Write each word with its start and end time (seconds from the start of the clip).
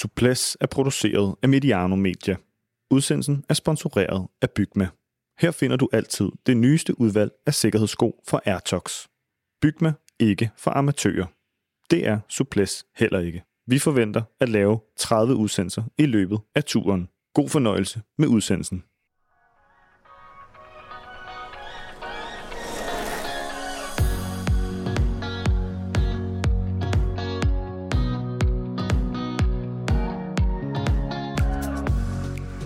Suples 0.00 0.56
er 0.60 0.66
produceret 0.66 1.34
af 1.42 1.48
Mediano 1.48 1.96
Media. 1.96 2.36
Udsendelsen 2.90 3.44
er 3.48 3.54
sponsoreret 3.54 4.28
af 4.42 4.50
Bygma. 4.50 4.88
Her 5.38 5.50
finder 5.50 5.76
du 5.76 5.88
altid 5.92 6.28
det 6.46 6.56
nyeste 6.56 7.00
udvalg 7.00 7.32
af 7.46 7.54
sikkerhedssko 7.54 8.22
fra 8.28 8.40
Airtox. 8.44 9.06
Bygma 9.62 9.92
ikke 10.18 10.50
for 10.56 10.70
amatører. 10.70 11.26
Det 11.90 12.06
er 12.06 12.20
Suples 12.28 12.86
heller 12.96 13.18
ikke. 13.18 13.42
Vi 13.66 13.78
forventer 13.78 14.22
at 14.40 14.48
lave 14.48 14.80
30 14.96 15.34
udsendelser 15.34 15.82
i 15.98 16.06
løbet 16.06 16.38
af 16.54 16.64
turen. 16.64 17.08
God 17.34 17.48
fornøjelse 17.48 18.02
med 18.18 18.28
udsendelsen. 18.28 18.84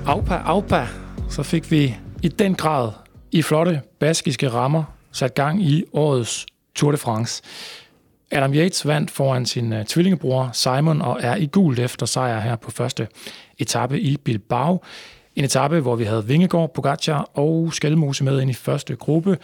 Aupa, 0.06 0.34
aupa, 0.34 0.86
så 1.30 1.42
fik 1.42 1.70
vi 1.70 1.96
i 2.22 2.28
den 2.28 2.54
grad 2.54 2.92
i 3.32 3.42
flotte 3.42 3.80
baskiske 3.98 4.48
rammer 4.48 4.84
sat 5.12 5.34
gang 5.34 5.62
i 5.62 5.84
årets 5.92 6.46
Tour 6.74 6.90
de 6.90 6.96
France. 6.96 7.42
Adam 8.30 8.54
Yates 8.54 8.86
vandt 8.86 9.10
foran 9.10 9.46
sin 9.46 9.72
uh, 9.72 9.84
tvillingebror 9.84 10.50
Simon 10.52 11.02
og 11.02 11.20
er 11.22 11.36
i 11.36 11.46
gult 11.46 11.78
efter 11.78 12.06
sejr 12.06 12.40
her 12.40 12.56
på 12.56 12.70
første 12.70 13.08
etape 13.58 14.00
i 14.00 14.16
Bilbao. 14.16 14.82
En 15.36 15.44
etape, 15.44 15.80
hvor 15.80 15.96
vi 15.96 16.05
havde 16.05 16.27
Vingegaard, 16.27 16.74
Pogacar 16.74 17.30
og 17.34 17.74
Skelmose 17.74 18.24
med 18.24 18.41
ind 18.41 18.50
i 18.50 18.55
første 18.55 18.96
gruppe. 18.96 19.38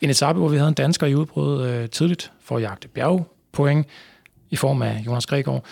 En 0.00 0.10
etape, 0.10 0.38
hvor 0.38 0.48
vi 0.48 0.56
havde 0.56 0.68
en 0.68 0.74
dansker 0.74 1.06
i 1.06 1.14
udbrud 1.14 1.82
uh, 1.82 1.90
tidligt 1.90 2.32
for 2.44 2.56
at 2.56 2.62
jagte 2.62 2.88
bjergpoint 2.88 3.86
i 4.50 4.56
form 4.56 4.82
af 4.82 5.02
Jonas 5.06 5.26
Gregor. 5.26 5.64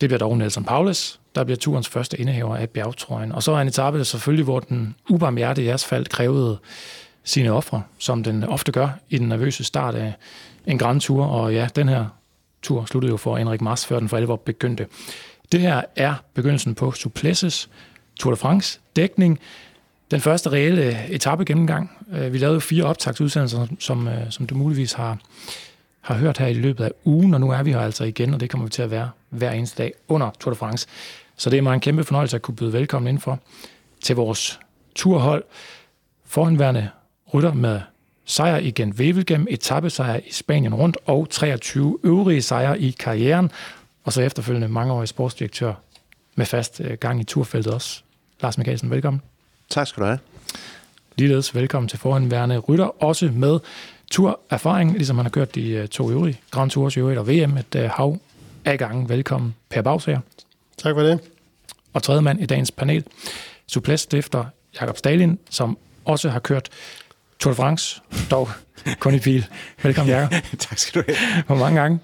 Det 0.00 0.08
bliver 0.08 0.18
dog 0.18 0.38
Nelson 0.38 0.64
Paulus, 0.64 1.20
der 1.36 1.44
bliver 1.44 1.56
turens 1.56 1.88
første 1.88 2.20
indehaver 2.20 2.56
af 2.56 2.70
bjergtrøjen. 2.70 3.32
Og 3.32 3.42
så 3.42 3.52
er 3.52 3.60
en 3.60 3.68
etape 3.68 4.04
selvfølgelig, 4.04 4.44
hvor 4.44 4.60
den 4.60 4.94
ubarmhjertige 5.08 5.72
asfalt 5.72 6.08
krævede 6.08 6.58
sine 7.24 7.52
ofre, 7.52 7.82
som 7.98 8.22
den 8.22 8.44
ofte 8.44 8.72
gør 8.72 8.88
i 9.08 9.18
den 9.18 9.28
nervøse 9.28 9.64
start 9.64 9.94
af 9.94 10.12
en 10.66 10.78
Grand 10.78 11.00
Tour. 11.00 11.24
Og 11.24 11.54
ja, 11.54 11.68
den 11.76 11.88
her 11.88 12.06
tur 12.62 12.84
sluttede 12.84 13.10
jo 13.10 13.16
for 13.16 13.36
Henrik 13.36 13.60
Mars, 13.60 13.86
før 13.86 13.98
den 13.98 14.08
for 14.08 14.16
alvor 14.16 14.36
begyndte. 14.36 14.86
Det 15.52 15.60
her 15.60 15.82
er 15.96 16.14
begyndelsen 16.34 16.74
på 16.74 16.92
Suplesses 16.92 17.68
Tour 18.16 18.32
de 18.32 18.36
France 18.36 18.80
dækning. 18.96 19.40
Den 20.10 20.20
første 20.20 20.50
reelle 20.50 21.08
etape 21.08 21.44
gennemgang. 21.44 21.90
Øh, 22.12 22.32
vi 22.32 22.38
lavede 22.38 22.60
fire 22.60 22.84
optagsudsendelser, 22.84 23.66
som, 23.78 24.08
øh, 24.08 24.30
som 24.30 24.46
du 24.46 24.54
muligvis 24.54 24.92
har, 24.92 25.18
har 26.00 26.14
hørt 26.14 26.38
her 26.38 26.46
i 26.46 26.54
løbet 26.54 26.84
af 26.84 26.92
ugen, 27.04 27.34
og 27.34 27.40
nu 27.40 27.50
er 27.50 27.62
vi 27.62 27.72
her 27.72 27.80
altså 27.80 28.04
igen, 28.04 28.34
og 28.34 28.40
det 28.40 28.50
kommer 28.50 28.66
vi 28.66 28.70
til 28.70 28.82
at 28.82 28.90
være 28.90 29.10
hver 29.30 29.50
eneste 29.50 29.82
dag 29.82 29.92
under 30.08 30.30
Tour 30.40 30.52
de 30.52 30.58
France. 30.58 30.86
Så 31.36 31.50
det 31.50 31.58
er 31.58 31.62
mig 31.62 31.74
en 31.74 31.80
kæmpe 31.80 32.04
fornøjelse 32.04 32.36
at 32.36 32.42
kunne 32.42 32.56
byde 32.56 32.72
velkommen 32.72 33.08
indenfor 33.08 33.38
til 34.00 34.16
vores 34.16 34.60
turhold. 34.94 35.44
Forhenværende 36.24 36.90
rytter 37.34 37.54
med 37.54 37.80
sejr 38.24 38.56
i 38.56 38.70
Gent 38.70 38.94
Wevelgem, 38.94 39.46
etappesejr 39.50 40.20
i 40.26 40.32
Spanien 40.32 40.74
rundt 40.74 40.96
og 41.06 41.30
23 41.30 41.98
øvrige 42.04 42.42
sejre 42.42 42.80
i 42.80 42.90
karrieren. 42.90 43.50
Og 44.04 44.12
så 44.12 44.22
efterfølgende 44.22 44.68
mangeårig 44.68 45.08
sportsdirektør 45.08 45.74
med 46.34 46.46
fast 46.46 46.80
øh, 46.80 46.98
gang 46.98 47.20
i 47.20 47.24
turfeltet 47.24 47.74
også. 47.74 48.00
Lars 48.40 48.58
Mikkelsen, 48.58 48.90
velkommen. 48.90 49.22
Tak 49.68 49.86
skal 49.86 50.00
du 50.00 50.06
have. 50.06 50.18
Ligeledes 51.16 51.54
velkommen 51.54 51.88
til 51.88 51.98
forhenværende 51.98 52.58
rytter, 52.58 53.02
også 53.02 53.30
med 53.34 53.58
turerfaring, 54.10 54.92
ligesom 54.92 55.16
han 55.16 55.24
har 55.24 55.30
kørt 55.30 55.54
de 55.54 55.70
øh, 55.70 55.88
to 55.88 56.10
øvrige 56.10 56.40
Grand 56.50 56.70
Tours 56.70 56.96
i 56.96 57.00
øvrigt 57.00 57.18
og 57.18 57.28
VM, 57.28 57.56
et 57.56 57.74
øh, 57.76 57.90
hav 57.90 58.18
af 58.64 58.78
gangen. 58.78 59.08
Velkommen, 59.08 59.54
Per 59.70 59.82
Bagsager. 59.82 60.20
Tak 60.78 60.94
for 60.94 61.02
det. 61.02 61.20
Og 61.96 62.02
tredje 62.02 62.22
mand 62.22 62.40
i 62.40 62.46
dagens 62.46 62.70
panel, 62.70 63.04
Suples 63.66 64.00
stifter 64.00 64.44
Jakob 64.80 64.96
Stalin, 64.96 65.38
som 65.50 65.78
også 66.04 66.28
har 66.28 66.38
kørt 66.38 66.68
Tour 67.38 67.52
de 67.52 67.56
France, 67.56 68.02
dog 68.30 68.48
kun 68.98 69.14
i 69.14 69.18
bil. 69.18 69.46
Velkommen, 69.82 70.14
Jakob. 70.14 70.32
tak 70.58 70.78
skal 70.78 71.02
du 71.02 71.12
have. 71.12 71.42
Hvor 71.42 71.56
mange 71.56 71.80
gange 71.80 71.98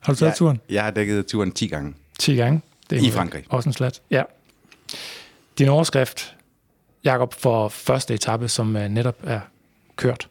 har 0.00 0.12
du 0.12 0.18
taget 0.18 0.30
jeg, 0.30 0.36
turen? 0.36 0.60
Jeg 0.70 0.84
har 0.84 0.90
dækket 0.90 1.26
turen 1.26 1.52
10 1.52 1.66
gange. 1.66 1.94
10 2.18 2.34
gange. 2.34 2.60
Det 2.90 2.98
er 2.98 3.08
I 3.08 3.10
Frankrig. 3.10 3.44
Også 3.48 3.68
en 3.68 3.72
slat. 3.72 4.02
Ja. 4.10 4.22
Din 5.58 5.68
overskrift, 5.68 6.36
Jakob, 7.04 7.34
for 7.34 7.68
første 7.68 8.14
etape, 8.14 8.48
som 8.48 8.76
uh, 8.76 8.82
netop 8.82 9.16
er 9.24 9.40
kørt. 9.96 10.28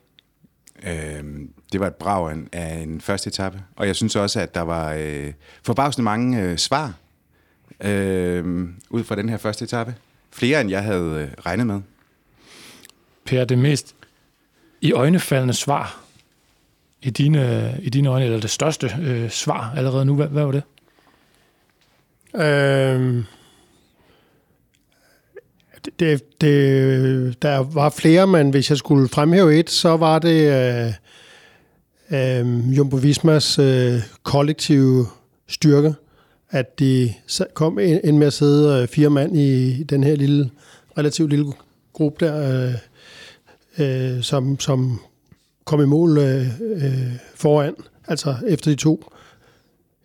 Øhm, 0.84 1.50
det 1.72 1.80
var 1.80 1.88
et 1.88 1.96
brag 1.96 2.30
af 2.30 2.34
en, 2.34 2.50
af 2.54 2.74
en 2.74 3.02
første 3.02 3.28
etape, 3.28 3.62
og 3.76 3.88
jeg 3.88 3.96
synes 3.96 4.16
også, 4.16 4.40
at 4.40 4.56
der 4.56 4.62
var 4.62 4.94
øh, 4.94 5.34
forbavsende 5.64 6.04
mange 6.04 6.42
øh, 6.42 6.58
svar 6.58 6.94
øh, 7.84 8.68
ud 8.90 9.04
fra 9.04 9.16
den 9.16 9.30
her 9.30 9.38
første 9.38 9.66
etape. 9.66 9.96
Flere, 10.32 10.62
end 10.62 10.70
jeg 10.70 10.84
havde 10.84 11.22
øh, 11.22 11.46
regnet 11.46 11.68
med. 11.68 11.82
Per, 13.26 13.46
det 13.46 13.58
mest 13.58 13.96
i 14.82 14.92
øjnefaldende 14.92 15.54
svar 15.54 16.02
i 17.02 17.10
dine, 17.10 17.76
i 17.82 17.90
dine 17.90 18.10
øjne, 18.10 18.26
eller 18.26 18.40
det 18.40 18.50
største 18.50 18.92
øh, 19.02 19.30
svar 19.30 19.74
allerede 19.78 20.06
nu, 20.06 20.16
hvad, 20.16 20.28
hvad 20.28 20.44
var 20.44 20.52
det? 20.52 20.64
Øhm, 22.36 23.24
det, 26.00 26.42
det, 26.42 27.42
der 27.42 27.58
var 27.58 27.90
flere, 27.90 28.28
men 28.28 28.50
hvis 28.50 28.70
jeg 28.70 28.78
skulle 28.78 29.10
fremhæve 29.10 29.60
et, 29.60 29.70
så 29.70 29.98
var 29.98 30.20
det 30.20 30.52
øh, 30.52 30.94
øh, 32.12 32.78
Jumbo 32.78 32.96
Vismas 32.96 33.60
øh, 33.60 34.02
kollektive 34.24 35.08
styrke, 35.48 35.96
at 36.56 36.80
de 36.80 37.14
kom 37.54 37.80
ind 37.80 38.18
med 38.18 38.28
at 38.28 38.34
sidde 38.34 38.82
øh, 38.82 38.88
fire 38.88 39.10
mand 39.10 39.38
i 39.38 39.84
den 39.84 40.04
her 40.04 40.16
lille, 40.16 40.52
relativt 40.98 41.30
lille 41.30 41.54
gruppe 41.94 42.26
der, 42.26 42.68
øh, 43.78 44.16
øh, 44.16 44.24
som, 44.24 44.60
som 44.60 45.00
kom 45.66 45.82
i 45.82 45.86
mål 45.86 46.18
øh, 46.18 46.48
øh, 46.62 47.14
foran, 47.36 47.76
altså 48.08 48.36
efter 48.48 48.72
de 48.72 48.76
to 48.76 49.12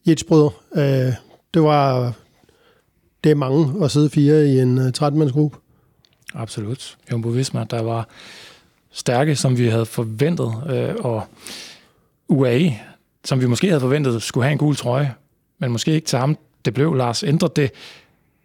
jetsbrødre. 0.06 0.50
Øh, 0.74 1.12
det 1.54 1.62
var 1.62 2.12
det 3.24 3.30
er 3.30 3.34
mange 3.34 3.84
at 3.84 3.90
sidde 3.90 4.10
fire 4.10 4.46
i 4.46 4.60
en 4.60 4.78
øh, 4.78 4.92
13-mandsgruppe. 4.98 5.58
Absolut. 6.34 6.98
Jumbo 7.12 7.28
Visma, 7.28 7.64
der 7.70 7.82
var 7.82 8.08
stærke, 8.92 9.36
som 9.36 9.58
vi 9.58 9.68
havde 9.68 9.86
forventet, 9.86 10.52
øh, 10.70 10.94
og 10.98 11.22
UAE, 12.28 12.78
som 13.24 13.40
vi 13.40 13.46
måske 13.46 13.66
havde 13.68 13.80
forventet, 13.80 14.22
skulle 14.22 14.44
have 14.44 14.52
en 14.52 14.58
gul 14.58 14.76
trøje, 14.76 15.14
men 15.60 15.72
måske 15.72 15.92
ikke 15.92 16.06
til 16.06 16.18
ham. 16.18 16.38
Det 16.64 16.74
blev, 16.74 16.94
Lars, 16.94 17.22
ændret 17.22 17.56
det 17.56 17.70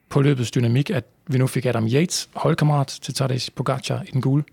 på 0.09 0.21
løbets 0.21 0.51
dynamik, 0.51 0.89
at 0.89 1.03
vi 1.27 1.37
nu 1.37 1.47
fik 1.47 1.65
Adam 1.65 1.87
Yates, 1.87 2.29
holdkammerat 2.35 2.87
til 2.87 3.13
Tadej 3.13 3.39
Pogacar 3.55 4.01
i 4.07 4.11
den 4.11 4.21
gule? 4.21 4.43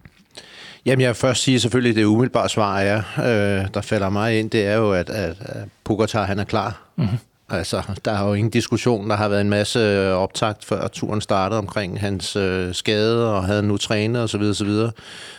Jamen 0.86 1.00
jeg 1.00 1.08
vil 1.08 1.14
først 1.14 1.42
sige 1.42 1.60
selvfølgelig, 1.60 1.90
at 1.90 1.96
det 1.96 2.04
umiddelbare 2.04 2.48
svar 2.48 2.78
er, 2.78 2.98
øh, 3.18 3.68
der 3.74 3.80
falder 3.80 4.10
mig 4.10 4.38
ind, 4.38 4.50
det 4.50 4.66
er 4.66 4.76
jo, 4.76 4.92
at, 4.92 5.10
at, 5.10 5.36
at 5.40 5.68
Pogacar 5.84 6.24
han 6.24 6.38
er 6.38 6.44
klar. 6.44 6.82
Mm-hmm. 6.96 7.18
Altså, 7.48 7.82
der 8.04 8.12
er 8.12 8.28
jo 8.28 8.34
ingen 8.34 8.50
diskussion. 8.50 9.10
Der 9.10 9.16
har 9.16 9.28
været 9.28 9.40
en 9.40 9.50
masse 9.50 10.12
optakt, 10.12 10.64
før 10.64 10.88
turen 10.88 11.20
startede 11.20 11.58
omkring 11.58 12.00
hans 12.00 12.36
øh, 12.36 12.74
skade, 12.74 13.34
og 13.34 13.44
havde 13.44 13.62
nu 13.62 13.76
trænet 13.76 14.22
osv. 14.22 14.22
Og, 14.22 14.28
så 14.28 14.38
videre, 14.38 14.54
så 14.54 14.64
videre. 14.64 14.92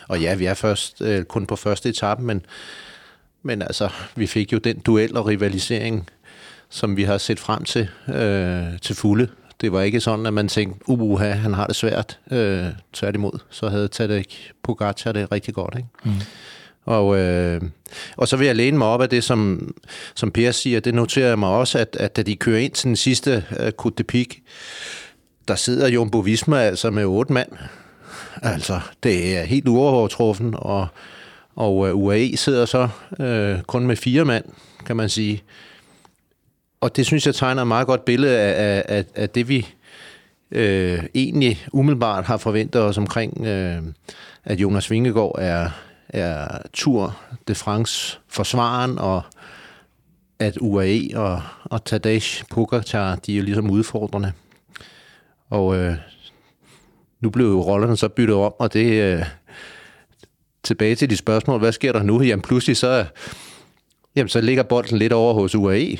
og 0.08 0.20
ja, 0.20 0.34
vi 0.34 0.44
er 0.44 0.54
først 0.54 1.02
øh, 1.02 1.24
kun 1.24 1.46
på 1.46 1.56
første 1.56 1.88
etape, 1.88 2.22
men, 2.22 2.46
men 3.42 3.62
altså, 3.62 3.88
vi 4.16 4.26
fik 4.26 4.52
jo 4.52 4.58
den 4.58 4.78
duel 4.78 5.16
og 5.16 5.26
rivalisering, 5.26 6.08
som 6.74 6.96
vi 6.96 7.02
har 7.02 7.18
set 7.18 7.40
frem 7.40 7.64
til 7.64 7.88
øh, 8.08 8.78
til 8.82 8.96
fulde. 8.96 9.28
Det 9.60 9.72
var 9.72 9.80
ikke 9.80 10.00
sådan, 10.00 10.26
at 10.26 10.34
man 10.34 10.48
tænkte, 10.48 10.88
uha, 10.88 11.30
han 11.30 11.54
har 11.54 11.66
det 11.66 11.76
svært. 11.76 12.18
Øh, 12.30 12.66
tværtimod, 12.92 13.38
så 13.50 13.68
havde 13.68 13.88
Tadej 13.88 14.24
Pogacar 14.62 15.12
det 15.12 15.32
rigtig 15.32 15.54
godt. 15.54 15.74
Ikke? 15.76 15.88
Mm. 16.04 16.12
Og, 16.84 17.18
øh, 17.18 17.62
og 18.16 18.28
så 18.28 18.36
vil 18.36 18.46
jeg 18.46 18.56
læne 18.56 18.78
mig 18.78 18.86
op 18.86 19.02
af 19.02 19.08
det, 19.08 19.24
som, 19.24 19.70
som 20.14 20.30
Per 20.30 20.50
siger. 20.50 20.80
Det 20.80 20.94
noterer 20.94 21.28
jeg 21.28 21.38
mig 21.38 21.48
også, 21.48 21.78
at, 21.78 21.96
at 22.00 22.16
da 22.16 22.22
de 22.22 22.36
kører 22.36 22.58
ind 22.58 22.72
til 22.72 22.86
den 22.86 22.96
sidste 22.96 23.44
uh, 23.50 23.86
Côte 23.86 23.94
de 23.98 24.02
Pic, 24.04 24.38
der 25.48 25.54
sidder 25.54 25.88
Jumbo 25.88 26.18
Visma 26.18 26.56
altså 26.56 26.90
med 26.90 27.04
otte 27.04 27.32
mand. 27.32 27.48
Altså, 28.42 28.80
det 29.02 29.36
er 29.36 29.42
helt 29.42 29.68
uovertruffen, 29.68 30.54
og, 30.58 30.86
og 31.56 31.76
uh, 31.76 32.04
UAE 32.04 32.36
sidder 32.36 32.66
så 32.66 32.88
uh, 33.18 33.62
kun 33.62 33.86
med 33.86 33.96
fire 33.96 34.24
mand, 34.24 34.44
kan 34.86 34.96
man 34.96 35.08
sige. 35.08 35.42
Og 36.84 36.96
det 36.96 37.06
synes 37.06 37.26
jeg 37.26 37.34
tegner 37.34 37.62
et 37.62 37.68
meget 37.68 37.86
godt 37.86 38.04
billede 38.04 38.38
af, 38.38 38.54
af, 38.76 38.84
af, 38.88 39.04
af 39.14 39.30
det, 39.30 39.48
vi 39.48 39.68
øh, 40.50 41.04
egentlig 41.14 41.66
umiddelbart 41.72 42.24
har 42.24 42.36
forventet 42.36 42.82
os 42.82 42.98
omkring, 42.98 43.46
øh, 43.46 43.82
at 44.44 44.60
Jonas 44.60 44.90
Vingegaard 44.90 45.34
er, 45.38 45.70
er 46.08 46.58
Tour 46.72 47.16
de 47.48 47.54
France 47.54 48.18
forsvaren, 48.28 48.98
og 48.98 49.22
at 50.38 50.58
UAE 50.60 51.10
og, 51.14 51.42
og 51.64 51.84
Tadej 51.84 52.20
Pogacar, 52.50 53.16
de 53.16 53.32
er 53.32 53.36
jo 53.36 53.42
ligesom 53.42 53.70
udfordrende. 53.70 54.32
Og 55.50 55.76
øh, 55.76 55.94
nu 57.20 57.30
blev 57.30 57.46
jo 57.46 57.62
rollerne 57.62 57.96
så 57.96 58.08
byttet 58.08 58.36
om, 58.36 58.54
og 58.58 58.72
det 58.72 59.02
øh, 59.02 59.24
tilbage 60.62 60.94
til 60.94 61.10
de 61.10 61.16
spørgsmål, 61.16 61.58
hvad 61.58 61.72
sker 61.72 61.92
der 61.92 62.02
nu? 62.02 62.22
Jamen 62.22 62.42
pludselig 62.42 62.76
så, 62.76 63.04
jamen, 64.16 64.28
så 64.28 64.40
ligger 64.40 64.62
bolden 64.62 64.98
lidt 64.98 65.12
over 65.12 65.34
hos 65.34 65.54
UAE, 65.54 65.98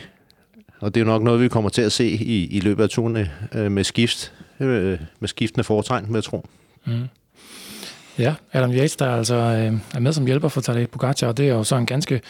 og 0.85 0.95
det 0.95 1.01
er 1.01 1.05
jo 1.05 1.11
nok 1.11 1.23
noget, 1.23 1.41
vi 1.41 1.49
kommer 1.49 1.71
til 1.71 1.83
at 1.83 1.93
se 1.93 2.07
i, 2.07 2.47
i 2.47 2.61
løbet 2.61 2.83
af 2.83 2.89
turen 2.89 3.29
øh, 3.55 3.73
med 3.73 3.85
skift, 3.85 4.33
øh, 4.61 4.99
med 5.21 5.29
skiftende 5.29 5.65
foretegn, 5.65 6.05
med 6.09 6.15
jeg 6.17 6.25
tro. 6.25 6.47
Mm. 6.87 6.93
Ja, 8.19 8.35
Adam 8.53 8.71
Yates, 8.71 8.97
der 8.97 9.17
altså 9.17 9.35
øh, 9.35 9.73
er 9.95 9.99
med 9.99 10.13
som 10.13 10.27
hjælper 10.27 10.49
for 10.49 10.61
Tadej 10.61 10.87
Pogacar, 10.87 11.27
og 11.27 11.37
det 11.37 11.49
er 11.49 11.55
jo 11.55 11.65
så 11.65 11.77
en 11.77 11.87
ganske 11.87 12.21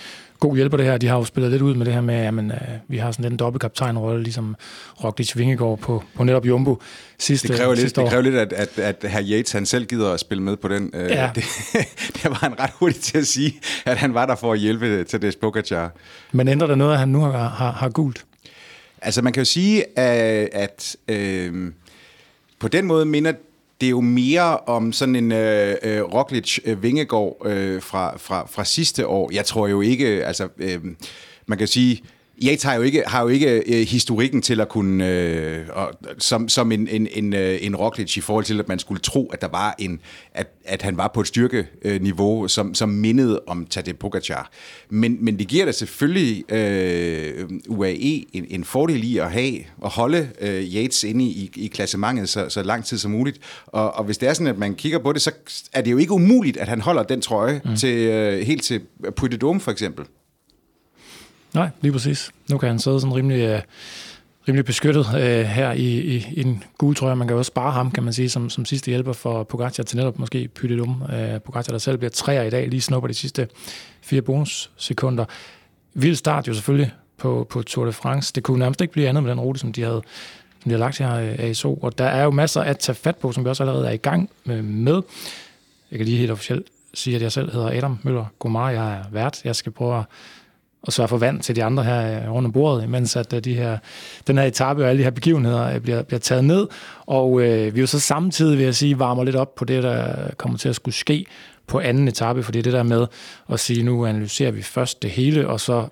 god 0.41 0.57
hjælper 0.57 0.77
det 0.77 0.87
her. 0.87 0.99
De 0.99 1.07
har 1.09 1.17
jo 1.17 1.25
spillet 1.25 1.51
lidt 1.53 1.63
ud 1.63 1.75
med 1.75 1.87
det 1.87 1.95
her 1.95 2.01
med, 2.01 2.15
at 2.15 2.35
øh, 2.35 2.51
vi 2.89 2.97
har 2.97 3.13
sådan 3.13 3.23
lidt 3.23 3.33
en 3.33 3.39
dobbeltkaptajnrolle, 3.39 4.23
ligesom 4.23 4.57
Roglic 5.05 5.37
Vingegaard 5.37 5.79
på, 5.79 6.05
på 6.15 6.25
netop 6.25 6.47
Jumbo 6.47 6.83
sidste, 7.19 7.49
det 7.49 7.57
kræver 7.57 7.71
lidt, 7.71 7.81
sidste 7.81 8.01
år. 8.01 8.05
Det 8.05 8.11
kræver 8.11 8.23
lidt, 8.23 8.35
at, 8.35 8.53
at, 8.53 8.79
at 8.79 9.11
herr 9.11 9.23
Yates 9.31 9.53
han 9.53 9.67
selv 9.67 9.87
gider 9.87 10.13
at 10.13 10.21
spille 10.21 10.43
med 10.43 10.57
på 10.57 10.69
den. 10.69 10.91
Øh, 10.95 11.11
Ja. 11.11 11.31
Det, 11.35 11.45
det 12.15 12.25
var 12.25 12.39
han 12.41 12.61
ret 12.61 12.71
hurtigt 12.79 13.05
til 13.05 13.19
at 13.19 13.27
sige, 13.27 13.61
at 13.85 13.97
han 13.97 14.15
var 14.15 14.27
der 14.27 14.35
for 14.35 14.53
at 14.53 14.59
hjælpe 14.59 15.05
til 15.05 15.23
det 15.23 15.37
Pogacar. 15.41 15.93
Men 16.33 16.49
ændrer 16.49 16.67
det 16.67 16.79
noget, 16.79 16.93
at 16.93 16.99
han 16.99 17.09
nu 17.09 17.21
har, 17.21 17.49
har, 17.49 17.73
har 17.73 17.89
gult? 17.89 18.25
Altså 19.05 19.23
man 19.23 19.33
kan 19.33 19.41
jo 19.41 19.45
sige, 19.45 19.99
at, 19.99 20.49
at 20.53 20.97
øh, 21.09 21.73
på 22.59 22.69
den 22.69 22.87
måde 22.87 23.05
minder 23.05 23.33
det 23.81 23.87
er 23.87 23.91
jo 23.91 24.01
mere 24.01 24.59
om 24.59 24.93
sådan 24.93 25.17
en 25.17 25.33
øh, 25.33 25.77
øh, 25.83 26.03
Roglic-Vingegård 26.03 27.47
øh, 27.47 27.75
øh, 27.75 27.83
fra, 27.83 28.19
fra, 28.19 28.47
fra 28.51 28.65
sidste 28.65 29.07
år. 29.07 29.31
Jeg 29.33 29.45
tror 29.45 29.69
jo 29.69 29.81
ikke, 29.81 30.27
altså 30.27 30.49
øh, 30.59 30.81
man 31.47 31.59
kan 31.59 31.67
sige, 31.67 32.03
Yates 32.43 32.63
har 32.63 32.75
jo 32.75 32.83
ikke, 32.83 33.03
har 33.07 33.23
jo 33.23 33.29
ikke 33.29 33.63
øh, 33.67 33.87
historikken 33.87 34.43
til 34.43 34.61
at 34.61 34.69
kunne, 34.69 35.09
øh, 35.09 35.67
og, 35.73 35.93
som, 36.19 36.49
som 36.49 36.73
en, 36.73 36.89
en, 36.89 37.09
en, 37.11 37.33
øh, 37.33 37.59
en 37.61 37.77
Roglic 37.77 38.17
i 38.17 38.21
forhold 38.21 38.45
til, 38.45 38.61
at 38.61 38.69
man 38.69 38.79
skulle 38.79 39.01
tro, 39.01 39.27
at 39.27 39.41
der 39.41 39.49
var 39.49 39.75
en, 39.79 40.01
at, 40.35 40.47
at 40.65 40.83
han 40.83 40.97
var 40.97 41.11
på 41.15 41.21
et 41.21 41.27
styrkeniveau, 41.27 42.49
som, 42.49 42.75
som 42.75 42.89
mindede 42.89 43.41
om 43.47 43.67
Tadej 43.67 43.93
Pogacar. 43.93 44.51
Men, 44.89 45.25
men 45.25 45.39
det 45.39 45.49
giver 45.49 45.65
da 45.65 45.73
selvfølgelig 45.73 46.53
øh, 46.53 47.51
UAE 47.69 48.25
en, 48.33 48.47
en 48.49 48.65
fordel 48.65 49.05
i 49.05 49.19
at 49.19 49.33
have, 49.33 49.55
at 49.85 49.91
holde 49.91 50.29
øh, 50.41 50.63
Yates 50.75 51.05
inde 51.05 51.25
i, 51.25 51.51
i 51.57 51.67
klassementet 51.67 52.29
så, 52.29 52.49
så 52.49 52.63
lang 52.63 52.85
tid 52.85 52.99
som 52.99 53.11
muligt. 53.11 53.39
Og, 53.67 53.95
og 53.95 54.05
hvis 54.05 54.19
det 54.19 54.29
er 54.29 54.33
sådan, 54.35 54.47
at 54.47 54.59
man 54.59 54.75
kigger 54.75 54.99
på 54.99 55.13
det, 55.13 55.23
så 55.23 55.31
er 55.73 55.81
det 55.81 55.91
jo 55.91 55.97
ikke 55.97 56.13
umuligt, 56.13 56.57
at 56.57 56.69
han 56.69 56.81
holder 56.81 57.03
den 57.03 57.21
trøje 57.21 57.61
mm. 57.65 57.77
til, 57.77 57.97
øh, 57.97 58.41
helt 58.41 58.63
til 58.63 58.81
Puy 59.17 59.29
de 59.29 59.49
Dôme 59.49 59.59
for 59.59 59.71
eksempel. 59.71 60.05
Nej, 61.55 61.71
lige 61.81 61.93
præcis. 61.93 62.31
Nu 62.51 62.59
kan 62.59 62.69
han 62.69 62.79
sidde 62.79 63.01
sådan 63.01 63.15
rimelig, 63.15 63.41
øh, 63.41 63.63
rimelig 64.49 64.65
beskyttet 64.65 65.07
øh, 65.15 65.45
her 65.45 65.73
i, 65.73 65.99
i, 65.99 66.27
i 66.33 66.41
en 66.41 66.65
gul 66.79 66.95
trøje. 66.95 67.17
Man 67.17 67.29
kan 67.29 67.35
jo 67.35 67.39
også 67.39 67.49
spare 67.49 67.73
ham, 67.73 67.91
kan 67.91 68.03
man 68.03 68.13
sige, 68.13 68.29
som, 68.29 68.51
som 68.51 68.65
sidste 68.65 68.91
hjælper 68.91 69.13
for 69.13 69.43
Pogacar 69.43 69.83
til 69.83 69.97
netop 69.97 70.19
måske 70.19 70.49
Pytidum. 70.49 71.03
Øh, 71.13 71.41
Pogacar, 71.41 71.73
der 71.73 71.79
selv 71.79 71.99
bliver 71.99 72.11
træer 72.11 72.43
i 72.43 72.51
dag, 72.51 72.69
lige 72.69 72.81
snupper 72.81 73.09
de 73.09 73.15
sidste 73.15 73.49
fire 74.03 74.23
bonussekunder. 74.23 75.25
Vild 75.95 76.15
start 76.15 76.49
jo 76.49 76.55
selvfølgelig 76.55 76.93
på, 77.19 77.47
på 77.51 77.63
Tour 77.63 77.87
de 77.87 77.93
France. 77.93 78.33
Det 78.35 78.43
kunne 78.43 78.59
nærmest 78.59 78.81
ikke 78.81 78.93
blive 78.93 79.09
andet 79.09 79.23
med 79.23 79.31
den 79.31 79.41
rute, 79.41 79.61
som 79.61 79.73
de 79.73 79.83
havde, 79.83 80.03
som 80.63 80.69
de 80.69 80.71
har 80.71 80.79
lagt 80.79 80.99
her 80.99 81.15
øh, 81.15 81.35
ASO. 81.39 81.75
Og 81.75 81.99
der 81.99 82.05
er 82.05 82.25
jo 82.25 82.31
masser 82.31 82.61
at 82.61 82.79
tage 82.79 82.97
fat 82.97 83.17
på, 83.17 83.33
som 83.33 83.45
vi 83.45 83.49
også 83.49 83.63
allerede 83.63 83.87
er 83.87 83.93
i 83.93 83.97
gang 83.97 84.31
øh, 84.47 84.65
med. 84.65 85.03
Jeg 85.91 85.99
kan 85.99 86.07
lige 86.07 86.19
helt 86.19 86.31
officielt 86.31 86.67
sige, 86.95 87.17
at 87.17 87.23
jeg 87.23 87.33
selv 87.33 87.53
hedder 87.53 87.77
Adam 87.77 87.99
Møller 88.03 88.25
Gomar. 88.39 88.71
Jeg 88.71 88.93
er 88.93 89.05
vært. 89.11 89.45
Jeg 89.45 89.57
skal 89.57 89.73
prøve 89.73 89.99
at 89.99 90.05
og 90.87 90.93
sørge 90.93 91.09
for 91.09 91.19
vand 91.19 91.41
til 91.41 91.57
de 91.57 91.65
andre 91.65 91.85
her 91.85 92.23
øh, 92.23 92.33
rundt 92.33 92.47
om 92.47 92.53
bordet, 92.53 92.89
mens 92.89 93.17
at 93.17 93.33
øh, 93.33 93.45
de 93.45 93.55
her, 93.55 93.79
den 94.27 94.39
her 94.39 94.45
etape 94.45 94.85
og 94.85 94.89
alle 94.89 94.99
de 94.99 95.05
her 95.05 95.11
begivenheder 95.11 95.75
øh, 95.75 95.81
bliver, 95.81 96.03
bliver 96.03 96.21
taget 96.21 96.45
ned. 96.45 96.67
Og 97.07 97.41
øh, 97.41 97.75
vi 97.75 97.81
jo 97.81 97.87
så 97.87 98.01
samtidig, 98.01 98.59
vil 98.59 98.65
jeg 98.65 98.75
sige, 98.75 98.99
varmer 98.99 99.25
lidt 99.25 99.37
op 99.37 99.55
på 99.55 99.65
det, 99.65 99.83
der 99.83 100.15
kommer 100.37 100.59
til 100.59 100.69
at 100.69 100.75
skulle 100.75 100.95
ske 100.95 101.27
på 101.67 101.81
anden 101.81 102.09
etape, 102.09 102.43
fordi 102.43 102.63
det 102.63 102.73
der 102.73 102.83
med 102.83 103.07
at 103.49 103.61
sige, 103.61 103.83
nu 103.83 104.07
analyserer 104.07 104.51
vi 104.51 104.63
først 104.63 105.03
det 105.03 105.11
hele, 105.11 105.49
og 105.49 105.61
så 105.61 105.89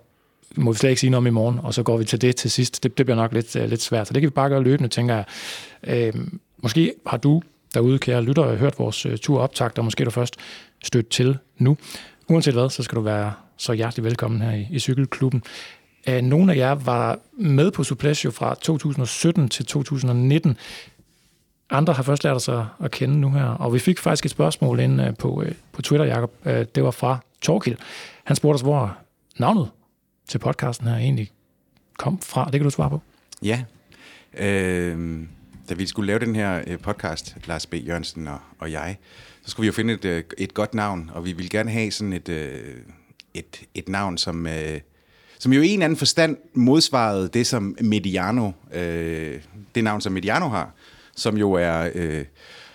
må 0.56 0.72
vi 0.72 0.78
slet 0.78 0.90
ikke 0.90 1.00
sige 1.00 1.10
noget 1.10 1.22
om 1.22 1.26
i 1.26 1.30
morgen, 1.30 1.60
og 1.62 1.74
så 1.74 1.82
går 1.82 1.96
vi 1.96 2.04
til 2.04 2.20
det 2.20 2.36
til 2.36 2.50
sidst. 2.50 2.82
Det, 2.82 2.98
det 2.98 3.06
bliver 3.06 3.16
nok 3.16 3.32
lidt, 3.32 3.56
uh, 3.56 3.64
lidt 3.64 3.82
svært, 3.82 4.06
så 4.06 4.14
det 4.14 4.22
kan 4.22 4.26
vi 4.26 4.34
bare 4.34 4.48
gøre 4.48 4.62
løbende, 4.62 4.88
tænker 4.88 5.14
jeg. 5.14 5.24
Øh, 5.86 6.14
måske 6.62 6.94
har 7.06 7.16
du 7.16 7.42
derude, 7.74 7.98
kære 7.98 8.22
lytter, 8.22 8.56
hørt 8.56 8.78
vores 8.78 9.06
uh, 9.06 9.16
tur 9.16 9.40
optagt, 9.40 9.78
og 9.78 9.84
måske 9.84 10.00
er 10.00 10.04
du 10.04 10.10
først 10.10 10.36
stødt 10.84 11.08
til 11.08 11.38
nu. 11.58 11.76
Uanset 12.28 12.54
hvad, 12.54 12.70
så 12.70 12.82
skal 12.82 12.96
du 12.96 13.00
være 13.00 13.32
så 13.62 13.72
hjertelig 13.72 14.04
velkommen 14.04 14.42
her 14.42 14.52
i, 14.52 14.68
i 14.70 14.78
Cykelklubben. 14.78 15.42
Øh, 16.08 16.16
uh, 16.16 16.20
nogle 16.20 16.52
af 16.52 16.56
jer 16.56 16.74
var 16.74 17.18
med 17.32 17.70
på 17.70 17.84
Supplesio 17.84 18.30
fra 18.30 18.54
2017 18.54 19.48
til 19.48 19.66
2019. 19.66 20.56
Andre 21.70 21.92
har 21.92 22.02
først 22.02 22.24
lært 22.24 22.42
sig 22.42 22.58
at, 22.58 22.66
at 22.84 22.90
kende 22.90 23.20
nu 23.20 23.30
her, 23.30 23.44
og 23.44 23.74
vi 23.74 23.78
fik 23.78 23.98
faktisk 23.98 24.24
et 24.24 24.30
spørgsmål 24.30 24.80
ind 24.80 25.02
øh, 25.02 25.16
på, 25.16 25.42
øh, 25.42 25.52
på 25.72 25.82
Twitter, 25.82 26.06
Jacob. 26.06 26.32
Det 26.44 26.84
var 26.84 26.90
fra 26.90 27.18
Torkild. 27.40 27.76
Han 28.24 28.36
spurgte 28.36 28.56
os, 28.56 28.60
hvor 28.60 28.96
navnet 29.38 29.70
til 30.28 30.38
podcasten 30.38 30.86
her 30.86 30.96
egentlig 30.96 31.30
kom 31.98 32.20
fra. 32.20 32.44
Det 32.44 32.52
kan 32.52 32.64
du 32.64 32.70
svare 32.70 32.90
på. 32.90 33.00
Ja. 33.42 33.64
Øh, 34.38 35.20
da 35.68 35.74
vi 35.74 35.86
skulle 35.86 36.06
lave 36.06 36.18
den 36.18 36.36
her 36.36 36.76
podcast, 36.76 37.36
Lars 37.46 37.66
B. 37.66 37.74
Jørgensen 37.74 38.28
og, 38.28 38.38
og 38.58 38.72
jeg, 38.72 38.96
så 39.42 39.50
skulle 39.50 39.64
vi 39.64 39.66
jo 39.66 39.72
finde 39.72 39.94
et, 39.94 40.24
et 40.38 40.54
godt 40.54 40.74
navn, 40.74 41.10
og 41.14 41.24
vi 41.24 41.32
ville 41.32 41.48
gerne 41.48 41.70
have 41.70 41.90
sådan 41.90 42.12
et, 42.12 42.28
øh, 42.28 42.76
et, 43.34 43.62
et 43.74 43.88
navn, 43.88 44.18
som, 44.18 44.46
øh, 44.46 44.80
som 45.38 45.52
jo 45.52 45.62
i 45.62 45.68
en 45.68 45.82
anden 45.82 45.96
forstand 45.96 46.36
modsvarede 46.54 47.28
det, 47.28 47.46
som 47.46 47.76
Mediano, 47.80 48.50
øh, 48.74 49.40
det 49.74 49.84
navn, 49.84 50.00
som 50.00 50.12
Mediano 50.12 50.48
har, 50.48 50.74
som 51.16 51.36
jo 51.36 51.52
er 51.52 51.90
øh, 51.94 52.24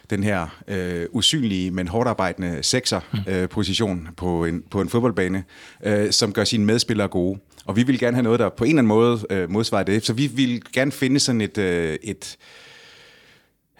den 0.10 0.24
her 0.24 0.62
øh, 0.68 1.06
usynlige, 1.12 1.72
men 1.72 1.88
hårdt 1.88 2.10
arbejdende 2.10 2.64
sekser-position 2.64 4.08
øh, 4.08 4.16
på, 4.18 4.46
en, 4.46 4.64
på 4.72 4.82
en 4.82 4.90
fodboldbane, 4.90 5.44
øh, 5.84 6.12
som 6.12 6.34
gør 6.34 6.44
sine 6.44 6.66
medspillere 6.66 7.08
gode. 7.08 7.40
Og 7.66 7.76
vi 7.76 7.84
vil 7.84 8.00
gerne 8.00 8.16
have 8.16 8.24
noget, 8.24 8.40
der 8.40 8.50
på 8.50 8.64
en 8.64 8.70
eller 8.70 8.80
anden 8.80 8.88
måde 8.88 9.26
øh, 9.30 9.52
modsvarer 9.52 9.84
det. 9.84 10.06
Så 10.06 10.14
vi 10.14 10.28
vil 10.28 10.62
gerne 10.74 10.92
finde 10.92 11.20
sådan 11.20 11.42
et, 11.42 11.58
øh, 11.58 11.98
et 12.04 12.38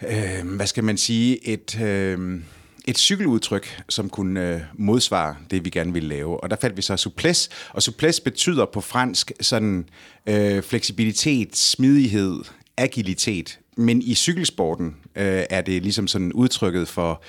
øh, 0.04 0.56
hvad 0.56 0.68
skal 0.68 0.84
man 0.84 0.98
sige, 0.98 1.48
et, 1.48 1.82
øh, 1.82 2.40
et 2.88 2.98
cykeludtryk, 2.98 3.82
som 3.90 4.10
kunne 4.10 4.54
øh, 4.54 4.62
modsvare 4.74 5.36
det, 5.52 5.66
vi 5.66 5.70
gerne 5.70 5.94
ville 5.94 6.10
lave. 6.10 6.44
Og 6.44 6.50
der 6.50 6.56
fandt 6.62 6.78
vi 6.78 6.82
så 6.82 6.98
souplesse, 6.98 7.50
og 7.74 7.84
souplesse 7.84 8.22
betyder 8.22 8.66
på 8.66 8.82
fransk 8.82 9.32
sådan 9.42 9.90
øh, 10.26 10.64
fleksibilitet, 10.64 11.58
smidighed, 11.58 12.40
agilitet. 12.78 13.60
Men 13.78 14.02
i 14.02 14.16
cykelsporten 14.16 14.96
øh, 15.16 15.44
er 15.50 15.62
det 15.62 15.84
ligesom 15.84 16.08
sådan 16.08 16.34
udtrykket 16.34 16.88
for 16.88 17.24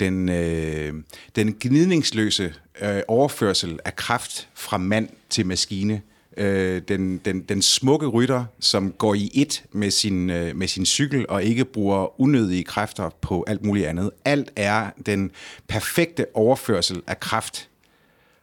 den, 0.00 0.28
øh, 0.28 0.92
den 1.36 1.56
gnidningsløse 1.60 2.54
øh, 2.80 3.02
overførsel 3.08 3.78
af 3.84 3.96
kraft 3.96 4.48
fra 4.54 4.78
mand 4.78 5.08
til 5.30 5.46
maskine. 5.46 6.02
Øh, 6.36 6.82
den, 6.88 7.20
den, 7.24 7.40
den 7.40 7.62
smukke 7.62 8.06
rytter, 8.06 8.44
som 8.60 8.92
går 8.92 9.14
i 9.14 9.30
et 9.34 9.64
med 9.72 9.90
sin, 9.90 10.30
øh, 10.30 10.56
med 10.56 10.68
sin 10.68 10.86
cykel 10.86 11.26
og 11.28 11.44
ikke 11.44 11.64
bruger 11.64 12.20
unødige 12.20 12.64
kræfter 12.64 13.10
på 13.20 13.44
alt 13.46 13.64
muligt 13.64 13.86
andet. 13.86 14.10
Alt 14.24 14.52
er 14.56 14.90
den 15.06 15.30
perfekte 15.68 16.26
overførsel 16.34 17.02
af 17.06 17.20
kraft 17.20 17.68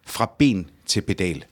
fra 0.06 0.32
ben 0.38 0.70
til 0.86 1.02
pedal. 1.02 1.46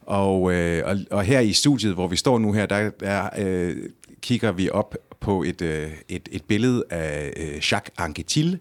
Og, 0.00 0.52
øh, 0.52 0.82
og, 0.86 0.96
og 1.10 1.24
her 1.24 1.40
i 1.40 1.52
studiet, 1.52 1.94
hvor 1.94 2.08
vi 2.08 2.16
står 2.16 2.38
nu 2.38 2.52
her, 2.52 2.66
der, 2.66 2.90
der 2.90 3.28
øh, 3.38 3.76
kigger 4.20 4.52
vi 4.52 4.70
op 4.70 4.96
på 5.20 5.42
et, 5.42 5.62
øh, 5.62 5.92
et, 6.08 6.28
et 6.32 6.44
billede 6.44 6.84
af 6.90 7.32
øh, 7.36 7.54
Jacques 7.54 7.94
Anquetil, 7.98 8.58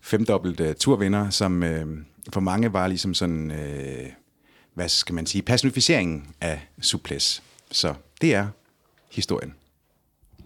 femdobbelt 0.00 0.60
øh, 0.60 0.74
turvinder, 0.74 1.30
som 1.30 1.62
øh, 1.62 1.86
for 2.32 2.40
mange 2.40 2.72
var 2.72 2.86
ligesom 2.86 3.14
sådan, 3.14 3.50
øh, 3.50 4.06
hvad 4.74 4.88
skal 4.88 5.14
man 5.14 5.26
sige, 5.26 5.42
personificeringen 5.42 6.26
af 6.40 6.60
Suples. 6.80 7.42
Så 7.70 7.94
det 8.20 8.34
er 8.34 8.46
historien. 9.10 9.54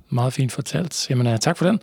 Meget 0.08 0.32
fint 0.32 0.52
fortalt. 0.52 1.10
Jamen, 1.10 1.26
øh, 1.26 1.38
tak 1.38 1.56
for 1.56 1.66
den, 1.66 1.80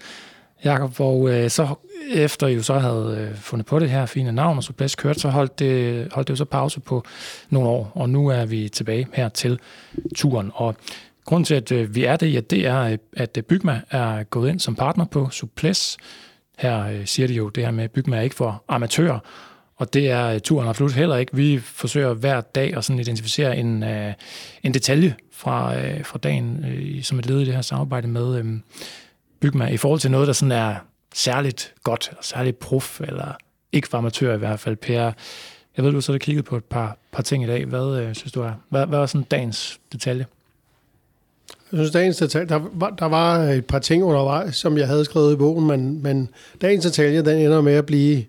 Jakob. 0.64 1.00
Og 1.00 1.30
øh, 1.30 1.50
så 1.50 1.76
efter 2.14 2.48
I 2.48 2.54
jo 2.54 2.64
så 2.64 2.80
havde 2.80 3.30
øh, 3.32 3.38
fundet 3.38 3.66
på 3.66 3.80
det 3.80 3.90
her 3.90 4.06
fine 4.06 4.32
navn, 4.32 4.58
og 4.58 4.64
Suples 4.64 4.96
kørt, 4.96 5.20
så 5.20 5.30
holdt 5.30 5.60
det, 5.60 6.08
holdt 6.14 6.28
det 6.28 6.32
jo 6.32 6.38
så 6.38 6.46
pause 6.46 6.80
på 6.80 7.04
nogle 7.50 7.70
år, 7.70 7.92
og 7.96 8.10
nu 8.10 8.28
er 8.28 8.46
vi 8.46 8.70
tilbage 8.70 9.08
her 9.14 9.30
til 9.30 9.60
turen. 10.16 10.52
Og 10.54 10.76
grunden 11.26 11.46
til, 11.46 11.56
at 11.56 11.72
øh, 11.72 11.96
vi 11.96 12.04
er 12.04 12.16
det, 12.16 12.34
ja, 12.34 12.40
det 12.40 12.66
er, 12.66 12.80
øh, 12.80 12.98
at 13.14 13.38
øh, 13.38 13.44
Bygma 13.44 13.82
er 13.90 14.24
gået 14.24 14.50
ind 14.50 14.60
som 14.60 14.76
partner 14.76 15.06
på 15.06 15.30
Suples. 15.30 15.98
Her 16.58 16.86
øh, 16.88 17.06
siger 17.06 17.28
de 17.28 17.34
jo 17.34 17.50
det 17.50 17.64
her 17.64 17.72
med, 17.72 17.84
at 17.84 17.92
Bygma 17.92 18.18
er 18.18 18.22
ikke 18.22 18.36
for 18.36 18.64
amatører, 18.68 19.20
og 19.84 19.94
det 19.94 20.10
er 20.10 20.28
øh, 20.28 20.40
turen 20.40 20.68
absolut 20.68 20.94
heller 20.94 21.18
ikke. 21.18 21.36
Vi 21.36 21.60
forsøger 21.60 22.14
hver 22.14 22.42
dag 22.42 22.78
at 22.78 22.84
sådan 22.84 23.00
identificere 23.00 23.58
en, 23.58 23.84
uh, 23.84 24.14
en 24.64 24.74
detalje 24.74 25.16
fra, 25.32 25.76
uh, 25.76 26.06
fra 26.06 26.20
dagen 26.24 26.66
uh, 26.68 27.04
som 27.04 27.20
et 27.20 27.26
led 27.26 27.40
i 27.40 27.46
det 27.46 27.54
her 27.54 27.62
samarbejde 27.62 28.08
med 28.08 28.40
um, 28.40 28.64
Bygma 29.40 29.68
i 29.68 29.78
forhold 29.78 30.00
til 30.00 30.12
noget, 30.12 30.28
der 30.28 30.34
sådan 30.34 30.52
er 30.52 30.76
særligt 31.14 31.74
godt, 31.84 32.08
eller 32.10 32.24
særligt 32.24 32.60
prof, 32.60 33.02
eller 33.02 33.34
ikke 33.72 33.88
for 33.88 33.98
amatører 33.98 34.36
i 34.36 34.38
hvert 34.38 34.60
fald. 34.60 34.76
Per, 34.76 35.12
jeg 35.78 35.86
ved, 35.86 35.92
du 35.92 36.02
så 36.02 36.12
har 36.12 36.20
kigget 36.20 36.46
på 36.46 36.58
et 36.58 36.64
par, 36.64 36.98
par 37.12 37.24
ting 37.24 37.44
i 37.44 37.48
dag. 37.48 37.66
Hvad 37.66 38.08
uh, 38.08 38.14
synes 38.14 38.32
du 38.32 38.42
er? 38.42 38.52
Hvad, 38.70 38.86
hvad 38.86 39.00
er 39.00 39.06
sådan 39.06 39.28
dagens 39.32 39.80
detalje? 39.92 40.26
Jeg 41.72 41.78
synes, 41.78 41.92
dagens 41.92 42.18
detalje, 42.18 42.48
der 42.48 42.60
var, 42.74 42.90
der 42.90 43.06
var 43.06 43.40
et 43.40 43.66
par 43.66 43.80
ting 43.80 44.04
undervejs, 44.04 44.56
som 44.56 44.78
jeg 44.78 44.88
havde 44.88 45.06
skrevet 45.06 45.34
i 45.34 45.36
bogen, 45.36 45.68
men, 45.68 46.04
men 46.04 46.30
dagens 46.62 46.86
detalje, 46.86 47.26
den 47.26 47.38
ender 47.38 47.62
med 47.62 47.74
at 47.74 47.86
blive 47.86 48.24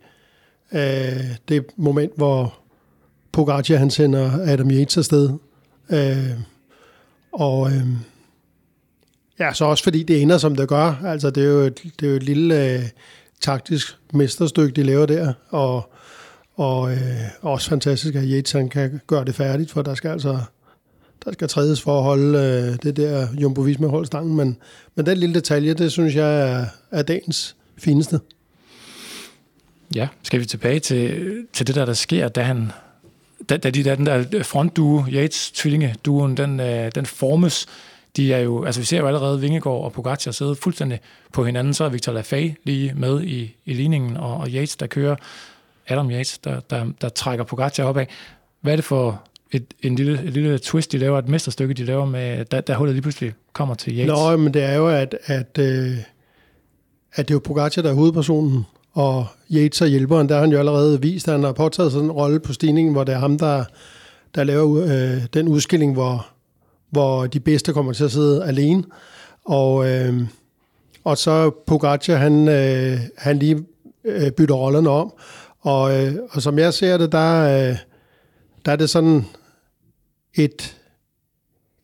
øh, 0.73 1.37
det 1.49 1.67
moment, 1.77 2.13
hvor 2.17 2.59
Pogacar 3.33 3.77
han 3.77 3.91
sender 3.91 4.31
Adam 4.47 4.71
Yates 4.71 4.97
afsted. 4.97 5.31
Øh, 5.91 6.31
og 7.33 7.71
øh, 7.71 7.87
ja, 9.39 9.53
så 9.53 9.65
også 9.65 9.85
fordi 9.85 10.03
det 10.03 10.23
ender, 10.23 10.39
som 10.39 10.57
det 10.57 10.69
gør. 10.69 11.03
Altså, 11.05 11.31
det 11.31 11.45
er 11.45 11.49
jo 11.49 11.59
et, 11.59 11.83
det 12.01 12.07
er 12.07 12.11
jo 12.11 12.17
et 12.17 12.23
lille 12.23 12.75
øh, 12.75 12.83
taktisk 13.41 13.99
mesterstykke, 14.13 14.73
de 14.75 14.83
laver 14.83 15.07
der, 15.07 15.33
og, 15.49 15.93
og 16.55 16.93
øh, 16.93 17.25
også 17.43 17.69
fantastisk, 17.69 18.15
at 18.15 18.25
Yates 18.27 18.53
han 18.53 18.69
kan 18.69 19.01
gøre 19.07 19.25
det 19.25 19.35
færdigt, 19.35 19.71
for 19.71 19.83
der 19.83 19.95
skal 19.95 20.09
altså 20.09 20.39
der 21.25 21.33
skal 21.33 21.49
trædes 21.49 21.81
for 21.81 21.99
at 21.99 22.05
holde 22.05 22.39
øh, 22.39 22.79
det 22.83 22.97
der 22.97 23.27
Jumbo 23.41 23.61
Visma 23.61 23.87
holdstangen, 23.87 24.37
men, 24.37 24.57
men 24.95 25.07
den 25.07 25.19
lille 25.19 25.35
detalje, 25.35 25.75
det 25.75 25.93
synes 25.93 26.15
jeg 26.15 26.51
er, 26.51 26.67
er 26.91 27.03
dagens 27.03 27.57
fineste. 27.79 28.21
Ja, 29.95 30.09
skal 30.23 30.41
vi 30.41 30.45
tilbage 30.45 30.81
til, 30.81 31.33
til 31.53 31.67
det 31.67 31.75
der, 31.75 31.85
der 31.85 31.93
sker, 31.93 32.29
da 32.29 32.43
han 32.43 32.73
da, 33.49 33.57
da 33.57 33.71
de 33.71 33.85
der, 33.85 33.95
den 33.95 34.07
der 34.07 34.43
frontduo, 34.43 35.05
Yates 35.13 35.51
tvillinge-duoen, 35.51 36.37
den, 36.37 36.61
øh, 36.61 36.91
den 36.95 37.07
formes, 37.07 37.67
de 38.17 38.33
er 38.33 38.39
jo, 38.39 38.65
altså 38.65 38.81
vi 38.81 38.87
ser 38.87 38.99
jo 38.99 39.07
allerede 39.07 39.41
Vingegaard 39.41 39.85
og 39.85 39.93
Pogacar 39.93 40.31
sidde 40.31 40.55
fuldstændig 40.55 41.01
på 41.33 41.45
hinanden, 41.45 41.75
så 41.75 41.85
er 41.85 41.89
Victor 41.89 42.13
Lafay 42.13 42.53
lige 42.65 42.93
med 42.97 43.23
i, 43.23 43.57
i 43.65 43.73
ligningen, 43.73 44.17
og, 44.17 44.37
og 44.37 44.49
Yates, 44.49 44.77
der 44.77 44.87
kører, 44.87 45.17
Adam 45.89 46.11
Yates, 46.11 46.39
der, 46.39 46.61
der, 46.61 46.87
der 47.01 47.09
trækker 47.09 47.45
Pogacar 47.45 47.85
opad. 47.85 48.07
Hvad 48.61 48.73
er 48.73 48.77
det 48.77 48.85
for 48.85 49.23
et, 49.51 49.75
en 49.83 49.97
lille, 49.97 50.23
et 50.25 50.33
lille 50.33 50.59
twist, 50.59 50.93
de 50.93 50.99
laver, 50.99 51.19
et 51.19 51.29
mesterstykke, 51.29 51.75
de 51.75 51.85
laver 51.85 52.05
med, 52.05 52.45
da, 52.45 52.61
da 52.61 52.75
hullet 52.75 52.95
lige 52.95 53.03
pludselig 53.03 53.35
kommer 53.53 53.75
til 53.75 53.93
Yates? 53.93 54.07
Nå, 54.07 54.37
men 54.37 54.55
det 54.55 54.63
er 54.63 54.75
jo, 54.75 54.89
at, 54.89 55.19
at, 55.27 55.59
øh, 55.59 55.97
at 57.15 57.29
det 57.29 57.31
er 57.31 57.35
jo 57.35 57.39
Pogacar, 57.45 57.83
der 57.83 57.91
er 57.91 57.95
hovedpersonen, 57.95 58.67
og 58.95 59.27
Yates 59.55 59.81
og 59.81 59.89
hjælperen, 59.89 60.29
der 60.29 60.35
har 60.35 60.41
han 60.41 60.53
jo 60.53 60.59
allerede 60.59 61.01
vist, 61.01 61.29
at 61.29 61.35
han 61.35 61.45
har 61.45 61.53
påtaget 61.53 61.93
sådan 61.93 62.05
en 62.05 62.13
rolle 62.13 62.41
på 62.41 62.53
stigningen, 62.53 62.93
hvor 62.93 63.05
det 63.05 63.15
er 63.15 63.19
ham, 63.19 63.39
der, 63.39 63.65
der 64.35 64.45
laver 64.45 64.85
øh, 64.85 65.27
den 65.35 65.49
udskilling, 65.49 65.93
hvor, 65.93 66.27
hvor 66.91 67.27
de 67.27 67.41
bedste 67.41 67.73
kommer 67.73 67.93
til 67.93 68.05
at 68.05 68.13
sidde 68.13 68.45
alene. 68.45 68.85
Og, 69.45 69.91
øh, 69.91 70.23
og 71.05 71.19
så 71.19 71.51
Pogacar, 71.67 72.17
han, 72.17 72.49
øh, 72.49 72.99
han 73.19 73.39
lige 73.39 73.65
øh, 74.05 74.31
bytter 74.31 74.55
rollerne 74.55 74.91
om. 74.91 75.13
Og, 75.61 76.05
øh, 76.05 76.15
og 76.31 76.43
som 76.43 76.59
jeg 76.59 76.75
ser 76.75 76.99
det, 76.99 77.13
der, 77.13 77.43
øh, 77.43 77.77
der 78.65 78.73
er 78.73 78.77
det 78.77 78.91
sådan 78.91 79.27
et, 80.35 80.77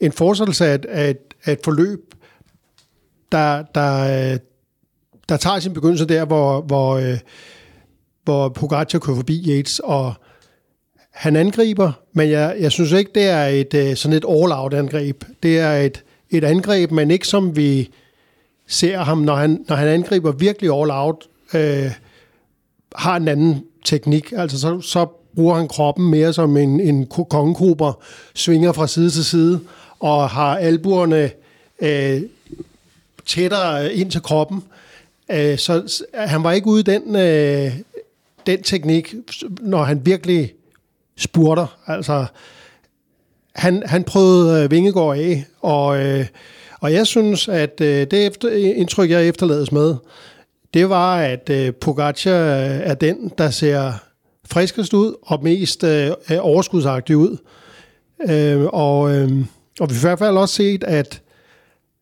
en 0.01 0.13
fortsættelse 0.13 0.67
af 0.67 0.75
et, 0.75 0.85
af 0.85 1.11
et, 1.11 1.35
af 1.45 1.53
et 1.53 1.61
forløb, 1.65 2.15
der, 3.33 3.63
der, 3.63 4.33
øh, 4.33 4.39
der 5.31 5.37
tager 5.37 5.61
sin 5.61 5.75
begyndelse 5.75 6.05
der, 6.05 6.25
hvor, 6.25 6.61
hvor, 6.61 6.97
øh, 6.97 7.19
hvor 8.25 8.49
Pogacar 8.49 8.99
kører 8.99 9.17
forbi 9.17 9.45
Yates, 9.49 9.79
og 9.79 10.15
han 11.11 11.37
angriber, 11.37 11.93
men 12.13 12.31
jeg, 12.31 12.57
jeg 12.61 12.73
synes 12.73 12.93
ikke, 12.93 13.11
det 13.15 13.29
er 13.29 13.47
et 13.47 13.75
øh, 13.75 13.97
sådan 13.97 14.17
et 14.17 14.25
all-out 14.29 14.75
angreb. 14.75 15.25
Det 15.43 15.59
er 15.59 15.73
et, 15.73 16.05
et 16.31 16.45
angreb, 16.45 16.91
men 16.91 17.11
ikke 17.11 17.29
som 17.29 17.57
vi 17.57 17.91
ser 18.69 18.99
ham, 18.99 19.19
når 19.19 19.35
han, 19.35 19.65
når 19.69 19.77
han 19.77 19.89
angriber 19.89 20.33
virkelig 20.33 20.71
all-out, 20.71 21.29
øh, 21.55 21.91
har 22.97 23.17
en 23.17 23.29
anden 23.29 23.65
teknik. 23.85 24.33
Altså 24.37 24.61
så, 24.61 24.81
så 24.81 25.07
bruger 25.35 25.55
han 25.55 25.69
kroppen 25.69 26.11
mere 26.11 26.33
som 26.33 26.57
en, 26.57 26.81
en 26.81 27.07
kongekrober, 27.07 27.93
svinger 28.35 28.73
fra 28.73 28.87
side 28.87 29.11
til 29.11 29.25
side, 29.25 29.61
og 30.01 30.31
har 30.31 30.57
albuerne 30.57 31.31
øh, 31.83 32.23
tættere 33.27 33.95
ind 33.95 34.11
til 34.11 34.23
kroppen. 34.23 34.59
Øh, 34.59 34.81
Øh, 35.31 35.59
så 35.59 36.05
han 36.15 36.45
var 36.45 36.53
ikke 36.53 36.67
ude 36.67 36.81
i 36.81 36.83
den, 36.83 37.17
øh, 37.17 37.73
den 38.47 38.63
teknik, 38.63 39.15
når 39.61 39.83
han 39.83 40.07
virkelig 40.07 40.55
spurter. 41.17 41.79
Altså, 41.87 42.27
han, 43.55 43.83
han 43.87 44.05
prøvede 44.05 44.65
øh, 44.65 44.71
Vingegård 44.71 45.19
af, 45.19 45.45
og, 45.61 46.05
øh, 46.07 46.27
og 46.81 46.93
jeg 46.93 47.07
synes, 47.07 47.49
at 47.49 47.81
øh, 47.81 48.07
det 48.11 48.27
efter, 48.27 48.51
indtryk, 48.51 49.11
jeg 49.11 49.29
efterlades 49.29 49.73
med, 49.73 49.95
det 50.75 50.89
var, 50.89 51.17
at 51.17 51.51
øh, 51.51 51.75
Pogacar 51.75 52.31
er 52.31 52.95
den, 52.95 53.33
der 53.39 53.51
ser 53.51 53.93
friskest 54.47 54.95
ud 54.95 55.15
og 55.23 55.43
mest 55.43 55.85
øh, 55.85 56.11
overskudsagtig 56.41 57.17
ud. 57.17 57.37
Øh, 58.31 58.65
og, 58.65 59.17
øh, 59.17 59.31
og 59.81 59.91
vi 59.91 59.95
har 59.95 60.01
i 60.01 60.09
hvert 60.09 60.19
fald 60.19 60.37
også 60.37 60.55
set, 60.55 60.85
at 60.85 61.23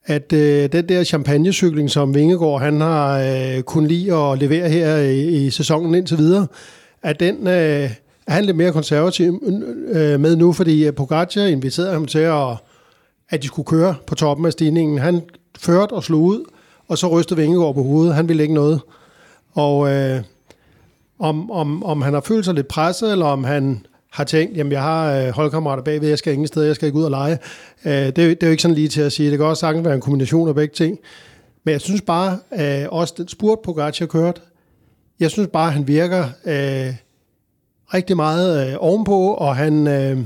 at 0.08 0.32
øh, 0.32 0.72
den 0.72 0.88
der 0.88 1.04
champagnecykling, 1.04 1.90
som 1.90 2.14
Vingegaard 2.14 2.60
han 2.60 2.80
har 2.80 3.18
øh, 3.18 3.62
kun 3.62 3.86
lide 3.86 4.14
at 4.14 4.38
levere 4.38 4.68
her 4.68 4.96
i, 4.96 5.46
i 5.46 5.50
sæsonen 5.50 5.94
indtil 5.94 6.18
videre, 6.18 6.46
at 7.02 7.20
den 7.20 7.46
øh, 7.46 7.90
er 8.26 8.32
han 8.32 8.44
lidt 8.44 8.56
mere 8.56 8.72
konservativ 8.72 9.42
øh, 9.46 10.12
øh 10.12 10.20
med 10.20 10.36
nu, 10.36 10.52
fordi 10.52 10.86
øh, 10.86 10.94
Pogacar 10.94 11.40
inviterede 11.40 11.92
ham 11.92 12.06
til, 12.06 12.18
at, 12.18 12.56
at 13.30 13.42
de 13.42 13.46
skulle 13.46 13.66
køre 13.66 13.94
på 14.06 14.14
toppen 14.14 14.46
af 14.46 14.52
stigningen. 14.52 14.98
Han 14.98 15.22
førte 15.58 15.92
og 15.92 16.04
slog 16.04 16.22
ud, 16.22 16.44
og 16.88 16.98
så 16.98 17.08
rystede 17.08 17.40
Vingegaard 17.40 17.74
på 17.74 17.82
hovedet. 17.82 18.14
Han 18.14 18.28
ville 18.28 18.42
ikke 18.42 18.54
noget. 18.54 18.80
Og 19.54 19.90
øh, 19.92 20.22
om, 21.18 21.50
om, 21.50 21.84
om 21.84 22.02
han 22.02 22.14
har 22.14 22.20
følt 22.20 22.44
sig 22.44 22.54
lidt 22.54 22.68
presset, 22.68 23.12
eller 23.12 23.26
om 23.26 23.44
han 23.44 23.86
har 24.10 24.24
tænkt, 24.24 24.56
jamen 24.56 24.72
jeg 24.72 24.82
har 24.82 25.12
øh, 25.12 25.28
holdkammerater 25.28 25.82
bagved, 25.82 26.08
jeg 26.08 26.18
skal 26.18 26.32
ingen 26.32 26.46
sted, 26.46 26.62
jeg 26.62 26.74
skal 26.74 26.86
ikke 26.86 26.98
ud 26.98 27.04
og 27.04 27.10
lege. 27.10 27.38
Øh, 27.84 27.92
det, 27.92 28.16
det 28.16 28.42
er 28.42 28.46
jo 28.46 28.50
ikke 28.50 28.62
sådan 28.62 28.74
lige 28.74 28.88
til 28.88 29.00
at 29.00 29.12
sige. 29.12 29.30
Det 29.30 29.38
kan 29.38 29.46
også 29.46 29.60
sagtens 29.60 29.84
være 29.84 29.94
en 29.94 30.00
kombination 30.00 30.48
af 30.48 30.54
begge 30.54 30.74
ting. 30.74 30.98
Men 31.64 31.72
jeg 31.72 31.80
synes 31.80 32.02
bare, 32.02 32.38
øh, 32.58 32.86
også 32.88 33.14
den 33.16 33.28
spurt 33.28 33.58
Pogacar 33.64 34.06
kørt, 34.06 34.42
jeg 35.20 35.30
synes 35.30 35.48
bare, 35.52 35.70
han 35.70 35.88
virker 35.88 36.24
øh, 36.24 36.94
rigtig 37.94 38.16
meget 38.16 38.68
øh, 38.68 38.76
ovenpå, 38.78 39.34
og 39.34 39.56
han, 39.56 39.86
øh, 39.86 40.18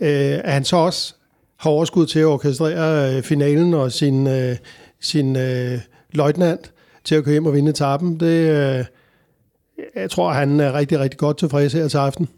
øh, 0.00 0.40
han 0.44 0.64
så 0.64 0.76
også 0.76 1.14
har 1.56 1.70
overskud 1.70 2.06
til 2.06 2.18
at 2.18 2.26
orkestrere 2.26 3.16
øh, 3.16 3.22
finalen 3.22 3.74
og 3.74 3.92
sin, 3.92 4.26
øh, 4.26 4.56
sin 5.00 5.36
øh, 5.36 5.80
løjtnant 6.12 6.72
til 7.04 7.14
at 7.14 7.24
køre 7.24 7.32
hjem 7.32 7.46
og 7.46 7.54
vinde 7.54 7.70
etappen. 7.70 8.20
Det, 8.20 8.50
øh, 8.50 8.84
jeg 9.94 10.10
tror, 10.10 10.32
han 10.32 10.60
er 10.60 10.72
rigtig, 10.72 10.98
rigtig 10.98 11.18
godt 11.18 11.38
tilfreds 11.38 11.72
her 11.72 11.88
til 11.88 11.98
aften. 11.98 12.28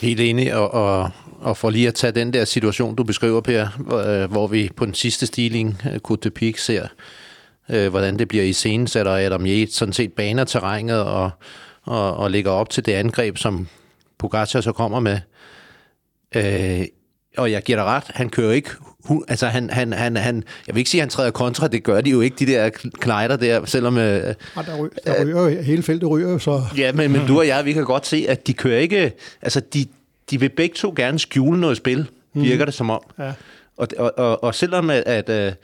Helt 0.00 0.20
enig, 0.20 0.54
og, 0.54 0.74
og, 0.74 1.10
og 1.40 1.56
for 1.56 1.70
lige 1.70 1.88
at 1.88 1.94
tage 1.94 2.12
den 2.12 2.32
der 2.32 2.44
situation, 2.44 2.94
du 2.94 3.04
beskriver, 3.04 3.40
Per, 3.40 3.68
hvor, 3.78 3.98
øh, 3.98 4.30
hvor 4.30 4.46
vi 4.46 4.70
på 4.76 4.86
den 4.86 4.94
sidste 4.94 5.26
stigning, 5.26 5.82
øh, 5.86 6.00
Côte 6.08 6.16
de 6.24 6.30
Pique, 6.30 6.60
ser, 6.60 6.86
øh, 7.68 7.88
hvordan 7.88 8.18
det 8.18 8.28
bliver 8.28 8.44
i 8.44 8.52
scenen, 8.52 8.86
sætter 8.86 9.12
Adam 9.12 9.46
Yates 9.46 9.74
sådan 9.74 9.92
set 9.92 10.12
baner 10.12 10.44
terrænet 10.44 11.02
og, 11.02 11.30
og, 11.82 12.16
og 12.16 12.30
lægger 12.30 12.50
op 12.50 12.70
til 12.70 12.86
det 12.86 12.92
angreb, 12.92 13.36
som 13.36 13.68
Pogacar 14.18 14.60
så 14.60 14.72
kommer 14.72 15.00
med. 15.00 15.18
Øh, 16.36 16.86
og 17.36 17.52
jeg 17.52 17.62
giver 17.62 17.78
dig 17.78 17.86
ret, 17.86 18.04
han 18.06 18.30
kører 18.30 18.52
ikke 18.52 18.70
hun, 19.04 19.24
altså 19.28 19.46
han, 19.46 19.70
han, 19.70 19.92
han, 19.92 20.16
han, 20.16 20.44
jeg 20.66 20.74
vil 20.74 20.80
ikke 20.80 20.90
sige, 20.90 21.00
at 21.00 21.02
han 21.02 21.10
træder 21.10 21.30
kontra, 21.30 21.68
det 21.68 21.82
gør 21.82 22.00
de 22.00 22.10
jo 22.10 22.20
ikke, 22.20 22.36
de 22.38 22.46
der 22.46 22.70
knejder 23.00 23.36
der, 23.36 23.64
selvom... 23.64 23.98
Øh, 23.98 24.02
der, 24.02 24.34
ryger, 24.78 24.88
der 25.06 25.24
ryger 25.24 25.48
jo, 25.48 25.62
hele 25.62 25.82
feltet 25.82 26.10
ryger 26.10 26.38
så... 26.38 26.62
Ja, 26.76 26.92
men, 26.92 27.12
men 27.12 27.26
du 27.26 27.38
og 27.38 27.46
jeg, 27.46 27.64
vi 27.64 27.72
kan 27.72 27.84
godt 27.84 28.06
se, 28.06 28.26
at 28.28 28.46
de 28.46 28.52
kører 28.52 28.78
ikke... 28.78 29.12
Altså, 29.42 29.60
de, 29.60 29.86
de 30.30 30.40
vil 30.40 30.48
begge 30.48 30.74
to 30.74 30.92
gerne 30.96 31.18
skjule 31.18 31.60
noget 31.60 31.76
spil, 31.76 32.10
mhm. 32.32 32.44
virker 32.44 32.64
mm. 32.64 32.66
det 32.66 32.74
som 32.74 32.90
om. 32.90 33.02
Ja. 33.18 33.32
Og, 33.76 33.88
og, 33.98 34.18
og, 34.18 34.44
og 34.44 34.54
selvom 34.54 34.90
at, 34.90 35.02
at, 35.06 35.30
at 35.30 35.54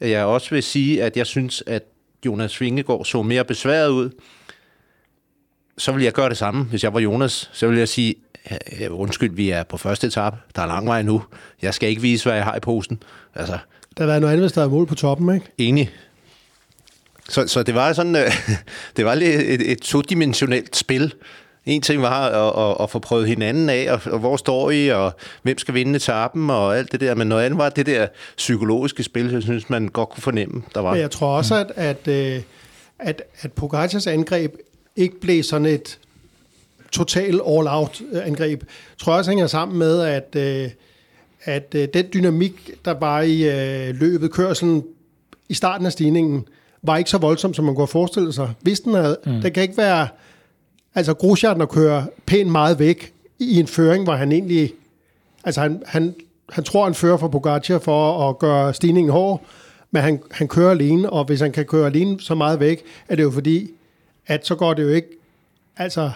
øh, 0.00 0.10
jeg 0.10 0.24
også 0.24 0.50
vil 0.50 0.62
sige, 0.62 1.02
at 1.02 1.16
jeg 1.16 1.26
synes, 1.26 1.62
at 1.66 1.82
Jonas 2.26 2.60
Vingegaard 2.60 3.04
så 3.04 3.22
mere 3.22 3.44
besværet 3.44 3.88
ud, 3.88 4.10
så 5.78 5.92
vil 5.92 6.02
jeg 6.02 6.12
gøre 6.12 6.28
det 6.28 6.36
samme, 6.36 6.64
hvis 6.64 6.84
jeg 6.84 6.94
var 6.94 7.00
Jonas. 7.00 7.50
Så 7.52 7.68
vil 7.68 7.78
jeg 7.78 7.88
sige, 7.88 8.14
undskyld, 8.90 9.34
vi 9.34 9.50
er 9.50 9.62
på 9.62 9.76
første 9.76 10.06
etap, 10.06 10.34
der 10.56 10.62
er 10.62 10.66
lang 10.66 10.86
vej 10.86 11.02
nu. 11.02 11.22
Jeg 11.62 11.74
skal 11.74 11.88
ikke 11.88 12.02
vise, 12.02 12.24
hvad 12.24 12.34
jeg 12.34 12.44
har 12.44 12.56
i 12.56 12.60
posen. 12.60 13.02
Altså, 13.34 13.58
der 13.98 14.04
er 14.04 14.18
noget 14.18 14.32
andet, 14.32 14.44
hvis 14.44 14.52
der 14.52 14.62
er 14.62 14.68
mål 14.68 14.86
på 14.86 14.94
toppen, 14.94 15.34
ikke? 15.34 15.46
Enig. 15.58 15.90
Så, 17.28 17.46
så 17.46 17.62
det 17.62 17.74
var 17.74 17.92
sådan, 17.92 18.16
øh, 18.16 18.32
det 18.96 19.04
var 19.04 19.14
lidt 19.14 19.40
et, 19.40 19.72
et 19.72 19.80
todimensionelt 19.80 20.76
spil. 20.76 21.14
En 21.66 21.82
ting 21.82 22.02
var 22.02 22.28
at, 22.28 22.70
at, 22.70 22.76
at 22.82 22.90
få 22.90 22.98
prøvet 22.98 23.28
hinanden 23.28 23.68
af, 23.68 23.92
og, 23.92 24.12
og 24.12 24.18
hvor 24.18 24.36
står 24.36 24.70
I, 24.70 24.88
og 24.88 25.12
hvem 25.42 25.58
skal 25.58 25.74
vinde 25.74 25.96
etappen, 25.96 26.50
og 26.50 26.78
alt 26.78 26.92
det 26.92 27.00
der. 27.00 27.14
Men 27.14 27.26
noget 27.26 27.44
andet 27.44 27.58
var 27.58 27.68
det 27.68 27.86
der 27.86 28.06
psykologiske 28.36 29.02
spil, 29.02 29.32
jeg 29.32 29.42
synes, 29.42 29.70
man 29.70 29.88
godt 29.88 30.08
kunne 30.08 30.22
fornemme, 30.22 30.62
der 30.74 30.80
var. 30.80 30.90
Men 30.90 31.00
jeg 31.00 31.10
tror 31.10 31.36
også, 31.36 31.54
at, 31.54 31.72
at, 31.76 32.08
øh, 32.08 32.42
at, 32.98 33.22
at 33.40 33.52
Pogacars 33.52 34.06
angreb 34.06 34.54
ikke 34.96 35.20
blev 35.20 35.42
sådan 35.42 35.66
et 35.66 35.98
total 36.92 37.40
all-out 37.48 38.02
angreb, 38.14 38.62
tror 38.98 39.12
jeg 39.12 39.18
også 39.18 39.30
hænger 39.30 39.46
sammen 39.46 39.78
med, 39.78 40.00
at, 40.00 40.36
øh, 40.36 40.70
at 41.44 41.74
øh, 41.74 41.88
den 41.94 42.06
dynamik, 42.14 42.70
der 42.84 42.90
var 42.90 43.20
i 43.20 43.42
øh, 43.42 43.94
løbet, 43.94 44.32
kørselen 44.32 44.84
i 45.48 45.54
starten 45.54 45.86
af 45.86 45.92
stigningen, 45.92 46.44
var 46.82 46.96
ikke 46.96 47.10
så 47.10 47.18
voldsom, 47.18 47.54
som 47.54 47.64
man 47.64 47.74
kunne 47.74 47.86
forestille 47.86 48.32
sig. 48.32 48.50
Hvis 48.60 48.80
den 48.80 48.94
havde, 48.94 49.18
mm. 49.26 49.40
det 49.40 49.52
kan 49.52 49.62
ikke 49.62 49.76
være, 49.76 50.08
altså 50.94 51.14
Grosjean 51.14 51.60
at 51.60 51.68
køre 51.68 52.06
pænt 52.26 52.50
meget 52.50 52.78
væk 52.78 53.12
i 53.38 53.60
en 53.60 53.66
føring, 53.66 54.04
hvor 54.04 54.14
han 54.14 54.32
egentlig, 54.32 54.72
altså 55.44 55.60
han, 55.60 55.82
han, 55.86 56.14
han 56.48 56.64
tror, 56.64 56.84
han 56.84 56.94
fører 56.94 57.16
for 57.16 57.28
Pogacar 57.28 57.78
for 57.78 58.28
at 58.28 58.38
gøre 58.38 58.74
stigningen 58.74 59.12
hård, 59.12 59.44
men 59.90 60.02
han, 60.02 60.22
han 60.30 60.48
kører 60.48 60.70
alene, 60.70 61.10
og 61.10 61.24
hvis 61.24 61.40
han 61.40 61.52
kan 61.52 61.64
køre 61.64 61.86
alene 61.86 62.20
så 62.20 62.34
meget 62.34 62.60
væk, 62.60 62.82
er 63.08 63.16
det 63.16 63.22
jo 63.22 63.30
fordi, 63.30 63.70
at 64.26 64.46
så 64.46 64.54
går 64.54 64.74
det 64.74 64.82
jo 64.82 64.88
ikke, 64.88 65.08
altså 65.76 66.10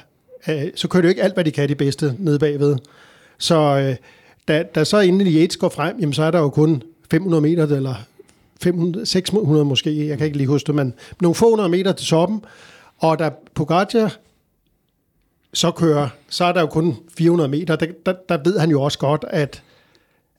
øh, 0.48 0.70
så 0.74 0.88
kører 0.88 1.00
det 1.00 1.06
jo 1.06 1.10
ikke 1.10 1.22
alt, 1.22 1.34
hvad 1.34 1.44
de 1.44 1.50
kan 1.50 1.68
de 1.68 1.74
bedste 1.74 2.14
nede 2.18 2.38
bagved. 2.38 2.76
Så 3.38 3.56
øh, 3.56 3.96
da, 4.48 4.62
da 4.62 4.84
så 4.84 5.00
inden 5.00 5.26
Yates 5.26 5.56
går 5.56 5.68
frem, 5.68 5.96
jamen 6.00 6.12
så 6.12 6.22
er 6.22 6.30
der 6.30 6.38
jo 6.38 6.48
kun 6.48 6.82
500 7.10 7.40
meter, 7.40 7.66
eller 7.66 7.94
500, 8.62 9.06
600 9.06 9.64
måske, 9.64 10.06
jeg 10.06 10.18
kan 10.18 10.26
ikke 10.26 10.36
lige 10.36 10.46
huske 10.46 10.66
det, 10.66 10.74
men 10.74 10.94
nogle 11.20 11.34
få 11.34 11.50
hundrede 11.50 11.68
meter 11.68 11.92
til 11.92 12.06
toppen, 12.06 12.44
og 12.98 13.18
da 13.18 13.30
Pogacar 13.54 14.16
så 15.54 15.70
kører, 15.70 16.08
så 16.28 16.44
er 16.44 16.52
der 16.52 16.60
jo 16.60 16.66
kun 16.66 16.96
400 17.18 17.48
meter. 17.48 17.76
Der, 17.76 17.86
der, 18.06 18.14
der 18.28 18.38
ved 18.44 18.58
han 18.58 18.70
jo 18.70 18.82
også 18.82 18.98
godt, 18.98 19.24
at, 19.28 19.62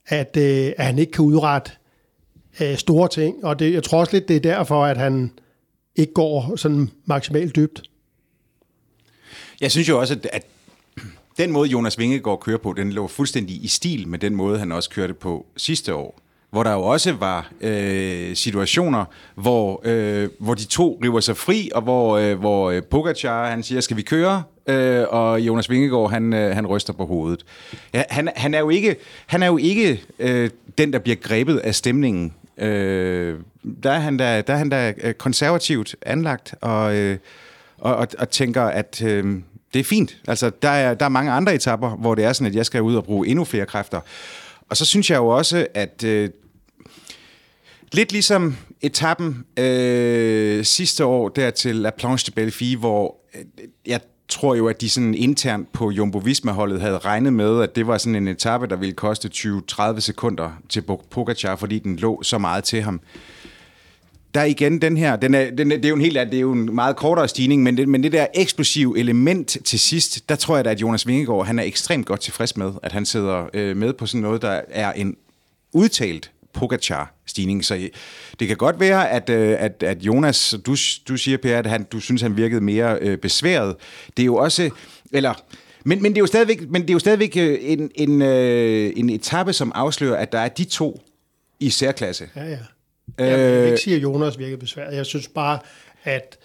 at, 0.06 0.36
øh, 0.36 0.72
at 0.76 0.84
han 0.84 0.98
ikke 0.98 1.12
kan 1.12 1.24
udrette 1.24 1.70
øh, 2.60 2.76
store 2.76 3.08
ting, 3.08 3.44
og 3.44 3.58
det, 3.58 3.72
jeg 3.74 3.82
tror 3.82 4.00
også 4.00 4.12
lidt, 4.12 4.28
det 4.28 4.36
er 4.36 4.40
derfor, 4.40 4.84
at 4.84 4.96
han 4.96 5.30
ikke 5.96 6.12
går 6.12 6.56
sådan 6.56 6.90
maksimalt 7.04 7.56
dybt. 7.56 7.82
Jeg 9.60 9.70
synes 9.70 9.88
jo 9.88 10.00
også, 10.00 10.14
at, 10.14 10.28
at 10.32 10.46
den 11.38 11.52
måde, 11.52 11.68
Jonas 11.68 11.98
Vingegaard 11.98 12.40
kører 12.40 12.58
på, 12.58 12.72
den 12.72 12.92
lå 12.92 13.06
fuldstændig 13.06 13.64
i 13.64 13.68
stil 13.68 14.08
med 14.08 14.18
den 14.18 14.34
måde, 14.34 14.58
han 14.58 14.72
også 14.72 14.90
kørte 14.90 15.14
på 15.14 15.46
sidste 15.56 15.94
år. 15.94 16.20
Hvor 16.50 16.62
der 16.62 16.72
jo 16.72 16.82
også 16.82 17.12
var 17.12 17.50
øh, 17.60 18.36
situationer, 18.36 19.04
hvor, 19.34 19.80
øh, 19.84 20.28
hvor 20.40 20.54
de 20.54 20.64
to 20.64 20.98
river 21.04 21.20
sig 21.20 21.36
fri, 21.36 21.70
og 21.74 21.82
hvor, 21.82 22.18
øh, 22.18 22.38
hvor 22.38 22.70
øh, 22.70 22.82
Pogacar 22.82 23.50
han 23.50 23.62
siger, 23.62 23.80
skal 23.80 23.96
vi 23.96 24.02
køre? 24.02 24.42
Øh, 24.66 25.04
og 25.08 25.40
Jonas 25.40 25.70
Vingegaard 25.70 26.10
han, 26.10 26.32
øh, 26.32 26.54
han 26.54 26.66
ryster 26.66 26.92
på 26.92 27.06
hovedet. 27.06 27.44
Ja, 27.94 28.02
han, 28.10 28.28
han 28.36 28.54
er 28.54 28.58
jo 28.58 28.70
ikke, 28.70 28.96
han 29.26 29.42
er 29.42 29.46
jo 29.46 29.56
ikke 29.56 30.02
øh, 30.18 30.50
den, 30.78 30.92
der 30.92 30.98
bliver 30.98 31.16
grebet 31.16 31.58
af 31.58 31.74
stemningen. 31.74 32.34
Øh, 32.58 33.38
der, 33.82 33.90
er 33.90 33.98
han 33.98 34.16
da, 34.16 34.40
der 34.40 34.52
er 34.52 34.58
han 34.58 34.70
der 34.70 34.92
øh, 35.02 35.14
konservativt 35.14 35.96
anlagt, 36.02 36.54
og, 36.60 36.96
øh, 36.96 37.18
og, 37.78 37.96
og, 37.96 38.08
og 38.18 38.30
tænker, 38.30 38.62
at... 38.62 39.02
Øh, 39.04 39.40
det 39.74 39.80
er 39.80 39.84
fint. 39.84 40.16
Altså, 40.28 40.50
der 40.62 40.68
er, 40.68 40.94
der 40.94 41.04
er 41.04 41.08
mange 41.08 41.32
andre 41.32 41.54
etapper, 41.54 41.96
hvor 41.96 42.14
det 42.14 42.24
er 42.24 42.32
sådan, 42.32 42.46
at 42.46 42.56
jeg 42.56 42.66
skal 42.66 42.82
ud 42.82 42.94
og 42.94 43.04
bruge 43.04 43.28
endnu 43.28 43.44
flere 43.44 43.66
kræfter. 43.66 44.00
Og 44.68 44.76
så 44.76 44.84
synes 44.84 45.10
jeg 45.10 45.16
jo 45.16 45.26
også, 45.28 45.66
at 45.74 46.04
øh, 46.04 46.30
lidt 47.92 48.12
ligesom 48.12 48.56
etappen 48.80 49.44
øh, 49.58 50.64
sidste 50.64 51.04
år 51.04 51.28
der 51.28 51.50
til 51.50 51.76
La 51.76 51.90
Planche 51.90 52.26
de 52.26 52.34
Belleville, 52.34 52.78
hvor 52.78 53.16
øh, 53.34 53.44
jeg 53.86 54.00
tror 54.28 54.54
jo, 54.54 54.68
at 54.68 54.80
de 54.80 54.90
sådan 54.90 55.14
internt 55.14 55.72
på 55.72 55.90
Jumbo 55.90 56.18
Visma-holdet 56.18 56.80
havde 56.80 56.98
regnet 56.98 57.32
med, 57.32 57.62
at 57.62 57.76
det 57.76 57.86
var 57.86 57.98
sådan 57.98 58.14
en 58.14 58.28
etape, 58.28 58.66
der 58.66 58.76
ville 58.76 58.94
koste 58.94 59.30
20-30 59.34 60.00
sekunder 60.00 60.50
til 60.68 60.82
Pogacar, 61.10 61.56
fordi 61.56 61.78
den 61.78 61.96
lå 61.96 62.22
så 62.22 62.38
meget 62.38 62.64
til 62.64 62.82
ham 62.82 63.00
der 64.34 64.40
er 64.40 64.44
igen 64.44 64.82
den 64.82 64.96
her, 64.96 65.16
den 65.16 65.34
er, 65.34 65.50
den 65.50 65.72
er, 65.72 65.76
det 65.76 65.84
er 65.84 65.88
jo 65.88 65.94
en 65.94 66.00
helt 66.00 66.14
det 66.16 66.34
er 66.34 66.40
jo 66.40 66.52
en 66.52 66.74
meget 66.74 66.96
kortere 66.96 67.28
stigning, 67.28 67.62
men 67.62 67.76
det, 67.76 67.88
men 67.88 68.02
det 68.02 68.12
der 68.12 68.26
eksplosive 68.34 68.98
element 68.98 69.56
til 69.64 69.78
sidst, 69.78 70.28
der 70.28 70.36
tror 70.36 70.56
jeg 70.56 70.64
da, 70.64 70.70
at 70.70 70.80
Jonas 70.80 71.06
Vingegaard, 71.06 71.46
han 71.46 71.58
er 71.58 71.62
ekstremt 71.62 72.06
godt 72.06 72.20
tilfreds 72.20 72.56
med, 72.56 72.72
at 72.82 72.92
han 72.92 73.06
sidder 73.06 73.48
øh, 73.54 73.76
med 73.76 73.92
på 73.92 74.06
sådan 74.06 74.22
noget, 74.22 74.42
der 74.42 74.60
er 74.68 74.92
en 74.92 75.16
udtalt 75.72 76.30
Pogacar-stigning. 76.52 77.64
Så 77.64 77.74
øh, 77.74 77.88
det 78.40 78.48
kan 78.48 78.56
godt 78.56 78.80
være, 78.80 79.10
at, 79.10 79.30
øh, 79.30 79.56
at, 79.58 79.82
at 79.82 80.02
Jonas, 80.02 80.54
du, 80.66 80.76
du 81.08 81.16
siger, 81.16 81.38
Per, 81.42 81.58
at 81.58 81.66
han, 81.66 81.82
du 81.82 82.00
synes, 82.00 82.22
han 82.22 82.36
virkede 82.36 82.60
mere 82.60 82.98
øh, 83.00 83.18
besværet. 83.18 83.76
Det 84.16 84.22
er 84.22 84.26
jo 84.26 84.36
også, 84.36 84.70
eller... 85.12 85.34
Men, 85.84 86.02
men, 86.02 86.12
det 86.12 86.18
er 86.18 86.22
jo 86.22 86.26
stadigvæk, 86.26 86.70
men 86.70 86.82
det 86.82 86.90
er 86.90 86.94
jo 86.94 86.98
stadigvæk 86.98 87.36
øh, 87.36 87.58
en, 87.60 87.90
en, 87.94 88.22
øh, 88.22 88.92
en 88.96 89.10
etape, 89.10 89.52
som 89.52 89.72
afslører, 89.74 90.16
at 90.16 90.32
der 90.32 90.38
er 90.38 90.48
de 90.48 90.64
to 90.64 91.00
i 91.60 91.70
særklasse. 91.70 92.28
Ja, 92.36 92.44
ja. 92.44 92.58
Jeg 93.18 93.62
vil 93.62 93.66
ikke 93.66 93.80
sige, 93.80 93.96
at 93.96 94.02
Jonas 94.02 94.38
virkede 94.38 94.58
besværet. 94.58 94.96
Jeg 94.96 95.06
synes 95.06 95.28
bare, 95.28 95.58
at 96.04 96.38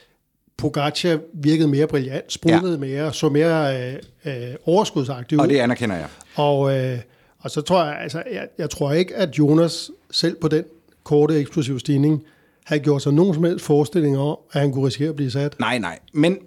Pogacar 0.57 1.19
virkede 1.33 1.67
mere 1.67 1.87
brillant, 1.87 2.33
sprudlede 2.33 2.73
ja. 2.73 2.79
mere, 2.79 3.13
så 3.13 3.29
mere 3.29 3.81
øh, 3.91 3.95
øh, 4.25 4.55
overskudsagtig 4.65 5.37
ud. 5.37 5.43
Og 5.43 5.49
det 5.49 5.57
anerkender 5.57 5.95
jeg. 5.95 6.07
Og, 6.35 6.77
øh, 6.77 6.99
og 7.39 7.51
så 7.51 7.61
tror 7.61 7.83
jeg, 7.85 7.97
altså, 8.01 8.23
jeg, 8.31 8.47
jeg 8.57 8.69
tror 8.69 8.91
ikke, 8.91 9.15
at 9.15 9.37
Jonas 9.39 9.91
selv 10.11 10.35
på 10.41 10.47
den 10.47 10.63
korte 11.03 11.39
eksplosive 11.39 11.79
stigning 11.79 12.23
havde 12.63 12.81
gjort 12.81 13.01
sig 13.01 13.13
nogen 13.13 13.33
som 13.33 13.43
helst 13.43 13.65
forestilling 13.65 14.17
om, 14.17 14.37
at 14.51 14.61
han 14.61 14.71
kunne 14.71 14.87
risikere 14.87 15.09
at 15.09 15.15
blive 15.15 15.31
sat. 15.31 15.59
Nej, 15.59 15.77
nej. 15.77 15.99
Men 16.13 16.37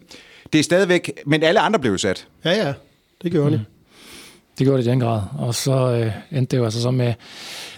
det 0.53 0.59
er 0.59 0.62
stadigvæk... 0.62 1.12
Men 1.27 1.43
alle 1.43 1.61
andre 1.61 1.79
blev 1.79 1.99
sat. 1.99 2.29
Ja, 2.45 2.67
ja. 2.67 2.73
Det 3.23 3.33
gjorde 3.33 3.51
mm. 3.51 3.57
de. 3.57 3.64
Det 4.59 4.66
gjorde 4.66 4.83
det 4.83 4.87
i 4.87 4.90
den 4.90 5.01
grad. 5.01 5.23
Og 5.38 5.55
så 5.55 5.73
øh, 5.73 6.38
endte 6.38 6.51
det 6.51 6.61
jo 6.61 6.64
altså 6.64 6.83
så 6.83 6.90
med, 6.90 7.09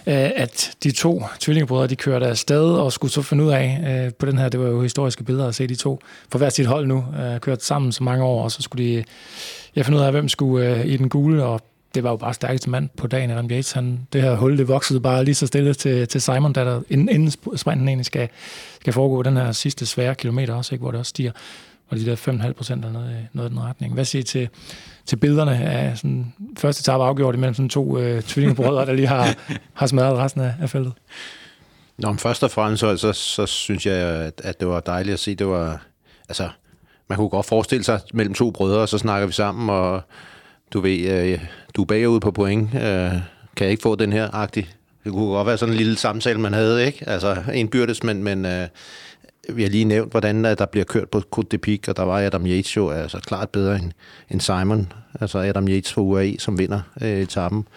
øh, 0.07 0.31
at 0.35 0.71
de 0.83 0.91
to 0.91 1.23
tvillingebrødre, 1.39 1.87
de 1.87 1.95
kørte 1.95 2.27
afsted 2.27 2.63
og 2.63 2.93
skulle 2.93 3.11
så 3.11 3.21
finde 3.21 3.43
ud 3.43 3.51
af 3.51 3.79
øh, 4.05 4.13
på 4.13 4.25
den 4.25 4.37
her, 4.37 4.49
det 4.49 4.59
var 4.59 4.67
jo 4.67 4.81
historiske 4.81 5.23
billeder 5.23 5.47
at 5.47 5.55
se 5.55 5.67
de 5.67 5.75
to 5.75 5.99
for 6.31 6.37
hver 6.37 6.49
sit 6.49 6.65
hold 6.65 6.87
nu, 6.87 7.05
øh, 7.19 7.39
kørt 7.39 7.63
sammen 7.63 7.91
så 7.91 8.03
mange 8.03 8.23
år, 8.23 8.43
og 8.43 8.51
så 8.51 8.61
skulle 8.61 8.85
de 8.85 9.03
ja, 9.75 9.81
finde 9.81 9.99
ud 9.99 10.03
af, 10.03 10.11
hvem 10.11 10.29
skulle 10.29 10.75
øh, 10.75 10.85
i 10.85 10.97
den 10.97 11.09
gule, 11.09 11.43
og 11.43 11.61
det 11.95 12.03
var 12.03 12.09
jo 12.09 12.15
bare 12.15 12.33
stærkeste 12.33 12.69
mand 12.69 12.89
på 12.97 13.07
dagen, 13.07 13.31
Adam 13.31 13.45
Yates. 13.51 13.71
Han, 13.71 14.07
det 14.13 14.21
her 14.21 14.35
hul, 14.35 14.57
det 14.57 14.67
voksede 14.67 14.99
bare 14.99 15.25
lige 15.25 15.35
så 15.35 15.47
stille 15.47 15.73
til, 15.73 16.07
til 16.07 16.21
Simon, 16.21 16.53
da 16.53 16.65
der, 16.65 16.81
inden, 16.89 17.09
inden 17.09 17.57
sprinten 17.57 17.87
egentlig 17.87 18.05
skal, 18.05 18.29
skal 18.81 18.93
foregå 18.93 19.21
den 19.21 19.37
her 19.37 19.51
sidste 19.51 19.85
svære 19.85 20.15
kilometer 20.15 20.53
også, 20.53 20.75
ikke, 20.75 20.81
hvor 20.81 20.91
det 20.91 20.99
også 20.99 21.09
stiger 21.09 21.31
og 21.89 21.97
de 21.97 22.05
der 22.05 22.15
5,5 22.15 22.51
procent 22.51 22.85
eller 22.85 22.99
noget, 22.99 23.09
øh, 23.09 23.23
noget 23.33 23.49
i 23.49 23.51
den 23.51 23.63
retning. 23.63 23.93
Hvad 23.93 24.05
siger 24.05 24.19
I 24.19 24.23
til, 24.23 24.49
til 25.05 25.15
billederne 25.15 25.57
af 25.57 25.97
sådan, 25.97 26.33
første 26.57 26.83
tab 26.83 27.01
afgjort 27.01 27.35
imellem 27.35 27.53
sådan 27.53 27.69
to 27.69 27.99
øh, 27.99 28.21
tvillingebrødre, 28.21 28.85
der 28.85 28.93
lige 28.93 29.07
har, 29.07 29.35
har 29.73 29.87
smadret 29.87 30.17
resten 30.17 30.41
af, 30.41 30.53
af 30.61 30.69
feltet? 30.69 30.93
Nå, 31.97 32.07
men 32.11 32.19
først 32.19 32.43
og 32.43 32.51
fremmest 32.51 32.79
så, 32.79 32.97
så, 32.97 33.13
så 33.13 33.45
synes 33.45 33.85
jeg, 33.85 33.95
at, 33.95 34.41
at 34.43 34.59
det 34.59 34.67
var 34.67 34.79
dejligt 34.79 35.13
at 35.13 35.19
se. 35.19 35.35
Det 35.35 35.47
var, 35.47 35.81
altså, 36.29 36.49
man 37.07 37.17
kunne 37.17 37.29
godt 37.29 37.45
forestille 37.45 37.83
sig 37.83 37.99
mellem 38.13 38.33
to 38.33 38.51
brødre, 38.51 38.79
og 38.79 38.89
så 38.89 38.97
snakker 38.97 39.27
vi 39.27 39.33
sammen, 39.33 39.69
og 39.69 40.01
du 40.73 40.79
ved, 40.79 40.99
øh, 40.99 41.39
du 41.75 41.81
er 41.81 41.85
bagud 41.85 42.19
på 42.19 42.31
point. 42.31 42.75
Øh, 42.75 43.11
kan 43.55 43.65
jeg 43.65 43.69
ikke 43.69 43.83
få 43.83 43.95
den 43.95 44.13
her 44.13 44.35
agtig? 44.35 44.69
Det 45.03 45.11
kunne 45.11 45.27
godt 45.27 45.47
være 45.47 45.57
sådan 45.57 45.73
en 45.73 45.77
lille 45.77 45.97
samtale, 45.97 46.39
man 46.39 46.53
havde, 46.53 46.85
ikke? 46.85 47.09
Altså, 47.09 47.37
en 47.53 47.67
byrdes, 47.67 48.03
men, 48.03 48.23
men 48.23 48.45
øh, 48.45 48.67
vi 49.55 49.63
har 49.63 49.69
lige 49.69 49.85
nævnt, 49.85 50.11
hvordan 50.11 50.43
der 50.43 50.65
bliver 50.65 50.85
kørt 50.85 51.09
på 51.09 51.21
Côte 51.35 51.47
de 51.51 51.57
Pic, 51.57 51.87
og 51.87 51.97
der 51.97 52.03
var 52.03 52.19
Adam 52.19 52.45
Yates 52.45 52.77
jo 52.77 52.89
altså 52.89 53.19
klart 53.19 53.49
bedre 53.49 53.75
end, 53.75 53.91
end 54.29 54.41
Simon. 54.41 54.91
Altså 55.21 55.39
Adam 55.39 55.67
Yates 55.67 55.93
fra 55.93 56.01
UAE, 56.01 56.39
som 56.39 56.59
vinder 56.59 56.81
øh, 57.01 57.19
etappen. 57.21 57.67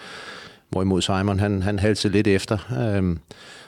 Hvorimod 0.71 1.03
Simon, 1.03 1.39
han, 1.39 1.63
han 1.63 1.79
hældte 1.79 2.09
lidt 2.09 2.27
efter. 2.27 2.59
Øh, 2.81 3.17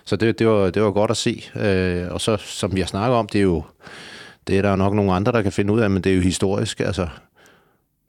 så 0.05 0.17
det, 0.17 0.39
det, 0.39 0.47
var, 0.47 0.71
det 0.71 0.83
var 0.83 0.91
godt 0.91 1.11
at 1.11 1.17
se. 1.17 1.45
Øh, 1.57 2.13
og 2.13 2.21
så, 2.21 2.37
som 2.37 2.77
jeg 2.77 2.89
snakker 2.89 3.17
om, 3.17 3.29
det 3.29 3.39
er 3.39 3.43
jo 3.43 3.63
det 4.47 4.59
er 4.59 4.63
der 4.63 4.77
nok 4.77 4.95
nogle 4.95 5.13
andre, 5.13 5.33
der 5.33 5.43
kan 5.43 5.53
finde 5.53 5.73
ud 5.73 5.81
af, 5.81 5.91
men 5.91 6.05
det 6.05 6.13
er 6.13 6.17
jo 6.17 6.23
historisk. 6.23 6.81
Altså, 6.81 7.09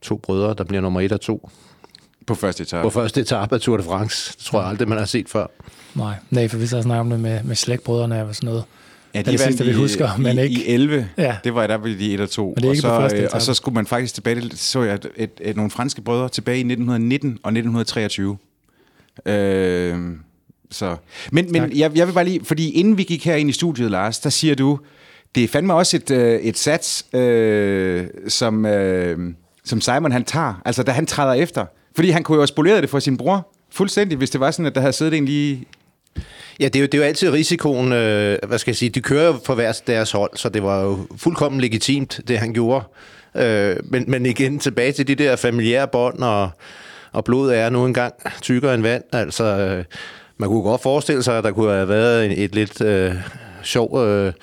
to 0.01 0.17
brødre, 0.17 0.53
der 0.53 0.63
bliver 0.63 0.81
nummer 0.81 1.01
et 1.01 1.11
og 1.11 1.21
to. 1.21 1.49
På 2.27 2.35
første 2.35 2.63
etape. 2.63 2.83
På 2.83 2.89
første 2.89 3.21
etape 3.21 3.55
af 3.55 3.61
Tour 3.61 3.77
de 3.77 3.83
France. 3.83 4.33
Det 4.37 4.45
tror 4.45 4.59
jeg 4.59 4.69
aldrig, 4.69 4.87
man 4.87 4.97
har 4.97 5.05
set 5.05 5.29
før. 5.29 5.47
Nej, 5.95 6.15
nej 6.29 6.47
for 6.47 6.57
vi 6.57 6.67
så 6.67 6.81
snakket 6.81 6.99
om 6.99 7.09
det 7.09 7.19
med, 7.19 7.43
med 7.43 7.55
slægtbrødrene 7.55 8.23
og 8.23 8.35
sådan 8.35 8.47
noget. 8.47 8.63
Ja, 9.15 9.21
de 9.21 9.31
det 9.31 9.39
sidste, 9.39 9.65
vi 9.65 9.73
husker, 9.73 10.19
i, 10.19 10.21
men 10.21 10.39
ikke... 10.39 10.61
I 10.61 10.73
11, 10.73 11.09
ja. 11.17 11.35
det 11.43 11.55
var 11.55 11.67
der 11.67 11.77
ved 11.77 11.97
de 11.97 12.13
1 12.13 12.21
og 12.21 12.29
2. 12.29 12.45
Men 12.45 12.55
det 12.55 12.83
er 12.83 12.89
og, 12.89 13.09
så, 13.09 13.15
øh, 13.17 13.29
og 13.33 13.41
så 13.41 13.53
skulle 13.53 13.75
man 13.75 13.85
faktisk 13.85 14.13
tilbage, 14.13 14.49
så 14.55 14.83
jeg 14.83 14.93
et, 14.93 15.07
et, 15.15 15.31
et, 15.41 15.55
nogle 15.55 15.71
franske 15.71 16.01
brødre 16.01 16.29
tilbage 16.29 16.57
i 16.57 16.59
1919 16.59 17.29
og 17.29 17.51
1923. 17.51 18.37
Øh, 19.25 19.97
så. 20.71 20.95
Men, 21.31 21.51
men 21.51 21.77
jeg, 21.77 21.91
jeg 21.95 22.07
vil 22.07 22.13
bare 22.13 22.25
lige, 22.25 22.45
fordi 22.45 22.69
inden 22.69 22.97
vi 22.97 23.03
gik 23.03 23.25
her 23.25 23.35
ind 23.35 23.49
i 23.49 23.53
studiet, 23.53 23.91
Lars, 23.91 24.19
der 24.19 24.29
siger 24.29 24.55
du, 24.55 24.79
det 25.35 25.43
er 25.43 25.47
fandme 25.47 25.73
også 25.73 25.97
et, 25.97 26.11
øh, 26.11 26.39
et 26.39 26.57
sats, 26.57 27.05
øh, 27.13 28.07
som, 28.27 28.65
øh, 28.65 29.33
som 29.63 29.81
Simon 29.81 30.11
han 30.11 30.23
tager, 30.23 30.61
altså 30.65 30.83
da 30.83 30.91
han 30.91 31.05
træder 31.05 31.33
efter. 31.33 31.65
Fordi 31.95 32.09
han 32.09 32.23
kunne 32.23 32.35
jo 32.35 32.41
have 32.41 32.47
spoleret 32.47 32.81
det 32.81 32.89
for 32.89 32.99
sin 32.99 33.17
bror, 33.17 33.53
fuldstændig, 33.71 34.17
hvis 34.17 34.29
det 34.29 34.41
var 34.41 34.51
sådan, 34.51 34.65
at 34.65 34.75
der 34.75 34.81
havde 34.81 34.93
siddet 34.93 35.13
en 35.13 35.25
lige 35.25 35.65
Ja, 36.59 36.65
det 36.65 36.75
er 36.75 36.79
jo, 36.79 36.85
det 36.85 36.93
er 36.93 36.97
jo 36.97 37.03
altid 37.03 37.29
risikoen, 37.29 37.91
øh, 37.91 38.37
hvad 38.47 38.57
skal 38.57 38.71
jeg 38.71 38.75
sige, 38.75 38.89
de 38.89 39.01
kører 39.01 39.25
jo 39.25 39.39
for 39.45 39.55
hver 39.55 39.81
deres 39.87 40.11
hold, 40.11 40.31
så 40.35 40.49
det 40.49 40.63
var 40.63 40.81
jo 40.81 41.07
fuldkommen 41.17 41.61
legitimt, 41.61 42.19
det 42.27 42.39
han 42.39 42.53
gjorde. 42.53 42.85
Øh, 43.35 43.75
men, 43.83 44.03
men 44.07 44.25
igen, 44.25 44.59
tilbage 44.59 44.91
til 44.91 45.07
de 45.07 45.15
der 45.15 45.35
familiære 45.35 45.87
bånd, 45.87 46.19
og, 46.19 46.49
og 47.11 47.23
blodet 47.23 47.57
er 47.57 47.69
nu 47.69 47.85
engang 47.85 48.13
tykkere 48.41 48.73
end 48.73 48.81
vand. 48.81 49.03
Altså, 49.11 49.43
øh, 49.43 49.83
man 50.37 50.49
kunne 50.49 50.61
godt 50.61 50.81
forestille 50.81 51.23
sig, 51.23 51.37
at 51.37 51.43
der 51.43 51.51
kunne 51.51 51.71
have 51.71 51.89
været 51.89 52.25
et, 52.25 52.43
et 52.43 52.55
lidt 52.55 52.81
øh, 52.81 53.13
sjov 53.63 53.99
øh, 54.03 54.33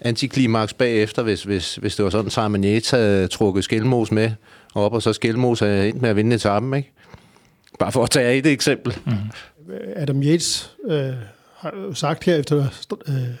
antiklimaks 0.00 0.74
bagefter, 0.74 1.22
hvis, 1.22 1.42
hvis, 1.42 1.76
hvis 1.76 1.96
det 1.96 2.04
var 2.04 2.10
sådan, 2.10 2.26
at 2.26 2.32
Simon 2.32 2.64
Yates 2.64 2.90
havde 2.90 3.28
trukket 3.28 3.64
Skelmos 3.64 4.12
med 4.12 4.30
op, 4.74 4.92
og 4.92 5.02
så 5.02 5.12
Skelmos 5.12 5.60
havde 5.60 5.88
ind 5.88 6.00
med 6.00 6.10
at 6.10 6.16
vinde 6.16 6.36
etappen, 6.36 6.74
ikke? 6.74 6.92
Bare 7.78 7.92
for 7.92 8.02
at 8.02 8.10
tage 8.10 8.38
et 8.38 8.46
eksempel. 8.46 8.96
Mm. 9.06 9.12
Adam 9.96 10.22
Yates 10.22 10.70
øh, 10.90 11.12
har 11.58 11.92
sagt 11.94 12.24
her 12.24 12.36
efter, 12.36 12.66
øh, 13.08 13.34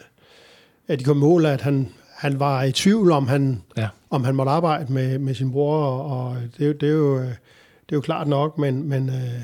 at 0.88 0.98
de 0.98 1.04
kom 1.04 1.16
mål, 1.16 1.46
at 1.46 1.60
han, 1.60 1.88
han 2.16 2.40
var 2.40 2.62
i 2.62 2.72
tvivl 2.72 3.10
om 3.10 3.28
han, 3.28 3.62
ja. 3.76 3.88
om 4.10 4.24
han 4.24 4.34
måtte 4.34 4.52
arbejde 4.52 4.92
med, 4.92 5.18
med 5.18 5.34
sin 5.34 5.52
bror, 5.52 5.84
og, 5.84 6.26
og 6.26 6.36
det, 6.58 6.80
det, 6.80 6.88
er 6.88 6.92
jo, 6.92 7.18
det 7.20 7.92
er 7.92 7.96
jo 7.96 8.00
klart 8.00 8.28
nok, 8.28 8.58
men, 8.58 8.88
men 8.88 9.08
øh, 9.10 9.42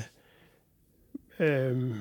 øh, 1.39 1.95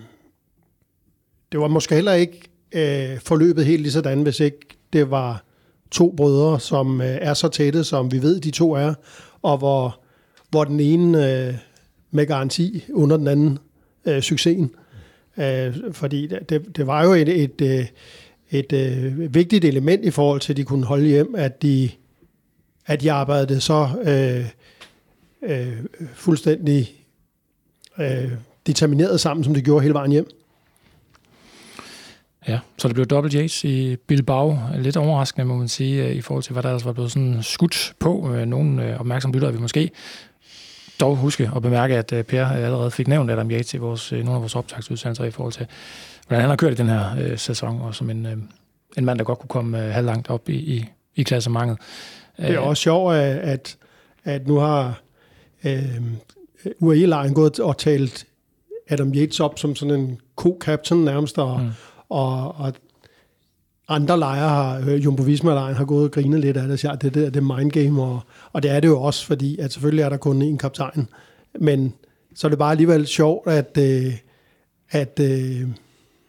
det 1.52 1.60
var 1.60 1.68
måske 1.68 1.94
heller 1.94 2.12
ikke 2.12 2.42
øh, 2.72 3.20
forløbet 3.20 3.64
helt 3.66 3.82
lige 3.82 3.92
sådan, 3.92 4.22
hvis 4.22 4.40
ikke 4.40 4.58
det 4.92 5.10
var 5.10 5.44
to 5.90 6.14
brødre, 6.16 6.60
som 6.60 7.00
øh, 7.00 7.18
er 7.20 7.34
så 7.34 7.48
tætte, 7.48 7.84
som 7.84 8.12
vi 8.12 8.22
ved, 8.22 8.40
de 8.40 8.50
to 8.50 8.72
er, 8.72 8.94
og 9.42 9.58
hvor, 9.58 10.00
hvor 10.50 10.64
den 10.64 10.80
ene 10.80 11.32
øh, 11.32 11.54
med 12.10 12.26
garanti 12.26 12.84
under 12.92 13.16
den 13.16 13.28
anden 13.28 13.58
øh, 14.04 14.22
succesen. 14.22 14.74
Øh, 15.38 15.74
fordi 15.92 16.26
det, 16.26 16.76
det 16.76 16.86
var 16.86 17.04
jo 17.04 17.12
et, 17.12 17.28
et, 17.28 17.60
et, 17.60 17.92
et 18.50 18.72
øh, 18.72 19.34
vigtigt 19.34 19.64
element 19.64 20.04
i 20.04 20.10
forhold 20.10 20.40
til, 20.40 20.52
at 20.52 20.56
de 20.56 20.64
kunne 20.64 20.84
holde 20.84 21.06
hjem, 21.06 21.34
at 21.34 21.62
de, 21.62 21.90
at 22.86 23.00
de 23.00 23.12
arbejdede 23.12 23.60
så 23.60 23.88
øh, 24.02 24.46
øh, 25.50 25.76
fuldstændig 26.14 26.94
øh, 27.98 28.32
determineret 28.66 29.20
sammen, 29.20 29.44
som 29.44 29.54
de 29.54 29.62
gjorde 29.62 29.82
hele 29.82 29.94
vejen 29.94 30.12
hjem. 30.12 30.28
Ja, 32.48 32.58
så 32.78 32.88
det 32.88 32.94
blev 32.94 33.06
dobbelt 33.06 33.34
Yates 33.34 33.64
i 33.64 33.96
Bilbao. 33.96 34.58
Lidt 34.78 34.96
overraskende, 34.96 35.44
må 35.44 35.56
man 35.56 35.68
sige, 35.68 36.04
øh, 36.04 36.16
i 36.16 36.20
forhold 36.20 36.42
til, 36.42 36.52
hvad 36.52 36.62
der 36.62 36.68
ellers 36.68 36.84
var 36.84 36.92
blevet 36.92 37.12
sådan 37.12 37.42
skudt 37.42 37.94
på. 37.98 38.34
Øh, 38.34 38.46
Nogle 38.46 38.70
opmærksomme 38.72 39.00
opmærksom 39.00 39.32
lyttere 39.32 39.52
vi 39.52 39.58
måske 39.58 39.90
dog 41.00 41.16
huske 41.16 41.50
at 41.56 41.62
bemærke, 41.62 41.96
at 41.96 42.26
Per 42.26 42.46
allerede 42.46 42.90
fik 42.90 43.08
nævnt 43.08 43.30
Adam 43.30 43.50
Yates 43.50 43.74
i 43.74 43.76
vores, 43.76 44.12
nogle 44.12 44.34
af 44.34 44.40
vores 44.40 44.56
optagsudsendelser 44.56 45.24
i 45.24 45.30
forhold 45.30 45.52
til, 45.52 45.66
hvordan 46.26 46.40
han 46.40 46.50
har 46.50 46.56
kørt 46.56 46.72
i 46.72 46.76
den 46.76 46.88
her 46.88 47.16
øh, 47.20 47.38
sæson, 47.38 47.80
og 47.80 47.94
som 47.94 48.10
en, 48.10 48.26
øh, 48.26 48.36
en 48.98 49.04
mand, 49.04 49.18
der 49.18 49.24
godt 49.24 49.38
kunne 49.38 49.48
komme 49.48 49.84
øh, 49.84 49.90
halvlangt 49.90 50.30
op 50.30 50.48
i, 50.48 50.54
i, 50.54 50.88
i 51.14 51.22
klassementet. 51.22 51.78
Det 52.36 52.50
er 52.50 52.58
også 52.58 52.82
sjovt, 52.82 53.14
at, 53.16 53.76
at 54.24 54.46
nu 54.46 54.56
har 54.56 55.00
øh, 55.64 56.02
UAE-lejen 56.80 57.34
gået 57.34 57.60
og 57.60 57.78
talt 57.78 58.26
Adam 58.88 59.12
Yates 59.14 59.40
op 59.40 59.58
som 59.58 59.76
sådan 59.76 59.94
en 59.94 60.20
co-captain 60.40 60.94
nærmest, 60.94 61.38
og, 61.38 61.60
mm. 61.60 61.70
og, 62.08 62.54
og 62.58 62.72
andre 63.88 64.18
lejre 64.18 64.48
har, 64.48 64.78
øh, 64.78 65.04
Jumbo 65.04 65.22
visma 65.22 65.72
har 65.72 65.84
gået 65.84 66.04
og 66.04 66.10
grinet 66.10 66.40
lidt 66.40 66.56
af 66.56 66.68
det, 66.68 66.80
siger, 66.80 66.94
det, 66.94 67.14
der, 67.14 67.30
det 67.30 67.36
er 67.36 67.56
mindgame, 67.56 68.02
og, 68.02 68.20
og 68.52 68.62
det 68.62 68.70
er 68.70 68.80
det 68.80 68.88
jo 68.88 69.02
også, 69.02 69.26
fordi 69.26 69.58
at 69.58 69.72
selvfølgelig 69.72 70.02
er 70.02 70.08
der 70.08 70.16
kun 70.16 70.54
én 70.54 70.56
kaptajn, 70.56 71.08
men 71.60 71.94
så 72.34 72.46
er 72.46 72.48
det 72.48 72.58
bare 72.58 72.70
alligevel 72.70 73.06
sjovt, 73.06 73.48
at, 73.48 73.78
øh, 73.78 74.14
at 74.90 75.20
øh, 75.20 75.68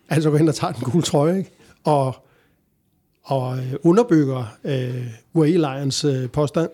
altså 0.10 0.30
går 0.30 0.38
hen 0.38 0.48
og 0.48 0.56
tager 0.56 0.74
den 0.74 0.84
gule 0.92 1.04
trøje, 1.04 1.38
ikke? 1.38 1.52
og 1.84 2.16
og 3.26 3.58
øh, 3.58 3.74
underbygger 3.84 4.58
øh, 4.64 5.08
UAE-lejrens 5.34 6.06
øh, 6.06 6.30
påstand. 6.30 6.70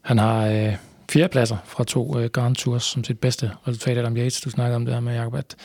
Han 0.00 0.18
har 0.18 0.46
øh, 0.46 0.76
fire 1.12 1.28
pladser 1.28 1.56
fra 1.64 1.84
to 1.84 2.18
øh, 2.18 2.30
Grand 2.30 2.56
Tours 2.56 2.82
som 2.82 3.04
sit 3.04 3.18
bedste 3.18 3.50
resultat. 3.68 3.98
Adam 3.98 4.16
Yates, 4.16 4.40
du 4.40 4.50
snakker 4.50 4.76
om 4.76 4.84
det 4.84 4.94
her 4.94 5.00
med, 5.00 5.14
Jacob, 5.14 5.34
at, 5.34 5.56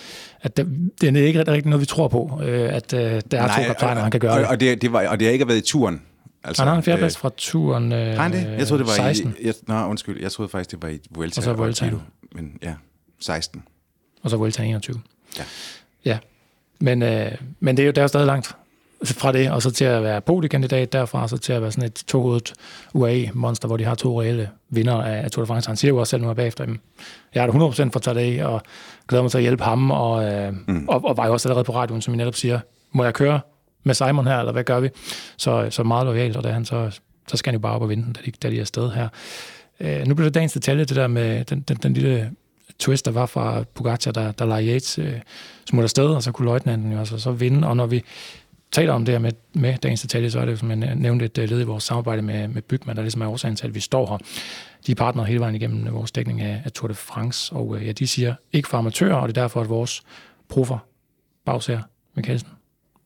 at 0.41 0.57
det, 0.57 0.91
det 1.01 1.17
er 1.17 1.27
ikke 1.27 1.39
rigtig 1.39 1.65
noget, 1.65 1.81
vi 1.81 1.85
tror 1.85 2.07
på, 2.07 2.41
øh, 2.43 2.75
at 2.75 2.93
øh, 2.93 2.99
der 2.99 3.07
er 3.07 3.47
Nej, 3.47 3.63
to 3.63 3.67
kaptajner, 3.67 4.01
han 4.01 4.11
kan 4.11 4.19
gøre 4.19 4.31
og, 4.31 4.39
det. 4.39 4.47
Og 4.47 4.59
det, 4.59 4.81
det, 4.81 4.93
var, 4.93 5.07
og 5.07 5.19
det 5.19 5.27
har 5.27 5.33
ikke 5.33 5.47
været 5.47 5.57
i 5.57 5.61
turen. 5.61 6.01
Altså, 6.43 6.61
han 6.61 6.69
har 6.69 6.77
en 6.77 6.83
fjerdeplads 6.83 7.15
øh, 7.15 7.19
fra 7.19 7.31
turen 7.37 7.91
øh, 7.91 8.17
han 8.17 8.31
det? 8.31 8.55
Jeg 8.57 8.67
troede, 8.67 8.83
det 8.83 8.87
var 8.87 8.93
16. 8.93 9.35
i... 9.39 9.47
Jeg, 9.47 9.53
nej, 9.67 9.83
undskyld. 9.83 10.21
Jeg 10.21 10.31
troede 10.31 10.49
faktisk, 10.49 10.71
det 10.71 10.81
var 10.81 10.89
i 10.89 10.99
Vuelta. 11.09 11.39
Og 11.39 11.43
så 11.43 11.53
Vuelta. 11.53 11.91
Men 12.31 12.57
ja, 12.63 12.73
16. 13.19 13.63
Og 14.23 14.29
så 14.29 14.37
Vuelta 14.37 14.63
21. 14.63 15.01
Ja. 15.37 15.43
Ja. 16.05 16.17
Men, 16.79 17.03
øh, 17.03 17.31
men 17.59 17.77
det 17.77 17.83
er 17.83 17.87
jo 17.87 17.91
der 17.91 18.03
er 18.03 18.07
stadig 18.07 18.25
langt 18.25 18.55
fra 19.03 19.31
det, 19.31 19.51
og 19.51 19.61
så 19.61 19.71
til 19.71 19.85
at 19.85 20.03
være 20.03 20.21
podiekandidat 20.21 20.93
derfra, 20.93 21.27
så 21.27 21.37
til 21.37 21.53
at 21.53 21.61
være 21.61 21.71
sådan 21.71 21.87
et 21.87 22.03
tohovedet 22.07 22.53
UAE-monster, 22.93 23.67
hvor 23.67 23.77
de 23.77 23.83
har 23.83 23.95
to 23.95 24.21
reelle 24.21 24.49
vinder 24.69 25.01
af 25.01 25.31
Tour 25.31 25.43
de 25.43 25.47
France. 25.47 25.69
Han 25.69 25.77
siger 25.77 25.89
jo 25.89 25.97
også 25.97 26.11
selv 26.11 26.23
nu 26.23 26.33
bagefter, 26.33 26.63
at 26.63 26.69
jeg 27.35 27.43
er 27.43 27.51
der 27.51 27.87
100% 27.87 27.89
for 27.91 27.99
Tadej, 27.99 28.43
og 28.43 28.61
glæder 29.07 29.23
mig 29.23 29.31
til 29.31 29.37
at 29.37 29.41
hjælpe 29.41 29.63
ham, 29.63 29.91
og, 29.91 30.33
øh, 30.33 30.53
mm. 30.67 30.87
og, 30.87 31.05
og 31.05 31.17
var 31.17 31.25
jo 31.27 31.33
også 31.33 31.49
allerede 31.49 31.63
på 31.63 31.75
radioen, 31.75 32.01
som 32.01 32.13
I 32.13 32.17
netop 32.17 32.35
siger, 32.35 32.59
må 32.91 33.03
jeg 33.03 33.13
køre 33.13 33.39
med 33.83 33.93
Simon 33.93 34.27
her, 34.27 34.37
eller 34.39 34.51
hvad 34.51 34.63
gør 34.63 34.79
vi? 34.79 34.89
Så, 35.37 35.67
så 35.69 35.83
meget 35.83 36.05
lojalt, 36.05 36.37
og 36.37 36.43
da 36.43 36.51
han 36.51 36.65
så, 36.65 36.99
så 37.27 37.37
skal 37.37 37.51
han 37.51 37.59
jo 37.59 37.61
bare 37.61 37.73
op 37.73 37.81
og 37.81 37.89
vinde, 37.89 38.13
da 38.13 38.19
de, 38.25 38.31
da 38.31 38.49
de 38.49 38.55
er 38.55 38.61
afsted 38.61 38.91
her. 38.91 39.07
Øh, 39.79 40.07
nu 40.07 40.15
bliver 40.15 40.29
det 40.29 40.35
dagens 40.35 40.53
detalje, 40.53 40.85
det 40.85 40.95
der 40.95 41.07
med 41.07 41.45
den, 41.45 41.61
den, 41.61 41.77
den 41.77 41.93
lille 41.93 42.31
twist, 42.79 43.05
der 43.05 43.11
var 43.11 43.25
fra 43.25 43.63
Pogacar, 43.75 44.11
der, 44.11 44.31
der 44.31 44.45
lader 44.45 44.61
Yates 44.61 44.99
øh, 44.99 45.13
smutte 45.69 45.83
afsted, 45.83 46.05
og 46.05 46.23
så 46.23 46.31
kunne 46.31 46.45
løjtnanten 46.45 46.91
jo 46.91 46.99
altså 46.99 47.19
så 47.19 47.31
vinde, 47.31 47.67
og 47.67 47.77
når 47.77 47.85
vi 47.85 48.03
taler 48.71 48.93
om 48.93 49.05
det 49.05 49.13
her 49.13 49.19
med, 49.19 49.31
med 49.53 49.77
dagens 49.77 50.01
detalje, 50.01 50.29
så 50.29 50.39
er 50.39 50.45
det, 50.45 50.59
som 50.59 50.69
jeg 50.69 50.95
nævnte, 50.95 51.25
et 51.25 51.37
øh, 51.37 51.49
led 51.49 51.61
i 51.61 51.63
vores 51.63 51.83
samarbejde 51.83 52.21
med, 52.21 52.47
med 52.47 52.61
Bygman, 52.61 52.95
der 52.95 53.01
ligesom 53.01 53.21
er 53.21 53.27
årsagen 53.27 53.55
til, 53.55 53.67
at 53.67 53.75
vi 53.75 53.79
står 53.79 54.07
her. 54.07 54.17
De 54.87 54.91
er 54.91 54.95
partnere 54.95 55.25
hele 55.25 55.39
vejen 55.39 55.55
igennem 55.55 55.93
vores 55.93 56.11
dækning 56.11 56.41
af, 56.41 56.61
af 56.65 56.71
Tour 56.71 56.87
de 56.87 56.93
France, 56.93 57.53
og 57.53 57.77
øh, 57.77 57.87
ja, 57.87 57.91
de 57.91 58.07
siger 58.07 58.35
ikke 58.53 58.67
for 58.67 58.77
amatører, 58.77 59.15
og 59.15 59.27
det 59.27 59.37
er 59.37 59.41
derfor, 59.41 59.61
at 59.61 59.69
vores 59.69 60.01
profer, 60.49 60.77
Bagsager, 61.45 61.81
Mikkelsen 62.15 62.49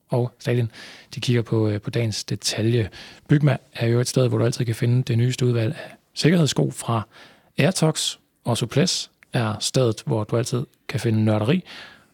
og 0.10 0.32
Stalin, 0.40 0.72
de 1.16 1.20
kigger 1.20 1.42
på, 1.42 1.68
øh, 1.68 1.82
på 1.82 1.90
dagens 1.90 2.24
detalje. 2.24 2.90
Bygma 3.30 3.58
er 3.74 3.88
jo 3.88 4.00
et 4.00 4.08
sted, 4.08 4.28
hvor 4.28 4.38
du 4.38 4.46
altid 4.46 4.66
kan 4.66 4.76
finde 4.76 5.04
det 5.04 5.18
nyeste 5.18 5.46
udvalg 5.46 5.76
af 5.76 5.96
sikkerhedssko 6.14 6.72
fra 6.72 7.02
Airtox, 7.58 8.18
og 8.44 8.58
Suples 8.58 9.12
er 9.34 9.56
stedet, 9.60 10.04
hvor 10.06 10.24
du 10.24 10.38
altid 10.38 10.66
kan 10.88 11.00
finde 11.00 11.26
nørderi, 11.26 11.64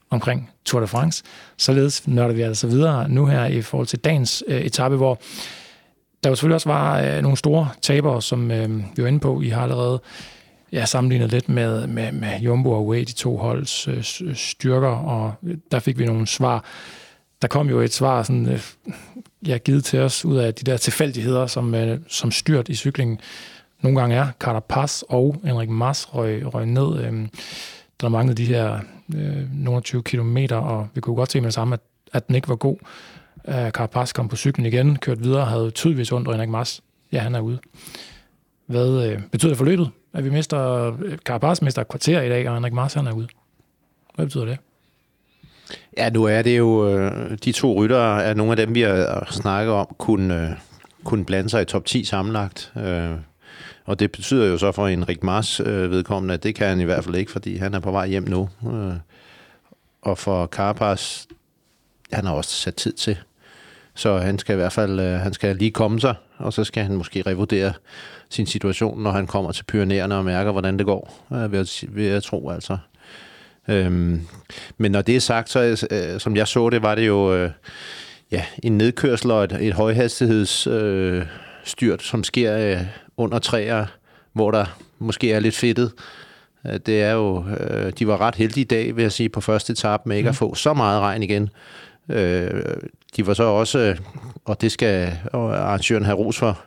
omkring 0.10 0.50
Tour 0.66 0.82
de 0.82 0.88
France. 0.88 1.24
Således 1.58 2.08
nørder 2.08 2.34
vi 2.34 2.42
altså 2.42 2.68
videre 2.68 3.10
nu 3.10 3.26
her 3.26 3.46
i 3.46 3.62
forhold 3.62 3.88
til 3.88 4.00
dagens 4.00 4.44
øh, 4.48 4.62
etape, 4.62 4.96
hvor 4.96 5.20
der 6.24 6.30
jo 6.30 6.36
selvfølgelig 6.36 6.56
også 6.56 6.70
var 6.70 7.02
øh, 7.02 7.22
nogle 7.22 7.38
store 7.38 7.70
tabere, 7.82 8.22
som 8.22 8.52
øh, 8.52 8.70
vi 8.96 9.02
var 9.02 9.08
inde 9.08 9.20
på. 9.20 9.42
I 9.42 9.50
har 9.50 9.62
allerede 9.62 10.02
ja, 10.72 10.86
sammenlignet 10.86 11.32
lidt 11.32 11.50
med, 11.50 11.88
med, 11.88 12.12
med 12.12 12.40
Jumbo 12.40 12.72
og 12.72 12.88
Way, 12.88 13.00
de 13.00 13.14
to 13.14 13.38
holds 13.38 13.88
øh, 13.88 14.30
øh, 14.30 14.36
styrker, 14.36 14.88
og 14.88 15.34
der 15.72 15.80
fik 15.80 16.00
vi 16.00 16.06
nogle 16.06 16.28
svar. 16.28 16.64
Der 17.42 17.48
kom 17.48 17.70
jo 17.70 17.80
et 17.80 17.94
svar, 17.94 18.24
sådan, 18.24 18.50
øh, 18.50 18.62
ja, 19.48 19.58
givet 19.58 19.86
til 19.86 20.00
os 20.00 20.26
ud 20.26 20.38
af 20.38 20.54
de 20.54 20.72
der 20.72 20.78
tilfældigheder, 20.78 21.48
som, 21.48 21.76
øh, 21.76 22.00
som 22.08 22.32
styrt 22.32 22.70
i 22.70 22.76
cyklingen 22.76 23.20
nogle 23.82 24.00
gange 24.00 24.16
er. 24.16 24.28
Carapaz 24.40 25.02
og 25.02 25.36
Henrik 25.44 25.70
Mars 25.70 26.16
røg, 26.16 26.54
røg 26.54 26.66
ned. 26.66 27.00
Øh, 27.04 27.28
der 28.02 28.10
manglede 28.10 28.38
de 28.38 28.46
her 28.46 28.80
øh, 29.16 29.64
nogle 29.64 29.82
20 29.82 30.04
kilometer, 30.04 30.56
og 30.56 30.88
vi 30.94 31.02
kunne 31.02 31.16
godt 31.16 31.32
se 31.32 31.42
med 31.42 31.46
det 31.46 31.54
samme, 31.54 31.74
at, 31.74 31.80
at 32.14 32.28
den 32.28 32.36
ikke 32.36 32.50
var 32.50 32.56
god. 32.56 32.78
Uh, 33.48 33.70
Carapaz 33.70 34.14
kom 34.14 34.28
på 34.28 34.36
cyklen 34.36 34.66
igen, 34.66 34.96
kørte 34.96 35.22
videre, 35.22 35.46
havde 35.46 35.72
tydeligvis 35.72 36.12
ondt, 36.12 36.28
og 36.28 36.34
Henrik 36.34 36.50
Mars, 36.50 36.82
ja, 37.12 37.20
han 37.20 37.36
er 37.36 37.40
ude. 37.40 37.60
Hvad 38.66 39.06
øh, 39.06 39.22
betyder 39.32 39.50
det 39.50 39.58
for 39.58 39.66
løbet, 39.66 39.90
at 40.14 40.24
vi 40.24 40.30
mister, 40.30 40.84
øh, 41.04 41.18
Carapaz 41.18 41.62
mister 41.62 41.82
et 41.82 41.88
kvarter 41.88 42.22
i 42.22 42.30
dag, 42.30 42.50
og 42.50 42.56
Henrik 42.56 42.74
Mars, 42.74 42.94
han 42.94 43.08
er 43.08 43.12
ude? 43.12 43.28
Hvad 44.16 44.26
betyder 44.26 44.46
det? 44.46 44.58
Ja, 45.98 46.10
nu 46.10 46.24
er 46.24 46.42
det 46.42 46.58
jo, 46.58 46.90
øh, 46.90 47.38
de 47.46 47.52
to 47.52 47.74
ryttere 47.74 48.24
er 48.24 48.34
nogle 48.34 48.52
af 48.52 48.58
dem, 48.58 48.76
vi 48.76 48.82
har 48.82 49.20
øh, 49.20 49.28
snakket 49.32 49.74
om, 49.74 49.96
kunne, 49.98 50.44
øh, 50.44 50.52
kunne 51.04 51.26
blande 51.26 51.50
sig 51.50 51.62
i 51.62 51.66
top 51.66 51.86
10 51.86 52.04
sammenlagt. 52.04 52.74
Øh, 52.78 53.12
og 53.88 54.00
det 54.00 54.12
betyder 54.12 54.46
jo 54.46 54.58
så 54.58 54.72
for 54.72 54.88
Henrik 54.88 55.24
Mars 55.24 55.60
øh, 55.60 55.92
vedkommende, 55.92 56.34
at 56.34 56.44
det 56.44 56.56
kan 56.56 56.68
han 56.68 56.80
i 56.80 56.84
hvert 56.84 57.04
fald 57.04 57.16
ikke, 57.16 57.32
fordi 57.32 57.58
han 57.58 57.74
er 57.74 57.80
på 57.80 57.92
vej 57.92 58.08
hjem 58.08 58.24
nu. 58.24 58.50
Øh, 58.66 58.94
og 60.02 60.18
for 60.18 60.46
Carpas, 60.46 61.28
han 62.12 62.26
har 62.26 62.34
også 62.34 62.52
sat 62.52 62.76
tid 62.76 62.94
til. 62.94 63.18
Så 63.96 64.18
han 64.18 64.40
skal 64.40 64.54
i 64.54 64.56
hvert 64.56 64.74
fald 64.74 65.00
øh, 65.00 65.20
han 65.20 65.34
skal 65.34 65.56
lige 65.56 65.72
komme 65.72 66.00
sig, 66.00 66.16
og 66.38 66.54
så 66.54 66.64
skal 66.64 66.84
han 66.84 66.96
måske 66.96 67.22
revurdere 67.22 67.74
sin 68.30 68.46
situation, 68.46 69.04
når 69.04 69.12
han 69.12 69.28
kommer 69.28 69.52
til 69.52 69.64
Pyreneerne 69.64 70.16
og 70.16 70.26
mærker, 70.26 70.52
hvordan 70.52 70.78
det 70.78 70.86
går, 70.86 71.26
øh, 71.34 71.52
ved, 71.52 71.60
at, 71.60 71.84
ved 71.88 72.08
at 72.08 72.24
tro 72.24 72.50
altså. 72.50 72.78
Øhm, 73.68 74.22
men 74.78 74.92
når 74.92 75.02
det 75.02 75.16
er 75.16 75.20
sagt, 75.20 75.50
så 75.50 75.88
øh, 75.92 76.20
som 76.20 76.36
jeg 76.36 76.48
så 76.48 76.70
det, 76.70 76.82
var 76.82 76.96
det 76.96 77.08
jo 77.08 77.36
øh, 77.36 77.52
ja, 78.32 78.46
en 78.64 78.78
nedkørsel 78.78 79.32
og 79.32 79.44
et, 79.44 79.58
et 79.62 79.74
højhastighedsstyrt, 79.74 80.74
øh, 80.74 81.26
styrt, 81.64 82.04
som 82.04 82.24
sker 82.24 82.58
øh, 82.58 82.86
under 83.18 83.40
træer, 83.40 83.86
hvor 84.34 84.52
der 84.52 84.66
måske 85.00 85.32
er 85.32 85.40
lidt 85.40 85.56
fedtet. 85.56 85.92
Øh, 86.68 86.80
det 86.86 87.02
er 87.02 87.12
jo, 87.12 87.46
øh, 87.60 87.94
de 88.00 88.08
var 88.08 88.22
ret 88.22 88.36
heldige 88.36 88.62
i 88.62 88.68
dag, 88.68 88.96
vil 88.96 89.02
jeg 89.02 89.12
sige, 89.12 89.30
på 89.30 89.42
første 89.42 89.74
etape 89.74 90.04
med 90.06 90.18
ikke 90.18 90.30
at 90.30 90.34
mm. 90.34 90.38
få 90.38 90.56
så 90.56 90.74
meget 90.74 91.02
regn 91.02 91.24
igen. 91.24 91.50
Øh, 92.10 92.64
de 93.18 93.28
var 93.28 93.34
så 93.34 93.44
også, 93.44 93.98
og 94.46 94.62
det 94.62 94.72
skal 94.72 95.18
arrangøren 95.34 96.06
have 96.06 96.18
ros 96.18 96.38
for, 96.38 96.60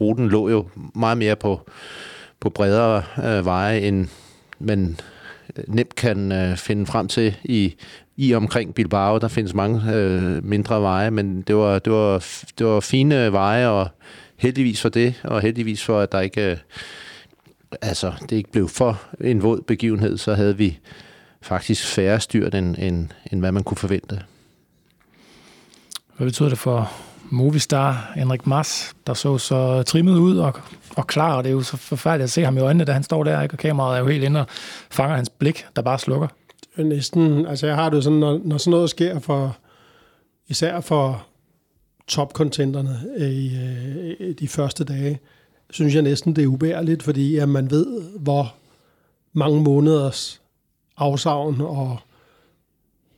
ruten 0.00 0.28
lå 0.28 0.48
jo 0.48 0.68
meget 0.94 1.18
mere 1.18 1.36
på, 1.36 1.70
på 2.40 2.50
bredere 2.50 3.02
veje, 3.44 3.80
end 3.80 4.08
man 4.58 4.96
nemt 5.66 5.94
kan 5.94 6.52
finde 6.56 6.86
frem 6.86 7.08
til 7.08 7.36
i, 7.44 7.74
i 8.16 8.34
omkring 8.34 8.74
Bilbao. 8.74 9.18
Der 9.18 9.28
findes 9.28 9.54
mange 9.54 9.80
mindre 10.42 10.82
veje, 10.82 11.10
men 11.10 11.42
det 11.42 11.56
var, 11.56 11.78
det 11.78 11.92
var, 11.92 12.26
det 12.58 12.66
var 12.66 12.80
fine 12.80 13.32
veje, 13.32 13.68
og 13.68 13.88
heldigvis 14.40 14.82
for 14.82 14.88
det, 14.88 15.20
og 15.24 15.40
heldigvis 15.40 15.84
for, 15.84 16.00
at 16.00 16.12
der 16.12 16.20
ikke, 16.20 16.50
øh, 16.50 16.56
altså, 17.82 18.12
det 18.30 18.36
ikke 18.36 18.52
blev 18.52 18.68
for 18.68 19.00
en 19.20 19.42
våd 19.42 19.60
begivenhed, 19.60 20.18
så 20.18 20.34
havde 20.34 20.56
vi 20.56 20.78
faktisk 21.42 21.86
færre 21.86 22.20
styrt, 22.20 22.54
end, 22.54 22.76
end, 22.78 23.08
end 23.32 23.40
hvad 23.40 23.52
man 23.52 23.62
kunne 23.62 23.76
forvente. 23.76 24.22
Hvad 26.16 26.26
betyder 26.26 26.48
det 26.48 26.58
for 26.58 26.92
Movistar, 27.30 28.12
Henrik 28.14 28.46
Mas, 28.46 28.94
der 29.06 29.14
så 29.14 29.38
så 29.38 29.82
trimmet 29.82 30.16
ud 30.16 30.38
og, 30.38 30.52
og 30.96 31.06
klar, 31.06 31.36
og 31.36 31.44
det 31.44 31.50
er 31.50 31.54
jo 31.54 31.62
så 31.62 31.76
forfærdeligt 31.76 32.24
at 32.24 32.30
se 32.30 32.44
ham 32.44 32.56
i 32.56 32.60
øjnene, 32.60 32.84
da 32.84 32.92
han 32.92 33.02
står 33.02 33.24
der, 33.24 33.42
ikke? 33.42 33.54
og 33.54 33.58
kameraet 33.58 33.96
er 33.96 34.00
jo 34.00 34.06
helt 34.06 34.24
inde 34.24 34.40
og 34.40 34.46
fanger 34.90 35.16
hans 35.16 35.30
blik, 35.30 35.66
der 35.76 35.82
bare 35.82 35.98
slukker. 35.98 36.28
Næsten, 36.76 37.46
altså 37.46 37.66
jeg 37.66 37.76
har 37.76 37.90
det 37.90 38.04
sådan, 38.04 38.18
når, 38.18 38.40
når 38.44 38.58
sådan 38.58 38.70
noget 38.70 38.90
sker 38.90 39.18
for, 39.18 39.56
især 40.48 40.80
for 40.80 41.26
topkontenterne 42.10 43.00
øh, 43.16 43.30
i, 43.30 43.56
øh, 43.56 44.28
i 44.28 44.32
de 44.32 44.48
første 44.48 44.84
dage, 44.84 45.20
synes 45.70 45.94
jeg 45.94 46.02
næsten, 46.02 46.36
det 46.36 46.44
er 46.44 46.48
ubærligt, 46.48 47.02
fordi 47.02 47.36
at 47.36 47.48
man 47.48 47.70
ved, 47.70 48.02
hvor 48.18 48.54
mange 49.32 49.62
måneders 49.62 50.40
afsavn 50.96 51.60
og 51.60 51.98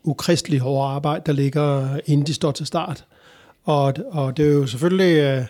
ukristelig 0.05 0.61
hårde 0.61 0.89
arbejde, 0.89 1.23
der 1.27 1.33
ligger, 1.33 1.99
inden 2.07 2.27
de 2.27 2.35
står 2.35 2.51
til 2.51 2.67
start. 2.67 3.05
Og, 3.65 3.95
og 4.11 4.37
det 4.37 4.47
er 4.47 4.53
jo 4.53 4.67
selvfølgelig 4.67 5.17
øh, 5.17 5.45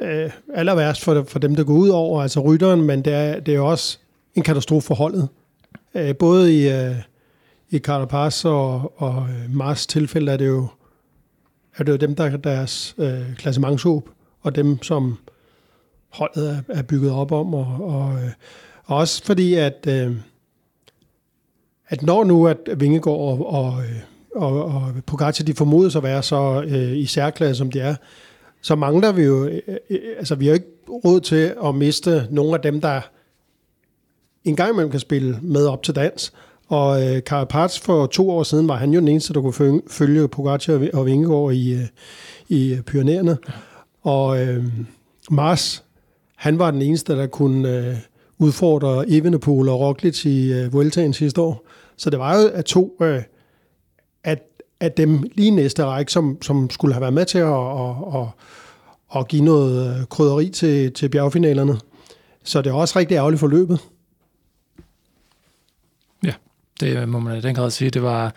øh, 0.00 0.30
aller 0.54 0.74
værst 0.74 1.04
for, 1.04 1.24
for 1.28 1.38
dem, 1.38 1.56
der 1.56 1.64
går 1.64 1.74
ud 1.74 1.88
over, 1.88 2.22
altså 2.22 2.40
rytteren, 2.40 2.82
men 2.82 3.04
det 3.04 3.12
er, 3.12 3.40
det 3.40 3.54
er 3.54 3.60
også 3.60 3.98
en 4.34 4.42
katastrofe 4.42 4.86
for 4.86 4.94
holdet. 4.94 5.28
Øh, 5.94 6.16
både 6.16 6.60
i, 6.60 6.68
øh, 6.68 6.96
i 7.70 7.78
Carapaz 7.78 8.44
og, 8.44 8.92
og 8.96 9.26
øh, 9.30 9.54
Mars 9.54 9.86
tilfælde 9.86 10.32
er 10.32 10.36
det 10.36 10.46
jo, 10.46 10.68
at 11.80 11.86
det 11.86 11.92
jo 11.92 11.96
dem, 11.96 12.14
der 12.14 12.24
er 12.24 12.36
deres 12.36 12.94
øh, 12.98 13.36
klassementshåb, 13.36 14.08
og 14.40 14.54
dem, 14.54 14.82
som 14.82 15.18
holdet 16.08 16.50
er, 16.50 16.74
er 16.74 16.82
bygget 16.82 17.12
op 17.12 17.32
om. 17.32 17.54
Og, 17.54 17.66
og, 17.80 18.14
øh, 18.14 18.30
og 18.84 18.96
også 18.96 19.24
fordi, 19.24 19.54
at, 19.54 19.86
øh, 19.88 20.16
at 21.88 22.02
når 22.02 22.24
nu 22.24 22.46
at 22.46 22.58
Vingegaard 22.76 23.18
og, 23.18 23.52
og, 23.52 23.82
øh, 23.82 23.96
og, 24.34 24.64
og 24.64 24.92
Pogacar, 25.06 25.44
de 25.44 25.54
formodes 25.54 25.96
at 25.96 26.02
være 26.02 26.22
så 26.22 26.64
øh, 26.68 26.96
i 26.96 27.06
særklasse, 27.06 27.58
som 27.58 27.70
de 27.70 27.80
er, 27.80 27.94
så 28.62 28.74
mangler 28.74 29.12
vi 29.12 29.22
jo, 29.22 29.44
øh, 29.44 29.60
øh, 29.90 29.98
altså 30.18 30.34
vi 30.34 30.46
har 30.46 30.50
jo 30.50 30.54
ikke 30.54 30.68
råd 30.88 31.20
til 31.20 31.54
at 31.64 31.74
miste 31.74 32.26
nogle 32.30 32.54
af 32.54 32.60
dem, 32.60 32.80
der 32.80 33.00
en 34.44 34.56
gang 34.56 34.72
imellem 34.72 34.90
kan 34.90 35.00
spille 35.00 35.38
med 35.42 35.66
op 35.66 35.82
til 35.82 35.94
dans. 35.94 36.32
Og 36.70 37.02
øh, 37.02 37.20
Carapaz 37.20 37.78
for 37.78 38.06
to 38.06 38.30
år 38.30 38.42
siden 38.42 38.68
var 38.68 38.76
han 38.76 38.92
jo 38.92 39.00
den 39.00 39.08
eneste, 39.08 39.34
der 39.34 39.40
kunne 39.40 39.82
følge 39.88 40.28
Pogacar 40.28 40.88
og 40.94 41.06
Vingegaard 41.06 41.52
i, 41.52 41.72
øh, 41.72 41.86
i 42.48 42.72
øh, 42.72 42.80
Pyreneerne. 42.80 43.38
Og 44.02 44.42
øh, 44.42 44.64
Mars, 45.30 45.84
han 46.36 46.58
var 46.58 46.70
den 46.70 46.82
eneste, 46.82 47.16
der 47.16 47.26
kunne 47.26 47.76
øh, 47.76 47.96
udfordre 48.38 49.04
Evenepoel 49.08 49.68
og 49.68 49.80
Roglic 49.80 50.24
i 50.24 50.52
øh, 50.52 50.72
Vueltaen 50.72 51.12
sidste 51.12 51.40
år. 51.40 51.66
Så 51.96 52.10
det 52.10 52.18
var 52.18 52.40
jo 52.40 52.48
at 52.48 52.64
to 52.64 52.96
øh, 53.02 53.22
at, 54.24 54.42
at 54.80 54.96
dem 54.96 55.22
lige 55.34 55.50
næste 55.50 55.84
række, 55.84 56.12
som, 56.12 56.42
som 56.42 56.70
skulle 56.70 56.94
have 56.94 57.00
været 57.00 57.14
med 57.14 57.24
til 57.24 57.38
at, 57.38 57.46
at, 57.46 58.20
at, 58.20 58.26
at 59.16 59.28
give 59.28 59.44
noget 59.44 59.96
øh, 59.96 60.06
krydderi 60.06 60.48
til, 60.48 60.92
til 60.92 61.08
bjergfinalerne. 61.08 61.78
Så 62.44 62.62
det 62.62 62.70
er 62.70 62.74
også 62.74 62.98
rigtig 62.98 63.14
ærgerligt 63.14 63.40
for 63.40 63.46
løbet 63.46 63.80
det 66.80 67.08
må 67.08 67.18
man 67.18 67.38
i 67.38 67.40
den 67.40 67.54
grad 67.54 67.70
sige. 67.70 67.90
Det 67.90 68.02
var, 68.02 68.32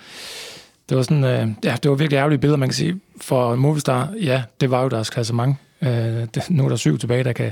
det 0.90 0.98
var 0.98 1.04
sådan, 1.04 1.24
øh, 1.24 1.48
ja, 1.64 1.76
det 1.84 1.92
var 1.92 1.96
virkelig 1.96 2.18
ærgerlige 2.18 2.40
billeder, 2.40 2.58
man 2.58 2.70
kan 2.70 2.74
sige. 2.74 3.00
For 3.22 3.56
Movistar, 3.56 4.14
ja, 4.22 4.44
det 4.62 4.72
var 4.72 4.84
jo 4.84 4.90
deres 4.90 5.10
klassement. 5.10 5.58
Øh, 5.82 5.90
det, 5.90 6.44
nu 6.50 6.66
er 6.66 6.70
der 6.70 6.76
syv 6.76 6.98
tilbage, 6.98 7.24
der 7.24 7.34
kan 7.34 7.52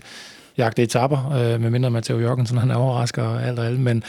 jagte 0.57 0.83
etapper, 0.83 1.31
øh, 1.31 1.61
medmindre 1.61 1.89
Matteo 1.89 2.19
Jørgensen 2.19 2.57
han 2.57 2.71
er 2.71 2.75
overrasker 2.75 3.23
og 3.23 3.43
alt 3.43 3.59
og 3.59 3.65
alt. 3.65 3.79
Men 3.79 4.03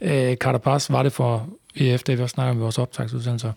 øh, 0.00 0.36
Carapaz 0.36 0.90
var 0.90 1.02
det 1.02 1.12
for 1.12 1.48
EF, 1.76 2.02
det 2.02 2.18
vi 2.18 2.22
også 2.22 2.34
snakker 2.34 2.50
om 2.50 2.58
i 2.58 2.60
vores 2.60 2.78
optagsudsendelser. 2.78 3.52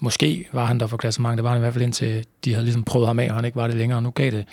Måske 0.00 0.48
var 0.52 0.64
han 0.64 0.80
der 0.80 0.86
for 0.86 0.96
klassement, 0.96 1.36
det 1.36 1.44
var 1.44 1.50
han 1.50 1.58
i 1.58 1.60
hvert 1.60 1.72
fald 1.72 1.84
indtil 1.84 2.26
de 2.44 2.52
havde 2.52 2.64
ligesom 2.64 2.84
prøvet 2.84 3.06
ham 3.06 3.18
af, 3.18 3.28
og 3.28 3.34
han 3.34 3.44
ikke 3.44 3.56
var 3.56 3.66
det 3.66 3.76
længere, 3.76 4.02
nu 4.02 4.10
gav 4.10 4.30
det 4.30 4.44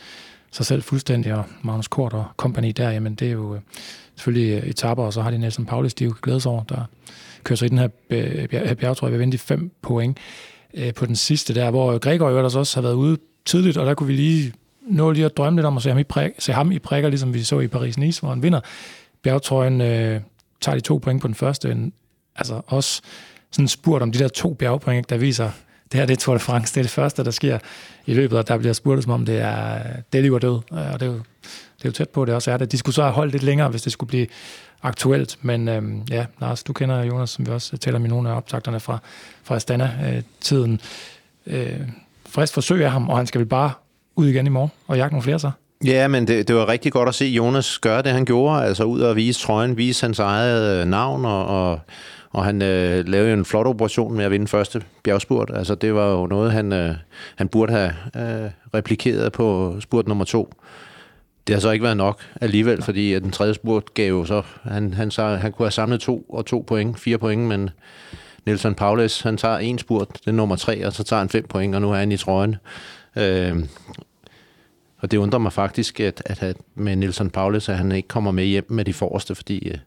sig 0.51 0.65
selv 0.65 0.83
fuldstændig, 0.83 1.33
og 1.33 1.43
Magnus 1.61 1.87
Kort 1.87 2.13
og 2.13 2.25
kompagni 2.37 2.71
der, 2.71 2.91
jamen 2.91 3.15
det 3.15 3.27
er 3.27 3.31
jo 3.31 3.55
øh, 3.55 3.61
selvfølgelig 4.15 4.63
øh, 4.63 4.69
etapper, 4.69 5.03
og 5.03 5.13
så 5.13 5.21
har 5.21 5.31
de 5.31 5.37
Nelson 5.37 5.65
Paulus, 5.65 5.93
de 5.93 6.03
jo 6.03 6.13
glædes 6.21 6.45
over, 6.45 6.63
der 6.63 6.85
kører 7.43 7.57
så 7.57 7.65
i 7.65 7.69
den 7.69 7.77
her 7.77 7.87
øh, 8.09 8.75
bjergetrøje 8.75 9.13
ved 9.13 9.27
at 9.27 9.31
de 9.31 9.37
fem 9.37 9.71
point 9.81 10.17
øh, 10.73 10.93
på 10.93 11.05
den 11.05 11.15
sidste 11.15 11.55
der, 11.55 11.71
hvor 11.71 11.97
Gregor 11.97 12.29
jo 12.29 12.37
ellers 12.37 12.55
også 12.55 12.77
har 12.77 12.81
været 12.81 12.93
ude 12.93 13.17
tidligt, 13.45 13.77
og 13.77 13.85
der 13.85 13.93
kunne 13.93 14.07
vi 14.07 14.13
lige 14.13 14.53
nå 14.87 15.11
lige 15.11 15.25
at 15.25 15.37
drømme 15.37 15.57
lidt 15.57 15.65
om 15.65 15.77
at 15.77 15.83
se 15.83 15.89
ham 15.89 15.97
i, 15.97 16.03
præk, 16.03 16.31
se 16.39 16.53
ham 16.53 16.71
i 16.71 16.79
prikker, 16.79 17.09
ligesom 17.09 17.33
vi 17.33 17.43
så 17.43 17.59
i 17.59 17.67
Paris-Nice, 17.67 18.19
hvor 18.19 18.29
han 18.29 18.43
vinder 18.43 18.59
bjergetrøjen, 19.23 19.81
øh, 19.81 20.21
tager 20.61 20.75
de 20.75 20.81
to 20.81 20.97
point 20.97 21.21
på 21.21 21.27
den 21.27 21.35
første. 21.35 21.71
En, 21.71 21.93
altså 22.35 22.61
også 22.67 23.01
sådan 23.51 23.67
spurgt 23.67 24.03
om 24.03 24.11
de 24.11 24.19
der 24.19 24.27
to 24.27 24.53
bjergpoint, 24.53 25.09
der 25.09 25.17
viser, 25.17 25.51
det 25.91 25.99
her 25.99 26.05
det 26.05 26.13
er 26.13 26.17
Tour 26.17 26.35
de 26.35 26.39
France, 26.39 26.73
det 26.73 26.79
er 26.79 26.83
det 26.83 26.91
første, 26.91 27.23
der 27.23 27.31
sker 27.31 27.59
i 28.05 28.13
løbet, 28.13 28.37
og 28.37 28.47
der 28.47 28.57
bliver 28.57 28.73
spurgt 28.73 29.03
som 29.03 29.11
om 29.11 29.25
det 29.25 29.39
er, 29.39 29.79
det 30.13 30.17
er 30.17 30.21
liv 30.21 30.33
og 30.33 30.41
død, 30.41 30.59
og 30.71 30.99
det 30.99 31.01
er 31.01 31.05
jo, 31.05 31.13
det 31.13 31.85
er 31.85 31.89
jo 31.89 31.91
tæt 31.91 32.09
på, 32.09 32.25
det 32.25 32.35
også 32.35 32.51
er 32.51 32.57
det. 32.57 32.71
De 32.71 32.77
skulle 32.77 32.95
så 32.95 33.01
have 33.01 33.13
holdt 33.13 33.31
lidt 33.31 33.43
længere, 33.43 33.69
hvis 33.69 33.81
det 33.81 33.91
skulle 33.91 34.07
blive 34.07 34.27
aktuelt, 34.83 35.37
men 35.41 35.67
øhm, 35.67 36.01
ja, 36.09 36.25
Lars, 36.41 36.63
du 36.63 36.73
kender 36.73 37.03
Jonas, 37.03 37.29
som 37.29 37.45
vi 37.45 37.51
også 37.51 37.77
taler 37.77 37.99
med 37.99 38.09
nogle 38.09 38.29
af 38.29 38.35
optagterne 38.35 38.79
fra, 38.79 38.97
fra 39.43 39.55
Astana-tiden. 39.55 40.81
Øh, 41.47 41.79
frisk 42.29 42.53
forsøg 42.53 42.85
af 42.85 42.91
ham, 42.91 43.09
og 43.09 43.17
han 43.17 43.27
skal 43.27 43.39
vel 43.39 43.47
bare 43.47 43.71
ud 44.15 44.27
igen 44.27 44.45
i 44.45 44.49
morgen 44.49 44.71
og 44.87 44.97
jagte 44.97 45.13
nogle 45.13 45.23
flere 45.23 45.39
så. 45.39 45.51
Ja, 45.85 46.07
men 46.07 46.27
det, 46.27 46.47
det 46.47 46.55
var 46.55 46.67
rigtig 46.69 46.91
godt 46.91 47.09
at 47.09 47.15
se 47.15 47.25
Jonas 47.25 47.79
gøre 47.79 48.01
det, 48.01 48.11
han 48.11 48.25
gjorde. 48.25 48.65
Altså 48.65 48.83
ud 48.83 49.01
og 49.01 49.15
vise 49.15 49.39
trøjen, 49.39 49.77
vise 49.77 50.05
hans 50.05 50.19
eget 50.19 50.81
øh, 50.81 50.87
navn, 50.87 51.25
og, 51.25 51.45
og, 51.45 51.79
og 52.31 52.45
han 52.45 52.61
øh, 52.61 53.07
lavede 53.07 53.29
jo 53.29 53.37
en 53.37 53.45
flot 53.45 53.67
operation 53.67 54.13
med 54.17 54.25
at 54.25 54.31
vinde 54.31 54.47
første 54.47 54.81
bjergspurt. 55.03 55.51
Altså 55.53 55.75
det 55.75 55.93
var 55.93 56.11
jo 56.11 56.27
noget, 56.27 56.51
han, 56.51 56.73
øh, 56.73 56.95
han 57.35 57.47
burde 57.47 57.73
have 57.73 57.93
øh, 58.15 58.49
replikeret 58.73 59.31
på 59.31 59.75
spurt 59.79 60.07
nummer 60.07 60.25
to. 60.25 60.53
Det 61.47 61.55
har 61.55 61.59
så 61.59 61.71
ikke 61.71 61.83
været 61.83 61.97
nok 61.97 62.21
alligevel, 62.41 62.83
fordi 62.83 63.13
at 63.13 63.23
den 63.23 63.31
tredje 63.31 63.53
spurt 63.53 63.93
gav 63.93 64.09
jo 64.09 64.25
så... 64.25 64.41
Han, 64.63 64.93
han, 64.93 65.11
så, 65.11 65.25
han 65.25 65.51
kunne 65.51 65.65
have 65.65 65.71
samlet 65.71 65.99
to 65.99 66.25
og 66.29 66.45
to 66.45 66.63
point, 66.67 66.99
fire 66.99 67.17
point, 67.17 67.41
men 67.41 67.69
Nelson 68.45 68.75
Paulus, 68.75 69.21
han 69.21 69.37
tager 69.37 69.57
en 69.57 69.79
spurt, 69.79 70.07
det 70.13 70.27
er 70.27 70.31
nummer 70.31 70.55
tre, 70.55 70.85
og 70.85 70.93
så 70.93 71.03
tager 71.03 71.19
han 71.19 71.29
fem 71.29 71.45
point, 71.47 71.75
og 71.75 71.81
nu 71.81 71.91
er 71.91 71.97
han 71.97 72.11
i 72.11 72.17
trøjen. 72.17 72.55
Øh, 73.15 73.63
og 74.97 75.11
det 75.11 75.17
undrer 75.17 75.39
mig 75.39 75.53
faktisk, 75.53 75.99
at, 75.99 76.21
at 76.25 76.57
med 76.75 76.95
Nelson 76.95 77.29
Paulus, 77.29 77.69
at 77.69 77.77
han 77.77 77.91
ikke 77.91 78.07
kommer 78.07 78.31
med 78.31 78.45
hjem 78.45 78.65
med 78.69 78.85
de 78.85 78.93
forreste, 78.93 79.35
fordi 79.35 79.69
øh, 79.69 79.77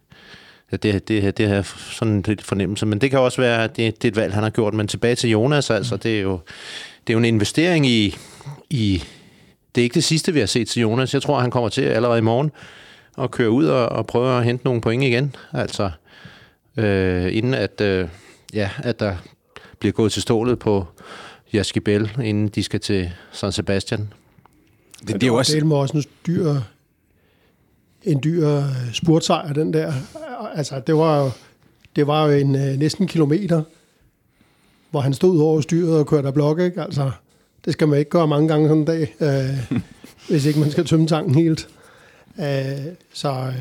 at 0.70 0.82
det, 0.82 1.08
det, 1.08 1.38
det 1.38 1.48
har 1.48 1.62
sådan 1.92 2.22
lidt 2.26 2.42
fornemmelse. 2.42 2.86
Men 2.86 3.00
det 3.00 3.10
kan 3.10 3.18
også 3.18 3.40
være, 3.40 3.64
at 3.64 3.76
det, 3.76 4.02
det 4.02 4.08
er 4.08 4.12
et 4.12 4.16
valg, 4.16 4.34
han 4.34 4.42
har 4.42 4.50
gjort. 4.50 4.74
Men 4.74 4.88
tilbage 4.88 5.14
til 5.14 5.30
Jonas, 5.30 5.70
altså, 5.70 5.96
det 5.96 6.16
er 6.16 6.22
jo, 6.22 6.40
det 7.06 7.12
er 7.12 7.14
jo 7.14 7.18
en 7.18 7.24
investering 7.24 7.86
i, 7.86 8.16
i... 8.70 9.02
Det 9.76 9.82
er 9.82 9.84
ikke 9.84 9.94
det 9.94 10.04
sidste, 10.04 10.32
vi 10.32 10.38
har 10.40 10.46
set 10.46 10.68
til 10.68 10.82
Jonas. 10.82 11.14
Jeg 11.14 11.22
tror, 11.22 11.40
han 11.40 11.50
kommer 11.50 11.68
til 11.68 11.82
allerede 11.82 12.18
i 12.18 12.22
morgen 12.22 12.52
at 13.18 13.30
køre 13.30 13.50
ud 13.50 13.66
og, 13.66 13.88
og 13.88 14.06
prøve 14.06 14.38
at 14.38 14.44
hente 14.44 14.64
nogle 14.64 14.80
point 14.80 15.04
igen. 15.04 15.36
Altså, 15.52 15.90
øh, 16.76 17.36
inden 17.36 17.54
at, 17.54 17.80
øh, 17.80 18.08
ja, 18.54 18.70
at 18.78 19.00
der 19.00 19.16
bliver 19.78 19.92
gået 19.92 20.12
til 20.12 20.22
stålet 20.22 20.58
på 20.58 20.86
Jaskibel, 21.52 22.10
inden 22.22 22.48
de 22.48 22.62
skal 22.62 22.80
til 22.80 23.10
San 23.32 23.52
Sebastian. 23.52 24.12
Det, 25.00 25.08
det 25.08 25.22
er 25.22 25.26
jo 25.26 25.34
også... 25.34 25.52
Det 25.56 25.62
er 25.62 25.76
også 25.76 25.98
en 25.98 26.04
dyr, 26.26 26.54
en 28.02 28.20
dyr 28.24 28.48
øh, 28.48 28.64
spurtsejr, 28.92 29.52
den 29.52 29.72
der. 29.72 29.92
Altså, 30.54 30.80
det 30.86 30.96
var 30.96 31.22
jo, 31.22 31.30
det 31.96 32.06
var 32.06 32.26
jo 32.26 32.32
en 32.32 32.54
øh, 32.54 32.78
næsten 32.78 33.06
kilometer, 33.06 33.62
hvor 34.90 35.00
han 35.00 35.14
stod 35.14 35.40
over 35.40 35.60
styret 35.60 35.98
og 35.98 36.06
kørte 36.06 36.28
af 36.28 36.34
blok, 36.34 36.60
ikke? 36.60 36.82
Altså, 36.82 37.10
det 37.66 37.72
skal 37.72 37.88
man 37.88 37.98
ikke 37.98 38.10
gøre 38.10 38.28
mange 38.28 38.48
gange 38.48 38.68
sådan 38.68 38.78
en 38.78 38.84
dag, 38.84 39.14
øh, 39.20 39.80
hvis 40.28 40.44
ikke 40.44 40.60
man 40.60 40.70
skal 40.70 40.84
tømme 40.84 41.06
tanken 41.06 41.34
helt. 41.34 41.68
Øh, 42.40 42.92
så 43.12 43.30
øh, 43.30 43.54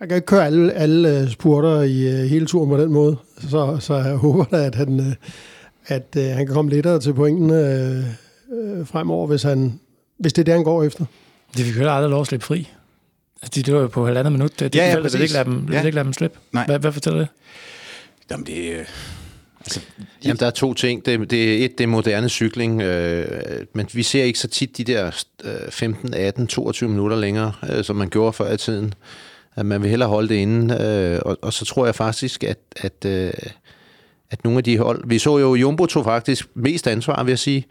man 0.00 0.08
kan 0.08 0.16
ikke 0.16 0.26
køre 0.26 0.46
alle, 0.46 0.72
alle 0.72 1.20
øh, 1.20 1.30
spurter 1.30 1.82
i 1.82 2.08
øh, 2.08 2.24
hele 2.24 2.46
turen 2.46 2.70
på 2.70 2.76
den 2.76 2.92
måde. 2.92 3.16
Så, 3.50 3.76
så 3.80 3.94
jeg 3.94 4.16
håber 4.16 4.44
da, 4.44 4.56
at 4.66 4.74
han, 4.74 5.00
øh, 5.00 5.14
at 5.86 6.16
øh, 6.16 6.24
han 6.24 6.46
kan 6.46 6.54
komme 6.54 6.70
lettere 6.70 7.00
til 7.00 7.14
pointen 7.14 7.50
øh, 7.50 8.04
øh, 8.52 8.86
fremover, 8.86 9.26
hvis, 9.26 9.42
han, 9.42 9.80
hvis 10.18 10.32
det 10.32 10.42
er 10.42 10.44
det, 10.44 10.54
han 10.54 10.64
går 10.64 10.84
efter. 10.84 11.04
Det 11.56 11.64
fik 11.64 11.76
jo 11.76 11.90
aldrig 11.90 12.10
lov 12.10 12.20
at 12.20 12.26
slippe 12.26 12.46
fri. 12.46 12.68
Altså, 13.42 13.52
de 13.54 13.62
dør 13.62 13.80
jo 13.80 13.86
på 13.86 14.06
halvandet 14.06 14.32
minut. 14.32 14.60
Det, 14.60 14.74
ja, 14.74 14.88
ja, 14.88 15.00
vil 15.00 15.20
ikke 15.20 15.34
lade 15.34 15.44
dem, 15.44 15.68
ja. 15.72 15.82
ikke 15.82 15.94
lade 15.94 16.04
dem 16.04 16.12
slippe. 16.12 16.38
Nej. 16.52 16.66
Hvad, 16.66 16.78
hvad 16.78 16.92
fortæller 16.92 17.18
det? 17.18 17.28
Jamen, 18.30 18.46
det... 18.46 18.86
Altså, 19.66 19.80
Jamen, 20.24 20.36
der 20.36 20.46
er 20.46 20.50
to 20.50 20.74
ting. 20.74 21.06
Det, 21.06 21.30
det 21.30 21.60
er 21.60 21.64
et, 21.64 21.78
det 21.78 21.84
er 21.84 21.88
moderne 21.88 22.28
cykling, 22.28 22.82
øh, 22.82 23.66
men 23.72 23.88
vi 23.92 24.02
ser 24.02 24.24
ikke 24.24 24.38
så 24.38 24.48
tit 24.48 24.76
de 24.76 24.84
der 24.84 25.24
øh, 25.44 25.70
15, 25.70 26.14
18, 26.14 26.46
22 26.46 26.88
minutter 26.88 27.16
længere, 27.16 27.52
øh, 27.70 27.84
som 27.84 27.96
man 27.96 28.08
gjorde 28.08 28.32
før 28.32 28.52
i 28.52 28.56
tiden. 28.56 28.94
At 29.56 29.66
man 29.66 29.82
vil 29.82 29.90
hellere 29.90 30.08
holde 30.08 30.28
det 30.28 30.34
inde, 30.34 30.74
øh, 30.80 31.20
og, 31.24 31.38
og 31.42 31.52
så 31.52 31.64
tror 31.64 31.84
jeg 31.84 31.94
faktisk, 31.94 32.44
at, 32.44 32.58
at 32.76 33.04
øh, 33.06 33.32
at 34.30 34.44
nogle 34.44 34.58
af 34.58 34.64
de 34.64 34.78
hold... 34.78 35.02
Vi 35.06 35.18
så 35.18 35.38
jo, 35.38 35.54
Jumbo 35.54 35.86
tog 35.86 36.04
faktisk 36.04 36.48
mest 36.54 36.86
ansvar, 36.86 37.22
vil 37.22 37.30
jeg 37.30 37.38
sige. 37.38 37.66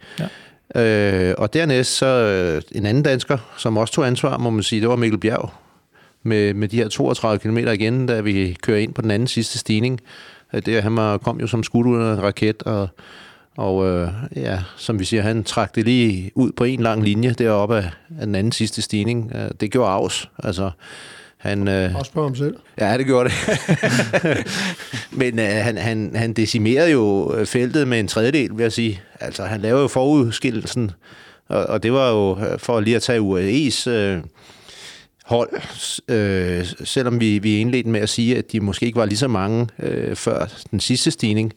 Ja. 0.74 1.28
Øh, 1.30 1.34
og 1.38 1.54
dernæst 1.54 1.96
så 1.96 2.06
øh, 2.06 2.62
en 2.72 2.86
anden 2.86 3.02
dansker, 3.02 3.38
som 3.58 3.76
også 3.76 3.94
tog 3.94 4.06
ansvar, 4.06 4.38
må 4.38 4.50
man 4.50 4.62
sige, 4.62 4.80
det 4.80 4.88
var 4.88 4.96
Mikkel 4.96 5.20
Bjerg. 5.20 5.50
Med, 6.22 6.54
med 6.54 6.68
de 6.68 6.76
her 6.76 6.88
32 6.88 7.38
km 7.38 7.58
igen, 7.58 8.06
da 8.06 8.20
vi 8.20 8.56
kører 8.62 8.78
ind 8.78 8.94
på 8.94 9.02
den 9.02 9.10
anden 9.10 9.28
sidste 9.28 9.58
stigning. 9.58 10.00
Øh, 10.52 10.62
det, 10.66 10.82
han 10.82 10.96
var, 10.96 11.18
kom 11.18 11.40
jo 11.40 11.46
som 11.46 11.62
skud 11.62 11.84
ud 11.84 12.02
af 12.02 12.16
raket, 12.16 12.62
og, 12.62 12.88
og 13.56 13.86
øh, 13.86 14.08
ja, 14.36 14.58
som 14.76 14.98
vi 14.98 15.04
siger, 15.04 15.22
han 15.22 15.44
trak 15.44 15.74
det 15.74 15.84
lige 15.84 16.30
ud 16.34 16.52
på 16.52 16.64
en 16.64 16.80
lang 16.80 17.04
linje 17.04 17.30
deroppe 17.30 17.76
af, 17.76 17.90
af 18.20 18.26
den 18.26 18.34
anden 18.34 18.52
sidste 18.52 18.82
stigning. 18.82 19.32
Øh, 19.34 19.50
det 19.60 19.70
gjorde 19.70 19.90
afs. 19.90 20.30
Altså, 20.38 20.70
han, 21.36 21.68
øh, 21.68 21.96
Også 21.96 22.12
på 22.12 22.22
ham 22.22 22.34
selv. 22.34 22.56
Ja, 22.80 22.98
det 22.98 23.06
gjorde 23.06 23.28
det. 23.28 23.36
Men 25.20 25.38
øh, 25.38 25.46
han, 25.46 25.76
han, 25.76 26.12
han 26.14 26.32
decimerede 26.32 26.90
jo 26.90 27.34
feltet 27.44 27.88
med 27.88 28.00
en 28.00 28.08
tredjedel, 28.08 28.50
vil 28.56 28.62
jeg 28.62 28.72
sige. 28.72 29.00
Altså, 29.20 29.44
han 29.44 29.60
lavede 29.60 29.82
jo 29.82 29.88
forudskillelsen, 29.88 30.90
og, 31.48 31.66
og 31.66 31.82
det 31.82 31.92
var 31.92 32.10
jo 32.10 32.38
øh, 32.38 32.58
for 32.58 32.80
lige 32.80 32.96
at 32.96 33.02
tage 33.02 33.20
UAE's 33.20 33.90
øh, 33.90 34.20
hold, 35.26 35.50
øh, 36.08 36.66
selvom 36.84 37.20
vi, 37.20 37.38
vi 37.38 37.58
indledte 37.58 37.90
med 37.90 38.00
at 38.00 38.08
sige, 38.08 38.38
at 38.38 38.52
de 38.52 38.60
måske 38.60 38.86
ikke 38.86 38.98
var 38.98 39.04
lige 39.04 39.18
så 39.18 39.28
mange 39.28 39.66
øh, 39.78 40.16
før 40.16 40.46
den 40.70 40.80
sidste 40.80 41.10
stigning, 41.10 41.52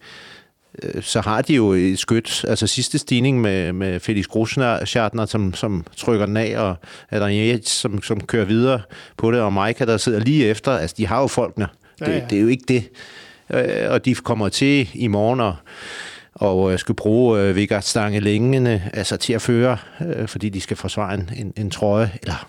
øh, 0.84 1.04
så 1.04 1.22
har 1.22 1.42
de 1.42 1.56
jo 1.56 1.72
et 1.72 2.00
skyt. 2.00 2.46
Altså 2.48 2.68
sidste 2.68 2.98
stigning 2.98 3.42
med, 3.42 3.74
med 3.74 4.00
Felix 4.00 4.26
Grosschartner, 4.26 5.26
som, 5.26 5.54
som 5.54 5.86
trykker 5.98 6.26
den 6.26 6.38
af, 6.38 6.60
og 6.60 6.76
Adrian 7.12 7.64
som, 7.64 8.02
som 8.02 8.22
kører 8.22 8.46
videre 8.46 8.82
på 9.18 9.32
det, 9.32 9.42
og 9.42 9.54
Maika, 9.54 9.86
der 9.86 9.98
sidder 9.98 10.20
lige 10.20 10.46
efter. 10.46 10.72
Altså, 10.72 10.96
de 10.98 11.08
har 11.08 11.22
jo 11.22 11.28
folkene. 11.28 11.68
Det, 12.00 12.08
ja, 12.08 12.12
ja. 12.12 12.22
det 12.30 12.38
er 12.38 12.42
jo 12.42 12.48
ikke 12.48 12.66
det. 12.68 12.90
Øh, 13.50 13.92
og 13.92 14.06
de 14.06 14.16
kommer 14.16 14.50
til 14.50 14.90
i 14.94 15.08
morgen, 15.08 15.40
og 15.40 15.56
og 16.36 16.74
øh, 16.74 16.80
skal 16.80 16.96
bruge 16.96 17.42
øh, 17.42 17.56
Vigard 17.56 17.82
Stange 17.82 18.20
længende 18.20 18.82
altså 18.94 19.18
til 19.18 19.34
at 19.34 19.42
føre, 19.42 19.78
øh, 20.02 20.28
fordi 20.28 20.50
de 20.50 20.62
skal 20.62 20.78
forsvare 20.78 21.14
en, 21.14 21.30
en, 21.36 21.54
en 21.58 21.72
trøje, 21.72 22.12
eller 22.22 22.48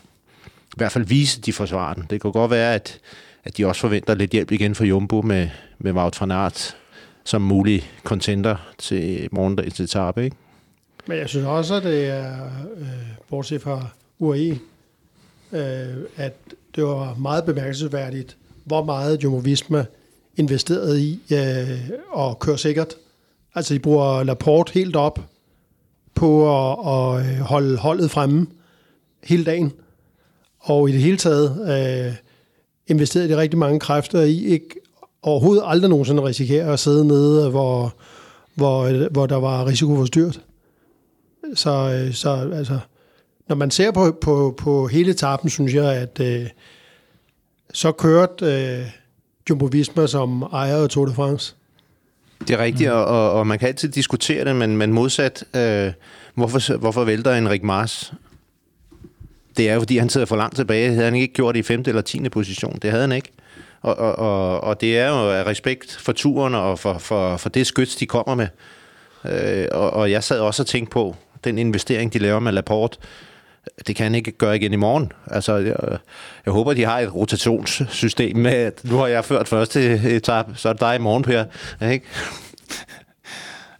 i 0.70 0.76
hvert 0.76 0.92
fald 0.92 1.04
vise, 1.04 1.38
at 1.38 1.46
de 1.46 1.52
forsvarer 1.52 1.94
den. 1.94 2.06
Det 2.10 2.20
kan 2.20 2.32
godt 2.32 2.50
være, 2.50 2.74
at, 2.74 2.98
at 3.44 3.56
de 3.56 3.66
også 3.66 3.80
forventer 3.80 4.14
lidt 4.14 4.30
hjælp 4.30 4.52
igen 4.52 4.74
fra 4.74 4.84
Jumbo 4.84 5.22
med, 5.22 5.48
med 5.78 5.92
Wout 5.92 6.20
van 6.20 6.30
Aert 6.30 6.76
som 7.24 7.42
mulig 7.42 7.90
contender 8.04 8.56
til 8.78 9.28
morgendagens 9.32 9.80
etape, 9.80 10.24
ikke? 10.24 10.36
Men 11.06 11.18
jeg 11.18 11.28
synes 11.28 11.46
også, 11.46 11.74
at 11.74 11.82
det 11.82 12.08
er, 12.08 12.44
øh, 12.76 12.86
bortset 13.28 13.62
fra 13.62 13.86
UAE, 14.18 14.58
øh, 15.52 15.96
at 16.16 16.36
det 16.74 16.84
var 16.84 17.14
meget 17.14 17.44
bemærkelsesværdigt, 17.44 18.36
hvor 18.64 18.84
meget 18.84 19.22
Jumbo 19.22 19.38
Visma 19.38 19.84
investerede 20.36 21.02
i 21.02 21.20
øh, 21.32 21.90
at 22.18 22.38
køre 22.38 22.58
sikkert. 22.58 22.94
Altså, 23.54 23.74
de 23.74 23.78
bruger 23.78 24.22
Laporte 24.22 24.72
helt 24.72 24.96
op 24.96 25.20
på 26.14 26.30
at, 26.56 26.78
at 26.78 27.26
øh, 27.26 27.40
holde 27.40 27.76
holdet 27.76 28.10
fremme 28.10 28.46
hele 29.24 29.44
dagen. 29.44 29.72
Og 30.60 30.88
i 30.88 30.92
det 30.92 31.00
hele 31.00 31.16
taget 31.16 31.50
øh, 32.08 32.14
investerede 32.86 33.28
de 33.28 33.36
rigtig 33.36 33.58
mange 33.58 33.80
kræfter 33.80 34.20
i 34.20 34.44
ikke 34.44 34.66
overhovedet 35.22 35.62
aldrig 35.66 35.90
nogensinde 35.90 36.24
risikere 36.24 36.72
at 36.72 36.78
sidde 36.78 37.06
nede, 37.06 37.50
hvor, 37.50 37.94
hvor, 38.54 39.08
hvor 39.08 39.26
der 39.26 39.36
var 39.36 39.66
risiko 39.66 39.96
for 39.96 40.04
styrt. 40.04 40.40
Så, 41.54 41.70
øh, 41.70 42.14
så 42.14 42.50
altså, 42.54 42.78
når 43.48 43.56
man 43.56 43.70
ser 43.70 43.90
på, 43.90 44.18
på, 44.20 44.54
på 44.58 44.86
hele 44.86 45.10
etappen, 45.10 45.50
synes 45.50 45.74
jeg, 45.74 45.94
at 45.94 46.20
øh, 46.20 46.46
så 47.74 47.92
kørte 47.92 48.44
øh, 48.46 48.86
Jumbo 49.50 49.64
Visma 49.64 50.06
som 50.06 50.42
ejer 50.42 50.76
af 50.76 50.88
Tour 50.88 51.06
de 51.06 51.14
France. 51.14 51.54
Det 52.40 52.50
er 52.50 52.58
rigtigt, 52.58 52.90
mm. 52.90 52.96
og, 52.96 53.32
og 53.32 53.46
man 53.46 53.58
kan 53.58 53.68
altid 53.68 53.88
diskutere 53.88 54.44
det, 54.44 54.56
men, 54.56 54.76
men 54.76 54.92
modsat, 54.92 55.44
øh, 55.56 55.92
hvorfor, 56.34 56.76
hvorfor 56.76 57.04
vælter 57.04 57.34
Enrik 57.34 57.62
Mars? 57.62 58.12
Det 59.60 59.68
er 59.68 59.74
jo, 59.74 59.80
fordi 59.80 59.98
han 59.98 60.08
sidder 60.08 60.26
for 60.26 60.36
langt 60.36 60.56
tilbage. 60.56 60.90
Havde 60.90 61.04
han 61.04 61.14
ikke 61.14 61.34
gjort 61.34 61.56
i 61.56 61.62
5. 61.62 61.82
eller 61.86 62.02
10. 62.02 62.28
position. 62.28 62.78
Det 62.82 62.90
havde 62.90 63.00
han 63.00 63.12
ikke. 63.12 63.32
Og, 63.82 63.98
og, 63.98 64.18
og, 64.18 64.60
og 64.60 64.80
det 64.80 64.98
er 64.98 65.08
jo 65.08 65.30
af 65.30 65.46
respekt 65.46 65.98
for 66.00 66.12
turen 66.12 66.54
og 66.54 66.78
for, 66.78 66.98
for, 66.98 67.36
for 67.36 67.48
det 67.48 67.66
skyts, 67.66 67.96
de 67.96 68.06
kommer 68.06 68.34
med. 68.34 68.48
Øh, 69.24 69.68
og, 69.72 69.90
og 69.90 70.10
jeg 70.10 70.24
sad 70.24 70.40
også 70.40 70.62
og 70.62 70.66
tænkte 70.66 70.92
på, 70.92 71.16
den 71.44 71.58
investering, 71.58 72.12
de 72.12 72.18
laver 72.18 72.40
med 72.40 72.52
Laporte, 72.52 72.98
det 73.86 73.96
kan 73.96 74.04
han 74.04 74.14
ikke 74.14 74.30
gøre 74.30 74.56
igen 74.56 74.72
i 74.72 74.76
morgen. 74.76 75.12
Altså, 75.26 75.56
jeg, 75.56 75.98
jeg 76.46 76.52
håber, 76.52 76.74
de 76.74 76.84
har 76.84 76.98
et 76.98 77.14
rotationssystem 77.14 78.36
med, 78.36 78.52
at 78.52 78.80
nu 78.84 78.96
har 78.96 79.06
jeg 79.06 79.24
ført 79.24 79.48
første 79.48 80.00
etape, 80.16 80.52
så 80.56 80.68
er 80.68 80.72
det 80.72 80.80
dig 80.80 80.94
i 80.96 80.98
morgen, 80.98 81.22
Per. 81.22 81.44
Ikke? 81.90 82.06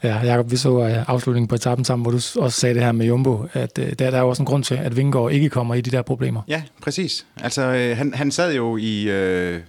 Ja, 0.02 0.18
Jacob, 0.18 0.50
vi 0.50 0.56
så 0.56 0.78
øh, 0.78 1.04
afslutningen 1.08 1.48
på 1.48 1.54
etappen 1.54 1.84
sammen, 1.84 2.02
hvor 2.02 2.10
du 2.10 2.16
også 2.16 2.60
sagde 2.60 2.74
det 2.74 2.82
her 2.82 2.92
med 2.92 3.06
Jumbo, 3.06 3.46
at 3.52 3.78
øh, 3.78 3.92
der, 3.98 4.10
der 4.10 4.18
er 4.18 4.22
også 4.22 4.42
en 4.42 4.46
grund 4.46 4.64
til, 4.64 4.74
at 4.74 4.96
Vingegaard 4.96 5.32
ikke 5.32 5.48
kommer 5.48 5.74
i 5.74 5.80
de 5.80 5.90
der 5.90 6.02
problemer. 6.02 6.42
Ja, 6.48 6.62
præcis. 6.82 7.26
Altså, 7.36 7.62
øh, 7.62 7.96
han, 7.96 8.14
han 8.14 8.30
sad 8.30 8.54
jo 8.54 8.76
i... 8.76 9.08
Øh 9.08 9.60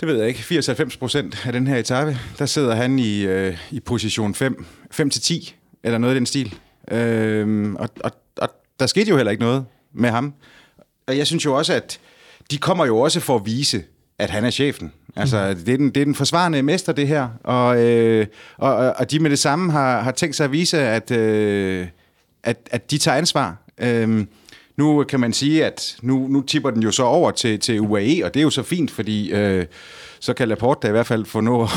det 0.00 0.08
ved 0.08 0.18
jeg 0.18 0.28
ikke, 0.28 0.40
80-90 0.40 0.98
procent 0.98 1.46
af 1.46 1.52
den 1.52 1.66
her 1.66 1.76
etape, 1.76 2.18
der 2.38 2.46
sidder 2.46 2.74
han 2.74 2.98
i, 2.98 3.20
øh, 3.22 3.56
i 3.70 3.80
position 3.80 4.34
5, 4.34 4.66
5-10, 4.94 5.52
eller 5.82 5.98
noget 5.98 6.14
i 6.14 6.16
den 6.16 6.26
stil. 6.26 6.54
Øh, 6.90 7.72
og, 7.72 7.88
og, 8.04 8.12
og 8.36 8.48
der 8.80 8.86
skete 8.86 9.10
jo 9.10 9.16
heller 9.16 9.30
ikke 9.30 9.42
noget 9.42 9.64
med 9.92 10.10
ham. 10.10 10.34
Og 11.06 11.18
jeg 11.18 11.26
synes 11.26 11.44
jo 11.44 11.56
også, 11.56 11.72
at 11.72 12.00
de 12.50 12.58
kommer 12.58 12.86
jo 12.86 12.98
også 12.98 13.20
for 13.20 13.36
at 13.36 13.46
vise, 13.46 13.82
at 14.20 14.30
han 14.30 14.44
er 14.44 14.50
chefen. 14.50 14.92
Altså, 15.16 15.54
mm. 15.58 15.64
det, 15.64 15.74
er 15.74 15.76
den, 15.76 15.90
det 15.90 16.00
er 16.00 16.04
den 16.04 16.14
forsvarende 16.14 16.62
mester, 16.62 16.92
det 16.92 17.08
her. 17.08 17.28
Og, 17.44 17.84
øh, 17.84 18.26
og, 18.56 18.76
og 18.76 19.10
de 19.10 19.18
med 19.18 19.30
det 19.30 19.38
samme 19.38 19.72
har, 19.72 20.00
har 20.00 20.12
tænkt 20.12 20.36
sig 20.36 20.44
at 20.44 20.52
vise, 20.52 20.80
at, 20.80 21.10
øh, 21.10 21.86
at, 22.42 22.56
at 22.70 22.90
de 22.90 22.98
tager 22.98 23.16
ansvar. 23.18 23.56
Øh, 23.78 24.26
nu 24.76 25.04
kan 25.04 25.20
man 25.20 25.32
sige, 25.32 25.64
at 25.64 25.96
nu, 26.02 26.26
nu 26.28 26.40
tipper 26.40 26.70
den 26.70 26.82
jo 26.82 26.90
så 26.90 27.02
over 27.02 27.30
til, 27.30 27.60
til 27.60 27.80
UAE, 27.80 28.24
og 28.24 28.34
det 28.34 28.40
er 28.40 28.44
jo 28.44 28.50
så 28.50 28.62
fint, 28.62 28.90
fordi 28.90 29.32
øh, 29.32 29.66
så 30.20 30.34
kan 30.34 30.48
Laporte 30.48 30.80
da 30.82 30.88
i 30.88 30.90
hvert 30.90 31.06
fald 31.06 31.24
få 31.24 31.40
nå 31.40 31.68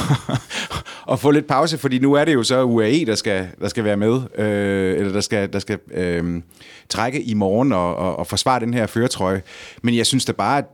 at 1.11 1.19
få 1.19 1.31
lidt 1.31 1.47
pause, 1.47 1.77
fordi 1.77 1.99
nu 1.99 2.13
er 2.13 2.25
det 2.25 2.33
jo 2.33 2.43
så 2.43 2.63
UAE, 2.63 3.05
der 3.05 3.15
skal, 3.15 3.47
der 3.61 3.67
skal 3.67 3.83
være 3.83 3.97
med, 3.97 4.21
øh, 4.37 4.99
eller 4.99 5.13
der 5.13 5.21
skal, 5.21 5.53
der 5.53 5.59
skal 5.59 5.79
øh, 5.93 6.41
trække 6.89 7.21
i 7.21 7.33
morgen 7.33 7.73
og, 7.73 7.95
og, 7.95 8.15
og 8.15 8.27
forsvare 8.27 8.59
den 8.59 8.73
her 8.73 8.87
føretrøje. 8.87 9.41
Men 9.81 9.95
jeg 9.95 10.05
synes 10.05 10.25
da 10.25 10.31
bare, 10.31 10.57
at 10.57 10.65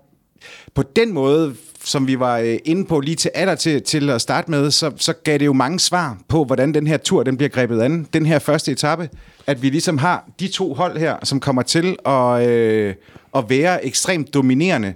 på 0.74 0.84
den 0.96 1.14
måde, 1.14 1.56
som 1.84 2.08
vi 2.08 2.20
var 2.20 2.38
øh, 2.38 2.58
inde 2.66 2.86
på 2.86 3.00
lige 3.00 3.16
til 3.16 3.32
alder 3.34 3.56
til, 3.56 3.82
til 3.82 4.10
at 4.10 4.22
starte 4.22 4.52
med, 4.52 4.72
så, 4.72 4.92
så 4.98 5.14
gav 5.14 5.38
det 5.38 5.46
jo 5.46 5.54
mange 5.54 5.80
svar 5.80 6.18
på, 6.28 6.44
hvordan 6.44 6.74
den 6.74 6.88
her 6.88 6.98
tur 6.98 7.24
den 7.24 7.38
bliver 7.38 7.50
grebet 7.50 7.82
an. 7.82 8.08
Den 8.14 8.26
her 8.26 8.40
første 8.40 8.72
etape, 8.72 9.10
at 9.48 9.62
vi 9.62 9.70
ligesom 9.70 9.98
har 9.98 10.30
de 10.40 10.48
to 10.48 10.74
hold 10.74 10.98
her, 10.98 11.18
som 11.24 11.40
kommer 11.40 11.62
til 11.62 11.96
at, 12.06 12.48
øh, 12.48 12.96
at 13.36 13.50
være 13.50 13.86
ekstremt 13.86 14.34
dominerende. 14.34 14.94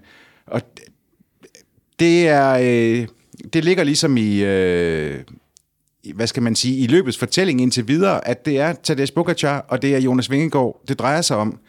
Og 0.47 0.61
det 1.99 2.27
er... 2.27 2.57
Øh, 2.61 3.07
det 3.53 3.63
ligger 3.63 3.83
ligesom 3.83 4.17
i... 4.17 4.43
Øh, 4.43 5.19
hvad 6.15 6.27
skal 6.27 6.43
man 6.43 6.55
sige, 6.55 6.77
i 6.77 6.87
løbets 6.87 7.17
fortælling 7.17 7.61
indtil 7.61 7.87
videre, 7.87 8.27
at 8.27 8.45
det 8.45 8.59
er 8.59 8.73
Tadej 8.73 9.05
Pogacar, 9.15 9.65
og 9.67 9.81
det 9.81 9.95
er 9.95 9.99
Jonas 9.99 10.31
Vingegaard, 10.31 10.81
det 10.87 10.99
drejer 10.99 11.21
sig 11.21 11.37
om. 11.37 11.59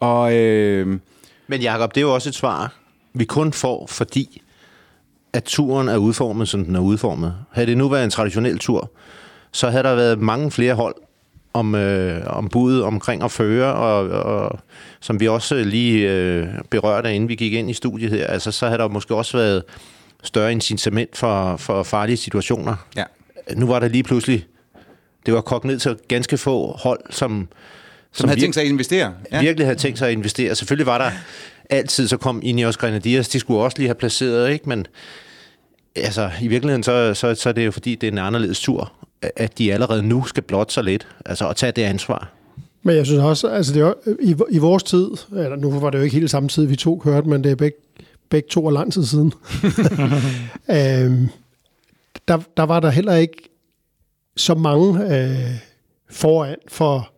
Og, 0.00 0.36
øh, 0.36 0.98
Men 1.46 1.60
Jacob, 1.60 1.94
det 1.94 2.00
er 2.00 2.02
jo 2.02 2.14
også 2.14 2.28
et 2.28 2.34
svar, 2.34 2.74
vi 3.14 3.24
kun 3.24 3.52
får, 3.52 3.86
fordi 3.86 4.42
at 5.32 5.44
turen 5.44 5.88
er 5.88 5.96
udformet, 5.96 6.48
som 6.48 6.64
den 6.64 6.76
er 6.76 6.80
udformet. 6.80 7.34
Havde 7.52 7.66
det 7.66 7.78
nu 7.78 7.88
været 7.88 8.04
en 8.04 8.10
traditionel 8.10 8.58
tur, 8.58 8.90
så 9.52 9.70
havde 9.70 9.84
der 9.84 9.94
været 9.94 10.18
mange 10.18 10.50
flere 10.50 10.74
hold 10.74 10.94
om, 11.52 11.74
øh, 11.74 12.22
om 12.26 12.48
budet 12.48 12.82
omkring 12.82 13.22
at 13.22 13.30
føre, 13.30 13.74
og, 13.74 14.08
og 14.08 14.58
som 15.00 15.20
vi 15.20 15.28
også 15.28 15.54
lige 15.54 16.10
øh, 16.12 16.46
berørte, 16.70 17.14
inden 17.14 17.28
vi 17.28 17.34
gik 17.34 17.52
ind 17.52 17.70
i 17.70 17.72
studiet 17.72 18.10
her, 18.10 18.26
altså, 18.26 18.50
så 18.50 18.66
havde 18.66 18.78
der 18.78 18.88
måske 18.88 19.14
også 19.14 19.36
været 19.36 19.62
større 20.22 20.52
incitament 20.52 21.16
for, 21.16 21.56
for 21.56 21.82
farlige 21.82 22.16
situationer. 22.16 22.76
Ja. 22.96 23.04
Nu 23.54 23.66
var 23.66 23.78
der 23.78 23.88
lige 23.88 24.02
pludselig, 24.02 24.46
det 25.26 25.34
var 25.34 25.40
kogt 25.40 25.64
ned 25.64 25.78
til 25.78 25.96
ganske 26.08 26.38
få 26.38 26.72
hold, 26.72 27.00
som... 27.10 27.48
Som, 28.12 28.22
som 28.22 28.28
havde 28.28 28.40
tænkt 28.40 28.54
sig 28.54 28.62
at 28.62 28.68
investere. 28.68 29.14
Ja. 29.32 29.40
Virkelig 29.40 29.66
havde 29.66 29.78
tænkt 29.78 29.98
sig 29.98 30.08
at 30.08 30.12
investere. 30.12 30.54
Selvfølgelig 30.54 30.86
var 30.86 30.98
der 30.98 31.10
altid, 31.70 32.08
så 32.08 32.16
kom 32.16 32.40
Ineos 32.42 32.76
Grenadiers, 32.76 33.28
de 33.28 33.40
skulle 33.40 33.60
også 33.60 33.78
lige 33.78 33.88
have 33.88 33.94
placeret, 33.94 34.50
ikke? 34.50 34.68
Men 34.68 34.86
altså, 35.96 36.30
i 36.42 36.48
virkeligheden, 36.48 36.82
så, 36.82 37.14
så, 37.14 37.34
så 37.34 37.48
er 37.48 37.52
det 37.52 37.66
jo 37.66 37.70
fordi, 37.70 37.94
det 37.94 38.06
er 38.06 38.12
en 38.12 38.18
anderledes 38.18 38.60
tur, 38.60 38.92
at 39.36 39.58
de 39.58 39.72
allerede 39.72 40.02
nu 40.02 40.24
skal 40.24 40.42
blotte 40.42 40.74
sig 40.74 40.84
lidt, 40.84 41.06
altså 41.26 41.48
at 41.48 41.56
tage 41.56 41.72
det 41.72 41.82
ansvar. 41.82 42.32
Men 42.82 42.96
jeg 42.96 43.06
synes 43.06 43.20
også, 43.20 43.48
altså 43.48 43.74
det 43.74 43.82
er, 43.82 43.92
i, 44.20 44.36
i 44.50 44.58
vores 44.58 44.82
tid, 44.82 45.08
eller 45.32 45.56
nu 45.56 45.78
var 45.80 45.90
det 45.90 45.98
jo 45.98 46.02
ikke 46.02 46.16
helt 46.16 46.30
samme 46.30 46.48
tid, 46.48 46.66
vi 46.66 46.76
to 46.76 46.98
kørte, 46.98 47.28
men 47.28 47.44
det 47.44 47.52
er 47.52 47.56
begge, 47.56 47.78
begge 48.28 48.48
to 48.50 48.64
og 48.64 48.72
lang 48.72 48.92
tid 48.92 49.04
siden, 49.04 49.32
øhm, 50.78 51.28
der, 52.28 52.38
der 52.56 52.62
var 52.62 52.80
der 52.80 52.90
heller 52.90 53.14
ikke 53.14 53.48
så 54.36 54.54
mange 54.54 55.16
øh, 55.18 55.50
foran 56.10 56.56
for, 56.68 57.10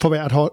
for 0.00 0.08
hvert 0.08 0.32
hold. 0.32 0.52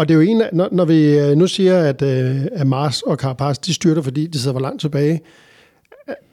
Og 0.00 0.08
det 0.08 0.14
er 0.14 0.18
jo 0.18 0.20
en 0.30 0.42
når, 0.52 0.68
når 0.72 0.84
vi 0.84 1.18
øh, 1.18 1.36
nu 1.36 1.46
siger, 1.46 1.78
at, 1.78 2.02
øh, 2.02 2.46
at 2.52 2.66
Mars 2.66 3.02
og 3.02 3.16
Carapaz, 3.16 3.58
de 3.58 3.74
styrter, 3.74 4.02
fordi 4.02 4.26
de 4.26 4.38
sidder 4.38 4.54
for 4.54 4.60
langt 4.60 4.80
tilbage, 4.80 5.20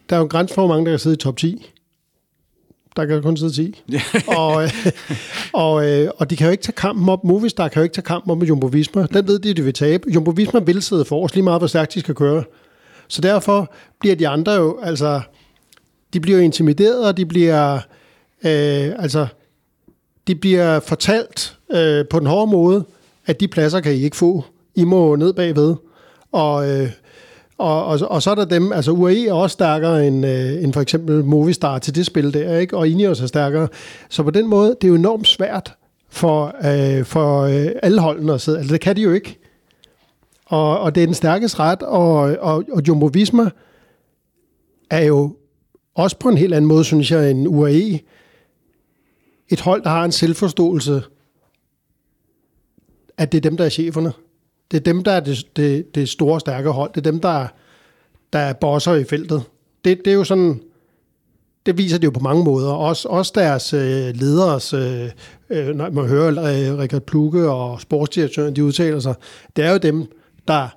der 0.09 0.15
er 0.15 0.17
jo 0.17 0.23
en 0.23 0.29
grænse 0.29 0.53
for, 0.53 0.61
hvor 0.61 0.75
mange 0.75 0.85
der 0.85 0.91
kan 0.91 0.99
sidde 0.99 1.13
i 1.13 1.17
top 1.17 1.37
10. 1.37 1.71
Der 2.95 3.05
kan 3.05 3.21
kun 3.21 3.37
sidde 3.37 3.53
10. 3.53 3.83
og, 4.37 4.63
øh, 4.63 4.71
og, 5.53 5.73
og 6.17 6.29
de 6.29 6.35
kan 6.35 6.45
jo 6.45 6.51
ikke 6.51 6.63
tage 6.63 6.73
kampen 6.73 7.09
op. 7.09 7.23
Movistar 7.23 7.67
kan 7.67 7.79
jo 7.79 7.83
ikke 7.83 7.93
tage 7.93 8.05
kampen 8.05 8.31
op 8.31 8.37
med 8.37 8.47
Jumbo 8.47 8.67
Visma. 8.67 9.05
Den 9.13 9.27
ved 9.27 9.39
de, 9.39 9.53
de 9.53 9.63
vil 9.63 9.73
tabe. 9.73 10.11
Jumbo 10.11 10.31
Visma 10.31 10.59
vil 10.59 10.81
sidde 10.81 11.05
for 11.05 11.23
os 11.23 11.35
lige 11.35 11.43
meget, 11.43 11.59
hvor 11.59 11.67
stærkt 11.67 11.93
de 11.93 11.99
skal 11.99 12.15
køre. 12.15 12.43
Så 13.07 13.21
derfor 13.21 13.73
bliver 13.99 14.15
de 14.15 14.27
andre 14.27 14.51
jo, 14.51 14.79
altså, 14.83 15.21
de 16.13 16.19
bliver 16.19 16.39
intimideret, 16.39 17.07
og 17.07 17.17
de 17.17 17.25
bliver, 17.25 17.73
øh, 18.43 18.91
altså, 18.99 19.27
de 20.27 20.35
bliver 20.35 20.79
fortalt 20.79 21.57
øh, 21.71 22.05
på 22.09 22.19
den 22.19 22.27
hårde 22.27 22.51
måde, 22.51 22.85
at 23.27 23.39
de 23.39 23.47
pladser 23.47 23.79
kan 23.79 23.93
I 23.93 24.03
ikke 24.03 24.17
få. 24.17 24.43
I 24.75 24.83
må 24.83 25.15
ned 25.15 25.33
bagved. 25.33 25.75
Og, 26.31 26.69
øh, 26.69 26.91
og, 27.57 27.85
og, 27.85 27.99
og 28.01 28.23
så 28.23 28.31
er 28.31 28.35
der 28.35 28.45
dem, 28.45 28.71
altså 28.71 28.91
UAE 28.91 29.27
er 29.27 29.33
også 29.33 29.53
stærkere 29.53 30.07
end, 30.07 30.25
øh, 30.25 30.63
end 30.63 30.73
for 30.73 30.81
eksempel 30.81 31.25
Movistar 31.25 31.79
til 31.79 31.95
det 31.95 32.05
spil 32.05 32.33
der, 32.33 32.57
ikke? 32.57 32.77
og 32.77 32.87
Ineos 32.87 33.21
er 33.21 33.27
stærkere. 33.27 33.67
Så 34.09 34.23
på 34.23 34.31
den 34.31 34.47
måde, 34.47 34.75
det 34.81 34.83
er 34.83 34.87
jo 34.87 34.95
enormt 34.95 35.27
svært 35.27 35.73
for, 36.09 36.55
øh, 36.65 37.05
for 37.05 37.41
øh, 37.41 37.71
alle 37.83 38.01
holdene 38.01 38.33
at 38.33 38.41
sidde. 38.41 38.57
Altså 38.57 38.73
det 38.73 38.81
kan 38.81 38.95
de 38.95 39.01
jo 39.01 39.11
ikke. 39.11 39.39
og, 40.45 40.79
og 40.79 40.95
det 40.95 41.03
er 41.03 41.07
den 41.07 41.15
stærkeste 41.15 41.59
ret, 41.59 41.83
og, 41.83 42.15
og, 42.39 42.63
og 42.71 42.81
Jumbo 42.87 43.05
Visma 43.05 43.49
er 44.89 45.03
jo 45.03 45.35
også 45.95 46.19
på 46.19 46.29
en 46.29 46.37
helt 46.37 46.53
anden 46.53 46.67
måde, 46.67 46.83
synes 46.83 47.11
jeg, 47.11 47.31
end 47.31 47.47
UAE. 47.47 47.99
Et 49.49 49.61
hold, 49.61 49.83
der 49.83 49.89
har 49.89 50.05
en 50.05 50.11
selvforståelse, 50.11 51.01
at 53.17 53.31
det 53.31 53.37
er 53.37 53.49
dem, 53.49 53.57
der 53.57 53.65
er 53.65 53.69
cheferne. 53.69 54.13
Det 54.71 54.77
er 54.77 54.81
dem, 54.81 55.03
der 55.03 55.11
er 55.11 55.19
det, 55.19 55.47
det, 55.55 55.95
det 55.95 56.09
store, 56.09 56.39
stærke 56.39 56.69
hold. 56.69 56.91
Det 56.95 57.07
er 57.07 57.11
dem, 57.11 57.19
der, 57.19 57.47
der 58.33 58.39
er 58.39 58.53
bosser 58.53 58.93
i 58.93 59.03
feltet. 59.03 59.43
Det, 59.85 59.97
det 60.05 60.11
er 60.11 60.15
jo 60.15 60.23
sådan, 60.23 60.61
det 61.65 61.77
viser 61.77 61.97
det 61.97 62.05
jo 62.05 62.11
på 62.11 62.19
mange 62.19 62.43
måder. 62.43 62.71
Også, 62.71 63.09
også 63.09 63.31
deres 63.35 63.73
øh, 63.73 64.15
leders, 64.15 64.73
øh, 64.73 65.09
øh, 65.49 65.75
når 65.75 65.89
man 65.89 66.07
hører 66.07 66.27
øh, 66.27 66.77
Richard 66.77 67.01
Plukke 67.01 67.49
og 67.49 67.81
sportsdirektøren, 67.81 68.55
de 68.55 68.63
udtaler 68.63 68.99
sig, 68.99 69.15
det 69.55 69.65
er 69.65 69.71
jo 69.71 69.77
dem, 69.77 70.11
der 70.47 70.67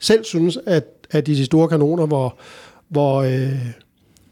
selv 0.00 0.24
synes, 0.24 0.58
at, 0.66 0.84
at 1.10 1.26
de, 1.26 1.34
de 1.34 1.44
store 1.44 1.68
kanoner, 1.68 2.06
hvor, 2.06 2.38
hvor, 2.88 3.22
øh, 3.22 3.58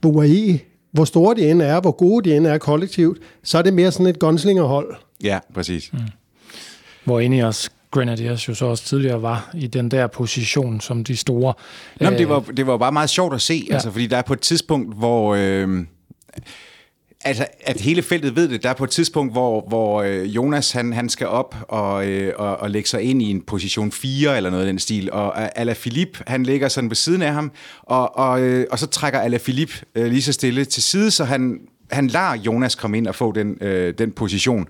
hvor 0.00 0.11
UAE, 0.11 0.59
hvor 0.92 1.04
store 1.04 1.34
de 1.34 1.50
end 1.50 1.62
er, 1.62 1.80
hvor 1.80 1.90
gode 1.90 2.30
de 2.30 2.36
end 2.36 2.46
er 2.46 2.59
kollektivt, 2.59 3.18
så 3.42 3.59
er 3.59 3.62
det 3.62 3.74
mere 3.74 3.92
sådan 3.92 4.07
et 4.07 4.18
gunslingerhold. 4.18 4.94
Ja, 5.24 5.38
præcis. 5.54 5.92
Mm. 5.92 5.98
Hvor 7.07 7.20
Ineos 7.20 7.70
Grenadiers 7.90 8.48
jo 8.48 8.54
så 8.54 8.66
også 8.66 8.84
tidligere 8.84 9.22
var 9.22 9.50
i 9.54 9.66
den 9.66 9.90
der 9.90 10.07
position 10.07 10.80
som 10.80 11.04
de 11.04 11.16
store. 11.16 11.54
Nå, 12.00 12.11
men 12.11 12.18
det, 12.18 12.28
var, 12.28 12.40
det 12.40 12.66
var 12.66 12.76
bare 12.76 12.92
meget 12.92 13.11
sjovt 13.11 13.34
at 13.34 13.42
se, 13.42 13.66
ja. 13.68 13.74
altså, 13.74 13.90
fordi 13.90 14.07
der 14.07 14.16
er 14.16 14.22
på 14.22 14.32
et 14.32 14.40
tidspunkt, 14.40 14.96
hvor... 14.96 15.34
Øh, 15.34 15.84
Altså, 17.24 17.46
at 17.61 17.80
hele 17.80 18.02
feltet 18.02 18.36
ved 18.36 18.48
det. 18.48 18.62
Der 18.62 18.68
er 18.68 18.74
på 18.74 18.84
et 18.84 18.90
tidspunkt, 18.90 19.32
hvor, 19.32 19.64
hvor 19.68 20.02
øh, 20.02 20.36
Jonas 20.36 20.72
han, 20.72 20.92
han 20.92 21.09
skal 21.09 21.26
op 21.26 21.57
og, 21.68 22.07
øh, 22.07 22.32
og, 22.36 22.57
og 22.57 22.70
lægge 22.70 22.88
sig 22.88 23.02
ind 23.02 23.22
i 23.22 23.30
en 23.30 23.42
position 23.42 23.92
4 23.92 24.36
eller 24.36 24.50
noget 24.50 24.62
af 24.62 24.66
den 24.66 24.78
stil, 24.78 25.12
og 25.12 25.59
Ala 25.59 25.74
Philippe, 25.74 26.22
han 26.26 26.42
ligger 26.42 26.68
sådan 26.68 26.90
ved 26.90 26.96
siden 26.96 27.22
af 27.22 27.32
ham, 27.32 27.52
og, 27.82 28.18
og, 28.18 28.40
øh, 28.40 28.66
og 28.70 28.78
så 28.78 28.86
trækker 28.86 29.20
Ala 29.20 29.38
Philippe 29.38 29.74
øh, 29.94 30.07
lige 30.07 30.22
så 30.22 30.32
stille 30.32 30.64
til 30.64 30.82
side, 30.82 31.11
så 31.11 31.24
han, 31.24 31.61
han 31.90 32.07
lader 32.07 32.34
Jonas 32.34 32.74
komme 32.74 32.98
ind 32.98 33.07
og 33.07 33.14
få 33.14 33.32
den, 33.32 33.59
øh, 33.61 33.94
den 33.98 34.12
position. 34.12 34.68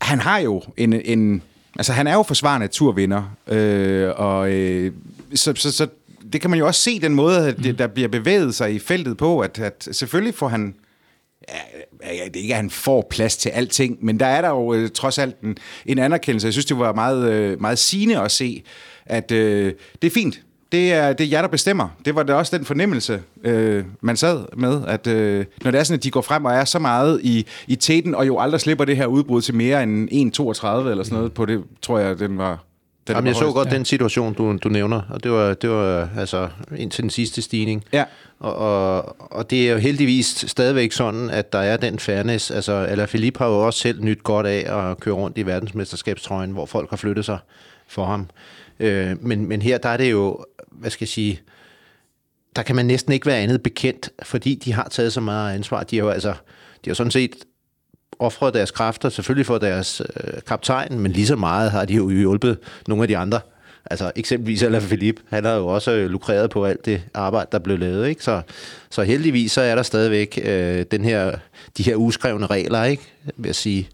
Han 0.00 0.20
har 0.20 0.38
jo 0.38 0.62
en, 0.76 0.92
en 0.92 1.42
altså 1.76 1.92
han 1.92 2.06
er 2.06 2.14
jo 2.14 2.22
forsvarende 2.22 2.68
turvinder, 2.68 3.36
øh, 3.48 4.10
og 4.16 4.52
øh, 4.52 4.92
så, 5.34 5.52
så, 5.56 5.72
så 5.72 5.88
det 6.32 6.40
kan 6.40 6.50
man 6.50 6.58
jo 6.58 6.66
også 6.66 6.80
se 6.80 7.00
den 7.00 7.14
måde, 7.14 7.48
at 7.48 7.56
det, 7.56 7.78
der 7.78 7.86
bliver 7.86 8.08
bevæget 8.08 8.54
sig 8.54 8.74
i 8.74 8.78
feltet 8.78 9.16
på, 9.16 9.40
at, 9.40 9.58
at 9.58 9.88
selvfølgelig 9.92 10.34
får 10.34 10.48
han 10.48 10.74
ja, 12.04 12.24
det 12.24 12.36
er 12.36 12.40
ikke, 12.40 12.54
at 12.54 12.56
han 12.56 12.70
får 12.70 13.06
plads 13.10 13.36
til 13.36 13.48
alting, 13.48 13.98
men 14.04 14.20
der 14.20 14.26
er 14.26 14.40
der 14.40 14.48
jo 14.48 14.74
øh, 14.74 14.90
trods 14.90 15.18
alt 15.18 15.40
en, 15.40 15.56
en 15.86 15.98
anerkendelse. 15.98 16.46
Jeg 16.46 16.52
synes, 16.52 16.66
det 16.66 16.78
var 16.78 16.92
meget, 16.92 17.32
øh, 17.32 17.60
meget 17.60 17.78
sigende 17.78 18.20
at 18.20 18.30
se, 18.30 18.62
at 19.06 19.32
øh, 19.32 19.72
det 20.02 20.08
er 20.08 20.12
fint. 20.14 20.40
Det 20.72 20.92
er, 20.92 21.12
det 21.12 21.24
er 21.24 21.28
jer, 21.28 21.42
der 21.42 21.48
bestemmer. 21.48 21.88
Det 22.04 22.14
var 22.14 22.22
da 22.22 22.34
også 22.34 22.56
den 22.56 22.64
fornemmelse, 22.64 23.22
øh, 23.44 23.84
man 24.00 24.16
sad 24.16 24.44
med, 24.56 24.82
at 24.86 25.06
øh, 25.06 25.44
når 25.64 25.70
det 25.70 25.80
er 25.80 25.84
sådan, 25.84 25.98
at 25.98 26.04
de 26.04 26.10
går 26.10 26.20
frem 26.20 26.44
og 26.44 26.52
er 26.52 26.64
så 26.64 26.78
meget 26.78 27.20
i, 27.22 27.46
i 27.66 27.76
teten, 27.76 28.14
og 28.14 28.26
jo 28.26 28.38
aldrig 28.38 28.60
slipper 28.60 28.84
det 28.84 28.96
her 28.96 29.06
udbrud 29.06 29.42
til 29.42 29.54
mere 29.54 29.82
end 29.82 30.08
1,32 30.10 30.90
eller 30.90 31.04
sådan 31.04 31.16
noget 31.16 31.32
på 31.32 31.46
det, 31.46 31.62
tror 31.82 31.98
jeg, 31.98 32.18
den 32.18 32.38
var, 32.38 32.64
den 33.06 33.16
Jamen, 33.16 33.26
jeg 33.26 33.36
så 33.36 33.52
godt 33.52 33.68
ja. 33.68 33.74
den 33.74 33.84
situation, 33.84 34.34
du, 34.34 34.56
du 34.56 34.68
nævner, 34.68 35.02
og 35.10 35.22
det 35.22 35.30
var, 35.30 35.54
det 35.54 35.70
var 35.70 36.08
altså 36.18 36.48
indtil 36.76 37.02
den 37.02 37.10
sidste 37.10 37.42
stigning. 37.42 37.84
Ja. 37.92 38.04
Og, 38.38 38.56
og, 38.56 39.16
og 39.32 39.50
det 39.50 39.68
er 39.68 39.72
jo 39.72 39.78
heldigvis 39.78 40.44
stadigvæk 40.48 40.92
sådan, 40.92 41.30
at 41.30 41.52
der 41.52 41.58
er 41.58 41.76
den 41.76 41.98
fairness. 41.98 42.50
Altså, 42.50 42.86
eller 42.90 43.06
Philippe 43.06 43.38
har 43.38 43.46
jo 43.46 43.66
også 43.66 43.80
selv 43.80 44.04
nyt 44.04 44.22
godt 44.22 44.46
af 44.46 44.90
at 44.90 45.00
køre 45.00 45.14
rundt 45.14 45.38
i 45.38 45.46
verdensmesterskabstrøjen, 45.46 46.50
hvor 46.50 46.66
folk 46.66 46.90
har 46.90 46.96
flyttet 46.96 47.24
sig 47.24 47.38
for 47.88 48.04
ham. 48.04 48.26
Øh, 48.80 49.16
men, 49.20 49.48
men 49.48 49.62
her 49.62 49.78
der 49.78 49.88
er 49.88 49.96
det 49.96 50.10
jo, 50.10 50.44
hvad 50.80 50.90
skal 50.90 51.04
jeg 51.04 51.08
sige, 51.08 51.40
der 52.56 52.62
kan 52.62 52.76
man 52.76 52.86
næsten 52.86 53.12
ikke 53.12 53.26
være 53.26 53.38
andet 53.38 53.62
bekendt, 53.62 54.10
fordi 54.22 54.54
de 54.54 54.72
har 54.72 54.88
taget 54.90 55.12
så 55.12 55.20
meget 55.20 55.54
ansvar. 55.54 55.82
De 55.82 55.96
har 55.96 56.04
jo 56.04 56.10
altså, 56.10 56.34
de 56.84 56.90
har 56.90 56.94
sådan 56.94 57.10
set 57.10 57.34
offret 58.18 58.54
deres 58.54 58.70
kræfter, 58.70 59.08
selvfølgelig 59.08 59.46
for 59.46 59.58
deres 59.58 60.02
øh, 60.24 60.32
kaptajn, 60.46 60.98
men 60.98 61.12
lige 61.12 61.26
så 61.26 61.36
meget 61.36 61.70
har 61.70 61.84
de 61.84 61.94
jo 61.94 62.10
hjulpet 62.10 62.58
nogle 62.88 63.04
af 63.04 63.08
de 63.08 63.16
andre. 63.16 63.40
Altså 63.90 64.12
eksempelvis 64.16 64.62
Alain 64.62 64.82
Philippe, 64.82 65.22
han 65.28 65.44
har 65.44 65.52
jo 65.52 65.66
også 65.66 65.90
øh, 65.90 66.10
lukreret 66.10 66.50
på 66.50 66.64
alt 66.64 66.86
det 66.86 67.02
arbejde, 67.14 67.48
der 67.52 67.58
blev 67.58 67.78
lavet. 67.78 68.08
Ikke? 68.08 68.24
Så, 68.24 68.42
så 68.90 69.02
heldigvis 69.02 69.52
så 69.52 69.60
er 69.60 69.74
der 69.74 69.82
stadigvæk 69.82 70.40
øh, 70.44 70.84
den 70.90 71.04
her, 71.04 71.36
de 71.76 71.82
her 71.82 71.96
uskrevne 71.96 72.46
regler, 72.46 72.84
ikke? 72.84 73.02
vil 73.36 73.48
jeg 73.48 73.54
sige, 73.54 73.88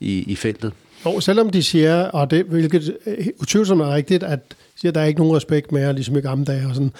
i, 0.00 0.22
i 0.22 0.36
feltet. 0.36 0.72
Og 1.04 1.22
selvom 1.22 1.50
de 1.50 1.62
siger, 1.62 2.04
og 2.04 2.30
det, 2.30 2.44
hvilket 2.44 2.96
øh, 3.06 3.26
utvivlsomt 3.40 3.80
er 3.80 3.94
rigtigt, 3.94 4.22
at 4.22 4.40
siger, 4.80 4.92
der 4.92 5.00
er 5.00 5.04
ikke 5.04 5.20
nogen 5.20 5.36
respekt 5.36 5.72
mere, 5.72 5.92
ligesom 5.92 6.16
i 6.16 6.20
gamle 6.20 6.44
dage 6.44 6.66
og 6.66 6.74
sådan, 6.74 6.92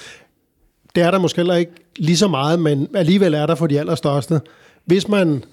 det 0.94 1.02
er 1.02 1.10
der 1.10 1.18
måske 1.18 1.36
heller 1.36 1.54
ikke 1.54 1.72
lige 1.96 2.16
så 2.16 2.28
meget, 2.28 2.60
men 2.60 2.88
alligevel 2.94 3.34
er 3.34 3.46
der 3.46 3.54
for 3.54 3.66
de 3.66 3.80
allerstørste. 3.80 4.40
Hvis 4.84 5.08
man 5.08 5.44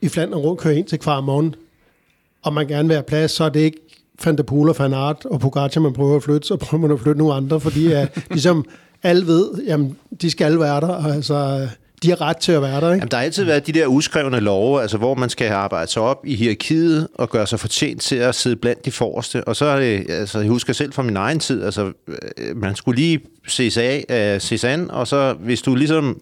i 0.00 0.08
Flandern 0.08 0.40
rundt 0.40 0.60
kører 0.60 0.74
ind 0.74 0.86
til 0.86 0.98
Kvarmont, 0.98 1.56
og 2.42 2.52
man 2.52 2.66
gerne 2.66 2.88
vil 2.88 2.94
have 2.94 3.02
plads, 3.02 3.30
så 3.30 3.44
er 3.44 3.48
det 3.48 3.60
ikke 3.60 3.78
Van 4.24 4.36
der 4.36 4.42
Poel 4.42 4.68
og 4.68 4.78
Van 4.78 4.94
Aert 4.94 5.24
og 5.24 5.40
Pogacar, 5.40 5.80
man 5.80 5.92
prøver 5.92 6.16
at 6.16 6.22
flytte, 6.22 6.46
så 6.46 6.56
prøver 6.56 6.82
man 6.82 6.92
at 6.92 7.00
flytte 7.00 7.18
nogle 7.18 7.34
andre, 7.34 7.60
fordi 7.60 7.92
at, 7.92 8.18
ligesom 8.30 8.64
alle 9.02 9.26
ved, 9.26 9.50
jamen, 9.66 9.96
de 10.22 10.30
skal 10.30 10.60
være 10.60 10.80
der, 10.80 10.94
altså, 11.14 11.68
de 12.04 12.10
har 12.10 12.20
ret 12.20 12.36
til 12.36 12.52
at 12.52 12.62
være 12.62 12.80
der. 12.80 12.92
Ikke? 12.92 12.92
Jamen, 12.92 13.08
der 13.08 13.16
har 13.16 13.24
altid 13.24 13.44
været 13.44 13.66
de 13.66 13.72
der 13.72 13.86
uskrevne 13.86 14.40
love, 14.40 14.82
altså 14.82 14.98
hvor 14.98 15.14
man 15.14 15.30
skal 15.30 15.52
arbejde 15.52 15.90
sig 15.90 16.02
op 16.02 16.26
i 16.26 16.34
hierarkiet 16.36 17.08
og 17.14 17.30
gøre 17.30 17.46
sig 17.46 17.60
fortjent 17.60 18.02
til 18.02 18.16
at 18.16 18.34
sidde 18.34 18.56
blandt 18.56 18.84
de 18.84 18.92
forreste. 18.92 19.44
Og 19.44 19.56
så 19.56 19.64
er 19.64 19.80
det, 19.80 20.10
altså 20.10 20.38
jeg 20.38 20.48
husker 20.48 20.72
selv 20.72 20.92
fra 20.92 21.02
min 21.02 21.16
egen 21.16 21.40
tid, 21.40 21.64
altså 21.64 21.92
øh, 22.08 22.56
man 22.56 22.76
skulle 22.76 23.00
lige 23.00 23.20
ses, 23.46 23.76
af, 23.76 24.34
uh, 24.34 24.40
ses 24.40 24.64
an, 24.64 24.90
og 24.90 25.06
så 25.06 25.34
hvis 25.38 25.62
du 25.62 25.74
ligesom, 25.74 26.20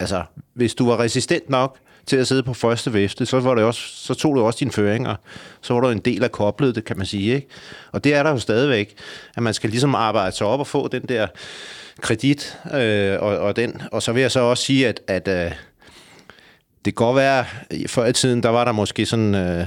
altså 0.00 0.22
hvis 0.54 0.74
du 0.74 0.88
var 0.88 1.00
resistent 1.00 1.50
nok, 1.50 1.78
til 2.06 2.16
at 2.16 2.26
sidde 2.26 2.42
på 2.42 2.54
første 2.54 2.92
væfte, 2.92 3.26
så, 3.26 3.40
var 3.40 3.54
det 3.54 3.64
også, 3.64 3.80
så 3.80 4.14
tog 4.14 4.36
du 4.36 4.42
også 4.42 4.58
dine 4.58 4.72
føringer. 4.72 5.14
Så 5.60 5.74
var 5.74 5.80
du 5.80 5.88
en 5.88 5.98
del 5.98 6.24
af 6.24 6.32
koblet, 6.32 6.74
det 6.74 6.84
kan 6.84 6.96
man 6.96 7.06
sige. 7.06 7.34
Ikke? 7.34 7.48
Og 7.92 8.04
det 8.04 8.14
er 8.14 8.22
der 8.22 8.30
jo 8.30 8.38
stadigvæk, 8.38 8.94
at 9.36 9.42
man 9.42 9.54
skal 9.54 9.70
ligesom 9.70 9.94
arbejde 9.94 10.36
sig 10.36 10.46
op 10.46 10.60
og 10.60 10.66
få 10.66 10.88
den 10.88 11.02
der 11.02 11.26
kredit. 12.00 12.58
Øh, 12.74 13.22
og, 13.22 13.38
og, 13.38 13.56
den. 13.56 13.82
og 13.92 14.02
så 14.02 14.12
vil 14.12 14.20
jeg 14.20 14.30
så 14.30 14.40
også 14.40 14.64
sige, 14.64 14.88
at, 14.88 15.00
at 15.06 15.28
øh, 15.28 15.52
det 16.84 16.94
kan 16.96 17.06
godt 17.06 17.16
være, 17.16 17.44
før 17.86 18.06
i 18.06 18.12
tiden, 18.12 18.42
der 18.42 18.48
var 18.48 18.64
der 18.64 18.72
måske 18.72 19.06
sådan... 19.06 19.34
Øh, 19.34 19.66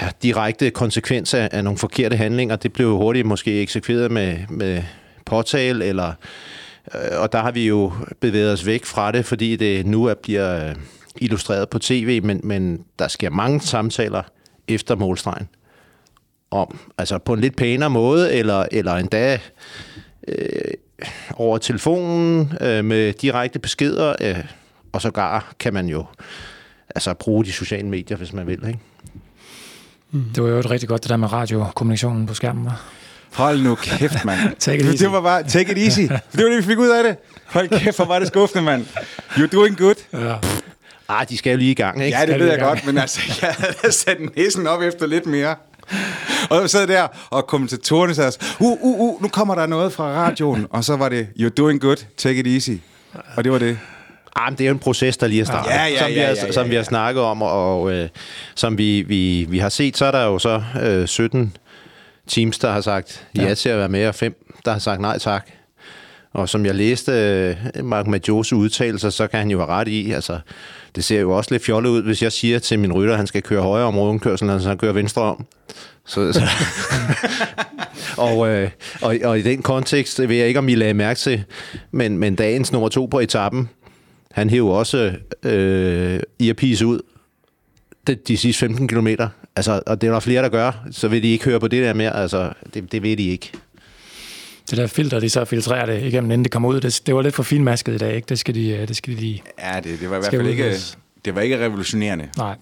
ja, 0.00 0.08
direkte 0.22 0.70
konsekvenser 0.70 1.48
af 1.52 1.64
nogle 1.64 1.78
forkerte 1.78 2.16
handlinger. 2.16 2.56
Det 2.56 2.72
blev 2.72 2.96
hurtigt 2.96 3.26
måske 3.26 3.62
eksekveret 3.62 4.10
med, 4.10 4.38
med 4.48 4.82
påtale, 5.26 5.84
eller, 5.84 6.12
øh, 6.94 7.20
og 7.20 7.32
der 7.32 7.38
har 7.38 7.50
vi 7.50 7.66
jo 7.66 7.92
bevæget 8.20 8.52
os 8.52 8.66
væk 8.66 8.84
fra 8.84 9.12
det, 9.12 9.24
fordi 9.24 9.56
det 9.56 9.86
nu 9.86 10.04
er, 10.04 10.14
bliver 10.14 10.68
øh, 10.68 10.74
illustreret 11.16 11.68
på 11.68 11.78
tv, 11.78 12.22
men, 12.24 12.40
men 12.44 12.84
der 12.98 13.08
sker 13.08 13.30
mange 13.30 13.60
samtaler 13.60 14.22
efter 14.68 14.96
målstregen 14.96 15.48
om, 16.50 16.78
altså 16.98 17.18
på 17.18 17.32
en 17.32 17.40
lidt 17.40 17.56
pænere 17.56 17.90
måde, 17.90 18.34
eller, 18.34 18.66
eller 18.72 18.94
endda 18.94 19.38
øh, 20.28 20.74
over 21.36 21.58
telefonen 21.58 22.52
øh, 22.60 22.84
med 22.84 23.12
direkte 23.12 23.58
beskeder, 23.58 24.14
øh, 24.20 24.44
og 24.92 25.02
sågar 25.02 25.54
kan 25.58 25.74
man 25.74 25.86
jo 25.86 26.04
altså 26.94 27.14
bruge 27.14 27.44
de 27.44 27.52
sociale 27.52 27.88
medier, 27.88 28.16
hvis 28.16 28.32
man 28.32 28.46
vil. 28.46 28.66
Ikke? 28.66 28.78
Mm. 30.10 30.24
Det 30.34 30.42
var 30.42 30.48
jo 30.48 30.58
et 30.58 30.70
rigtig 30.70 30.88
godt, 30.88 31.02
det 31.02 31.10
der 31.10 31.16
med 31.16 31.32
radiokommunikationen 31.32 32.26
på 32.26 32.34
skærmen, 32.34 32.64
var. 32.64 32.82
Hold 33.32 33.62
nu 33.62 33.74
kæft, 33.74 34.24
mand. 34.24 34.38
take 34.58 34.78
it 34.78 34.86
easy. 34.86 35.02
Det 35.02 35.12
var 35.12 35.20
bare, 35.20 35.42
take 35.42 35.72
it 35.72 35.78
easy. 35.78 36.00
Det 36.32 36.44
var 36.44 36.50
det, 36.50 36.56
vi 36.56 36.62
fik 36.62 36.78
ud 36.78 36.88
af 36.88 37.04
det. 37.04 37.16
Hold 37.46 37.68
kæft, 37.68 37.96
hvor 37.96 38.04
var 38.04 38.18
det 38.18 38.28
skuffende, 38.28 38.64
mand. 38.64 38.86
You're 39.30 39.46
doing 39.46 39.78
good. 39.78 39.94
Ja. 40.12 40.36
Ah, 41.08 41.28
de 41.28 41.38
skal 41.38 41.50
jo 41.50 41.56
lige 41.58 41.70
i 41.70 41.74
gang, 41.74 42.04
ikke? 42.04 42.18
Ja, 42.18 42.26
det 42.26 42.40
ved 42.40 42.50
jeg 42.50 42.58
godt, 42.58 42.86
men 42.86 42.98
altså, 42.98 43.20
jeg 43.42 43.54
havde 43.58 43.92
sat 43.92 44.18
næsen 44.36 44.66
op 44.66 44.82
efter 44.82 45.06
lidt 45.06 45.26
mere. 45.26 45.56
Og 46.50 46.60
så 46.60 46.68
sad 46.68 46.86
der, 46.86 47.08
og 47.30 47.46
kommentatorerne 47.46 48.14
sagde, 48.14 48.32
uh, 48.60 48.78
uh, 48.82 49.00
uh, 49.00 49.22
nu 49.22 49.28
kommer 49.28 49.54
der 49.54 49.66
noget 49.66 49.92
fra 49.92 50.04
radioen. 50.04 50.66
Og 50.70 50.84
så 50.84 50.96
var 50.96 51.08
det, 51.08 51.28
you're 51.40 51.48
doing 51.48 51.80
good, 51.80 51.96
take 52.16 52.40
it 52.40 52.46
easy. 52.46 52.80
Og 53.36 53.44
det 53.44 53.52
var 53.52 53.58
det. 53.58 53.78
Ah, 54.36 54.52
men 54.52 54.58
det 54.58 54.64
er 54.64 54.68
jo 54.68 54.74
en 54.74 54.78
proces, 54.78 55.16
der 55.16 55.26
lige 55.26 55.40
er 55.40 55.44
startet, 55.44 55.70
ja, 55.70 55.84
ja, 55.84 55.98
som, 55.98 56.08
vi 56.08 56.14
har, 56.14 56.22
ja, 56.22 56.34
ja, 56.34 56.46
ja, 56.46 56.52
som 56.52 56.70
vi 56.70 56.74
har 56.74 56.82
snakket 56.82 57.22
om, 57.22 57.42
og, 57.42 57.82
og 57.82 57.92
øh, 57.92 58.08
som 58.54 58.78
vi, 58.78 59.02
vi, 59.02 59.46
vi 59.48 59.58
har 59.58 59.68
set, 59.68 59.96
så 59.96 60.04
er 60.04 60.10
der 60.10 60.24
jo 60.24 60.38
så 60.38 60.62
øh, 60.82 61.08
17 61.08 61.56
teams, 62.28 62.58
der 62.58 62.72
har 62.72 62.80
sagt 62.80 63.26
ja, 63.36 63.42
ja 63.42 63.54
til 63.54 63.68
at 63.68 63.78
være 63.78 63.88
med, 63.88 64.06
og 64.06 64.14
fem, 64.14 64.44
der 64.64 64.72
har 64.72 64.78
sagt 64.78 65.00
nej 65.00 65.18
tak. 65.18 65.50
Og 66.32 66.48
som 66.48 66.66
jeg 66.66 66.74
læste 66.74 67.12
øh, 67.12 67.84
Mark 67.84 68.06
Majos 68.06 68.52
udtalelser, 68.52 69.10
så 69.10 69.26
kan 69.26 69.38
han 69.38 69.50
jo 69.50 69.58
have 69.58 69.70
ret 69.70 69.88
i, 69.88 70.12
altså 70.12 70.38
det 70.96 71.04
ser 71.04 71.20
jo 71.20 71.30
også 71.30 71.54
lidt 71.54 71.64
fjollet 71.64 71.90
ud, 71.90 72.02
hvis 72.02 72.22
jeg 72.22 72.32
siger 72.32 72.58
til 72.58 72.78
min 72.78 72.92
rytter, 72.92 73.12
at 73.12 73.18
han 73.18 73.26
skal 73.26 73.42
køre 73.42 73.62
højre 73.62 73.84
om 73.84 73.98
rundkørselen, 73.98 74.60
så 74.60 74.68
han 74.68 74.78
kører 74.78 74.92
venstre 74.92 75.22
om. 75.22 75.46
Så, 76.06 76.32
så. 76.32 76.42
og, 78.28 78.48
øh, 78.48 78.70
og, 79.02 79.16
og 79.24 79.38
i 79.38 79.42
den 79.42 79.62
kontekst 79.62 80.28
vil 80.28 80.36
jeg 80.36 80.48
ikke, 80.48 80.58
om 80.58 80.68
I 80.68 80.74
lagde 80.74 80.94
mærke 80.94 81.18
til, 81.18 81.44
men, 81.90 82.18
men 82.18 82.34
dagens 82.34 82.72
nummer 82.72 82.88
to 82.88 83.06
på 83.06 83.20
etappen, 83.20 83.68
han 84.32 84.50
hæver 84.50 84.74
også 84.74 85.12
øh, 85.42 86.20
earpiece 86.40 86.86
ud 86.86 87.00
de, 88.06 88.14
de 88.14 88.36
sidste 88.36 88.60
15 88.60 88.88
km 88.88 89.08
Altså, 89.56 89.82
og 89.86 90.00
det 90.00 90.06
er 90.06 90.12
der 90.12 90.20
flere, 90.20 90.42
der 90.42 90.48
gør, 90.48 90.86
så 90.90 91.08
vil 91.08 91.22
de 91.22 91.28
ikke 91.28 91.44
høre 91.44 91.60
på 91.60 91.68
det 91.68 91.84
der 91.84 91.92
mere. 91.94 92.16
Altså, 92.16 92.52
det, 92.74 92.92
det 92.92 93.02
ved 93.02 93.16
de 93.16 93.28
ikke. 93.28 93.52
Det 94.70 94.78
der 94.78 94.86
filter, 94.86 95.20
de 95.20 95.30
så 95.30 95.44
filtrerer 95.44 95.86
det 95.86 96.02
igennem, 96.02 96.30
inden 96.30 96.44
det 96.44 96.52
kommer 96.52 96.68
ud, 96.68 96.80
det, 96.80 97.02
det 97.06 97.14
var 97.14 97.22
lidt 97.22 97.34
for 97.34 97.42
finmasket 97.42 97.94
i 97.94 97.98
dag, 97.98 98.16
ikke? 98.16 98.26
Det 98.26 98.38
skal 98.38 98.54
de, 98.54 98.68
øh, 98.68 98.88
det 98.88 98.96
skal 98.96 99.14
de 99.14 99.20
lige... 99.20 99.42
Ja, 99.58 99.80
det, 99.80 100.00
det 100.00 100.10
var 100.10 100.16
i 100.16 100.18
hvert 100.18 100.30
fald 100.30 100.46
ikke, 100.46 100.76
det 101.24 101.34
var 101.34 101.40
ikke 101.40 101.58
revolutionerende 101.64 102.28
Nej, 102.36 102.56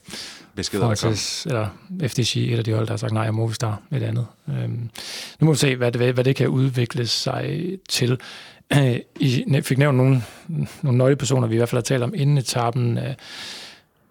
beskeder, 0.55 0.83
der 0.83 0.89
kom. 0.89 0.97
Francis, 0.97 1.47
eller 1.47 1.69
FDC, 2.09 2.37
et 2.37 2.59
af 2.59 2.65
de 2.65 2.73
hold, 2.73 2.87
der 2.87 2.93
har 2.93 2.97
sagt 2.97 3.13
nej, 3.13 3.29
og 3.29 3.35
Movistar 3.35 3.83
et 3.93 4.03
andet. 4.03 4.27
Øhm, 4.49 4.91
nu 5.41 5.47
må 5.47 5.53
vi 5.53 5.59
se, 5.59 5.77
hvad 5.77 5.93
det, 5.93 6.15
hvad 6.15 6.25
det 6.25 6.37
kan 6.37 6.49
udvikle 6.49 7.07
sig 7.07 7.79
til. 7.89 8.19
Øh, 8.73 8.97
I 9.21 9.61
fik 9.63 9.79
nævnt 9.79 9.97
nogle, 9.97 10.23
nogle 10.83 10.99
nøglepersoner, 10.99 11.49
vi 11.49 11.55
i 11.55 11.59
hvert 11.59 11.69
fald 11.69 11.77
har 11.77 11.83
talt 11.83 12.03
om 12.03 12.15
inden 12.17 12.39
etappen. 12.39 12.99
Øh, 12.99 13.15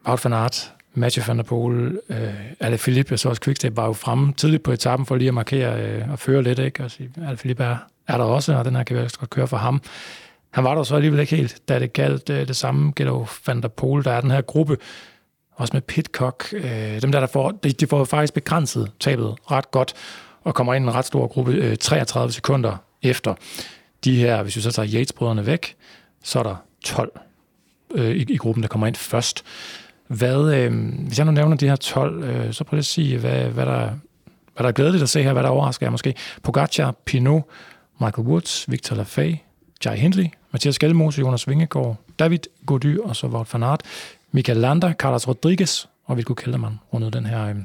Wout 0.07 0.25
van 0.25 0.33
Aert, 0.33 0.71
Mathieu 0.93 1.23
van 1.27 1.37
der 1.37 1.43
Poel, 1.43 1.99
øh, 2.09 2.33
Alaphilippe, 2.59 3.11
jeg 3.11 3.19
så 3.19 3.29
også 3.29 3.41
Quickstep, 3.41 3.77
var 3.77 3.85
jo 3.85 3.93
fremme 3.93 4.33
tidligt 4.33 4.63
på 4.63 4.71
etappen 4.71 5.05
for 5.05 5.15
lige 5.15 5.27
at 5.27 5.33
markere 5.33 5.81
øh, 5.81 6.11
og 6.11 6.19
føre 6.19 6.43
lidt, 6.43 6.59
ikke? 6.59 6.83
Og 6.83 6.91
sige, 6.91 7.09
Alaphilippe 7.27 7.63
er, 7.63 7.77
er 8.07 8.17
der 8.17 8.25
også, 8.25 8.53
og 8.53 8.65
den 8.65 8.75
her 8.75 8.83
kan 8.83 8.97
vi 8.97 9.01
også 9.01 9.19
godt 9.19 9.29
køre 9.29 9.47
for 9.47 9.57
ham. 9.57 9.81
Han 10.49 10.63
var 10.63 10.75
der 10.75 10.83
så 10.83 10.95
alligevel 10.95 11.19
ikke 11.19 11.35
helt, 11.35 11.61
da 11.69 11.79
det 11.79 11.93
galt 11.93 12.29
øh, 12.29 12.47
det 12.47 12.55
samme 12.55 12.91
gælder 12.91 13.13
jo 13.13 13.27
Van 13.47 13.61
der 13.61 13.67
Poel. 13.67 14.03
Der 14.03 14.11
er 14.11 14.21
den 14.21 14.31
her 14.31 14.41
gruppe, 14.41 14.77
også 15.55 15.73
med 15.73 15.81
Pitcock. 15.81 16.53
Øh, 16.53 17.01
dem 17.01 17.11
der, 17.11 17.19
der 17.19 17.27
får, 17.27 17.51
de, 17.51 17.71
de 17.71 17.87
får 17.87 18.03
faktisk 18.03 18.33
begrænset 18.33 18.91
tabet 18.99 19.35
ret 19.51 19.71
godt, 19.71 19.93
og 20.43 20.55
kommer 20.55 20.73
ind 20.73 20.85
i 20.85 20.87
en 20.87 20.95
ret 20.95 21.05
stor 21.05 21.27
gruppe 21.27 21.53
øh, 21.53 21.77
33 21.77 22.33
sekunder 22.33 22.77
efter. 23.01 23.35
De 24.03 24.15
her, 24.15 24.43
hvis 24.43 24.55
vi 24.55 24.61
så 24.61 24.71
tager 24.71 24.87
Yates-brødrene 24.93 25.45
væk, 25.45 25.75
så 26.23 26.39
er 26.39 26.43
der 26.43 26.55
12 26.83 27.19
øh, 27.95 28.11
i, 28.11 28.25
i 28.29 28.37
gruppen, 28.37 28.63
der 28.63 28.67
kommer 28.67 28.87
ind 28.87 28.95
først. 28.95 29.43
Hvad, 30.17 30.55
øh, 30.55 30.73
hvis 31.07 31.17
jeg 31.17 31.25
nu 31.25 31.31
nævner 31.31 31.57
de 31.57 31.67
her 31.67 31.75
12, 31.75 32.23
øh, 32.23 32.53
så 32.53 32.63
prøv 32.63 32.75
lige 32.75 32.79
at 32.79 32.85
sige, 32.85 33.17
hvad, 33.17 33.45
hvad, 33.45 33.65
der, 33.65 33.89
hvad 34.55 34.63
der 34.63 34.67
er 34.67 34.71
glædeligt 34.71 35.03
at 35.03 35.09
se 35.09 35.23
her, 35.23 35.33
hvad 35.33 35.43
der 35.43 35.49
overrasker 35.49 35.85
jer 35.85 35.91
måske. 35.91 36.15
Pogacar, 36.43 36.95
Pinot, 37.05 37.43
Michael 37.99 38.27
Woods, 38.27 38.71
Victor 38.71 38.95
Lafay, 38.95 39.35
Jai 39.85 39.97
Hindley, 39.97 40.25
Mathias 40.51 40.79
Gjelmose, 40.79 41.19
Jonas 41.21 41.47
Vingegaard, 41.47 41.95
David 42.19 42.39
Gody 42.65 42.97
og 42.97 43.15
så 43.15 43.27
Wout 43.27 43.53
van 43.53 43.63
Aert, 43.63 43.81
Michael 44.31 44.57
Lander, 44.57 44.93
Carlos 44.93 45.27
Rodriguez 45.27 45.85
og 46.05 46.17
Vilko 46.17 46.33
Kellermann 46.33 46.79
rundede 46.93 47.11
den 47.11 47.25
her 47.25 47.45
øh, 47.45 47.55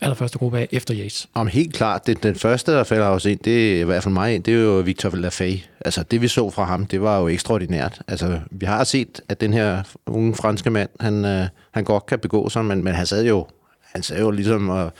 allerførste 0.00 0.38
gruppe 0.38 0.58
af 0.58 0.68
efter 0.72 0.94
Yates. 0.96 1.28
Om 1.34 1.46
helt 1.46 1.74
klart, 1.74 2.06
det, 2.06 2.22
den 2.22 2.34
første, 2.34 2.72
der 2.72 2.84
falder 2.84 3.06
os 3.06 3.24
ind, 3.24 3.38
det 3.38 3.76
er 3.76 3.80
i 3.80 3.84
hvert 3.84 4.02
fald 4.02 4.14
mig 4.14 4.34
ind, 4.34 4.44
det 4.44 4.54
er 4.54 4.58
jo 4.58 4.72
Victor 4.72 5.10
Lafay. 5.16 5.58
Altså, 5.80 6.02
det 6.02 6.22
vi 6.22 6.28
så 6.28 6.50
fra 6.50 6.64
ham, 6.64 6.86
det 6.86 7.02
var 7.02 7.20
jo 7.20 7.28
ekstraordinært. 7.28 8.00
Altså, 8.08 8.40
vi 8.50 8.66
har 8.66 8.84
set, 8.84 9.20
at 9.28 9.40
den 9.40 9.52
her 9.52 9.82
unge 10.06 10.34
franske 10.34 10.70
mand, 10.70 10.88
han, 11.00 11.24
øh, 11.24 11.46
han 11.70 11.84
godt 11.84 12.06
kan 12.06 12.18
begå 12.18 12.48
sig, 12.48 12.64
men, 12.64 12.84
men 12.84 12.94
han 12.94 13.06
sad 13.06 13.26
jo, 13.26 13.46
han 13.82 14.02
sad 14.02 14.20
jo 14.20 14.30
ligesom 14.30 14.68
og, 14.68 14.92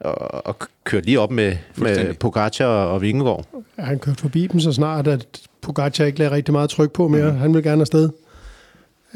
og, 0.00 0.46
og 0.46 0.58
kørte 0.84 1.06
lige 1.06 1.20
op 1.20 1.30
med, 1.30 1.56
med. 1.76 2.14
Pogacar 2.14 2.66
og 2.66 3.02
Vingegaard. 3.02 3.46
Ja, 3.78 3.82
han 3.82 3.98
kørte 3.98 4.20
forbi 4.20 4.46
dem 4.46 4.60
så 4.60 4.72
snart, 4.72 5.06
at 5.06 5.26
Pogacar 5.60 6.04
ikke 6.04 6.18
lagde 6.18 6.34
rigtig 6.34 6.52
meget 6.52 6.70
tryk 6.70 6.92
på 6.92 7.08
mere. 7.08 7.32
Mm. 7.32 7.38
Han 7.38 7.54
vil 7.54 7.62
gerne 7.62 7.80
afsted. 7.80 8.10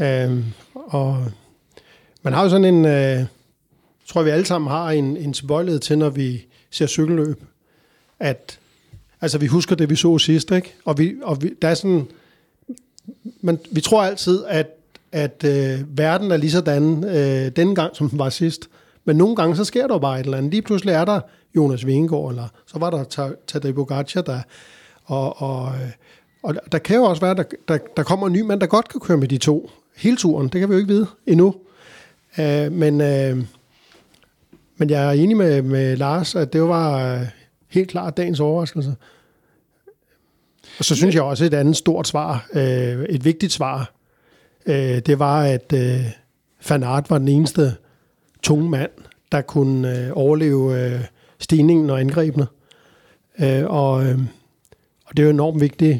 Øhm, 0.00 0.44
og 0.74 1.24
man 2.22 2.32
har 2.32 2.42
jo 2.42 2.48
sådan 2.48 2.74
en, 2.74 2.84
øh, 2.84 3.24
tror 4.08 4.20
jeg, 4.20 4.26
vi 4.26 4.30
alle 4.30 4.46
sammen 4.46 4.70
har 4.70 4.90
en, 4.90 5.16
en 5.16 5.32
tilbøjelighed 5.32 5.80
til, 5.80 5.98
når 5.98 6.10
vi 6.10 6.46
ser 6.70 6.86
cykelløb, 6.86 7.44
at 8.20 8.58
altså, 9.20 9.38
vi 9.38 9.46
husker 9.46 9.76
det, 9.76 9.90
vi 9.90 9.96
så 9.96 10.18
sidst, 10.18 10.50
ikke? 10.50 10.74
Og, 10.84 10.98
vi, 10.98 11.14
og 11.22 11.42
vi, 11.42 11.54
der 11.62 11.68
er 11.68 11.74
sådan, 11.74 12.06
man, 13.40 13.58
vi 13.70 13.80
tror 13.80 14.02
altid, 14.02 14.44
at, 14.48 14.66
at 15.12 15.44
øh, 15.44 15.98
verden 15.98 16.30
er 16.30 16.36
lige 16.36 16.50
sådan 16.50 17.04
øh, 17.04 17.52
denne 17.56 17.74
gang, 17.74 17.96
som 17.96 18.10
den 18.10 18.18
var 18.18 18.28
sidst. 18.28 18.68
Men 19.04 19.16
nogle 19.16 19.36
gange, 19.36 19.56
så 19.56 19.64
sker 19.64 19.86
der 19.86 19.98
bare 19.98 20.20
et 20.20 20.24
eller 20.24 20.38
andet. 20.38 20.50
Lige 20.50 20.62
pludselig 20.62 20.92
er 20.92 21.04
der 21.04 21.20
Jonas 21.56 21.86
Vingegaard, 21.86 22.30
eller 22.30 22.48
så 22.66 22.78
var 22.78 22.90
der 22.90 23.32
Tadej 23.46 23.72
Pogacar, 23.72 24.20
der, 24.22 24.40
og, 25.04 25.42
og, 25.42 25.72
øh, 25.74 25.90
og 26.42 26.54
der 26.72 26.78
kan 26.78 26.96
jo 26.96 27.02
også 27.02 27.20
være, 27.20 27.34
der, 27.34 27.44
der, 27.68 27.78
der 27.96 28.02
kommer 28.02 28.26
en 28.26 28.32
ny 28.32 28.40
mand, 28.40 28.60
der 28.60 28.66
godt 28.66 28.88
kan 28.88 29.00
køre 29.00 29.16
med 29.16 29.28
de 29.28 29.38
to 29.38 29.70
hele 29.96 30.16
turen. 30.16 30.48
Det 30.48 30.60
kan 30.60 30.68
vi 30.68 30.74
jo 30.74 30.78
ikke 30.78 30.92
vide 30.92 31.06
endnu. 31.26 31.54
Uh, 32.38 32.72
men, 32.72 33.00
uh, 33.00 33.44
men 34.78 34.90
jeg 34.90 35.08
er 35.08 35.10
enig 35.10 35.36
med, 35.36 35.62
med 35.62 35.96
Lars, 35.96 36.34
at 36.34 36.52
det 36.52 36.62
var 36.62 37.14
uh, 37.20 37.26
helt 37.68 37.90
klart 37.90 38.16
dagens 38.16 38.40
overraskelse. 38.40 38.96
Og 40.78 40.84
så 40.84 40.96
synes 40.96 41.14
jeg 41.14 41.22
også 41.22 41.44
et 41.44 41.54
andet 41.54 41.76
stort 41.76 42.08
svar, 42.08 42.48
uh, 42.54 42.60
et 42.60 43.24
vigtigt 43.24 43.52
svar, 43.52 43.92
uh, 44.66 44.74
det 44.74 45.18
var, 45.18 45.42
at 45.42 45.74
Van 46.68 46.82
Aert 46.82 47.10
var 47.10 47.18
den 47.18 47.28
eneste 47.28 47.74
tunge 48.42 48.70
mand, 48.70 48.90
der 49.32 49.40
kunne 49.40 50.08
uh, 50.10 50.22
overleve 50.22 50.94
uh, 50.94 51.00
stigningen 51.38 51.90
og 51.90 52.00
angrebene. 52.00 52.46
Uh, 53.38 53.64
og, 53.64 53.92
og 55.04 55.16
det 55.16 55.18
er 55.18 55.24
jo 55.24 55.30
enormt 55.30 55.60
vigtigt, 55.60 55.98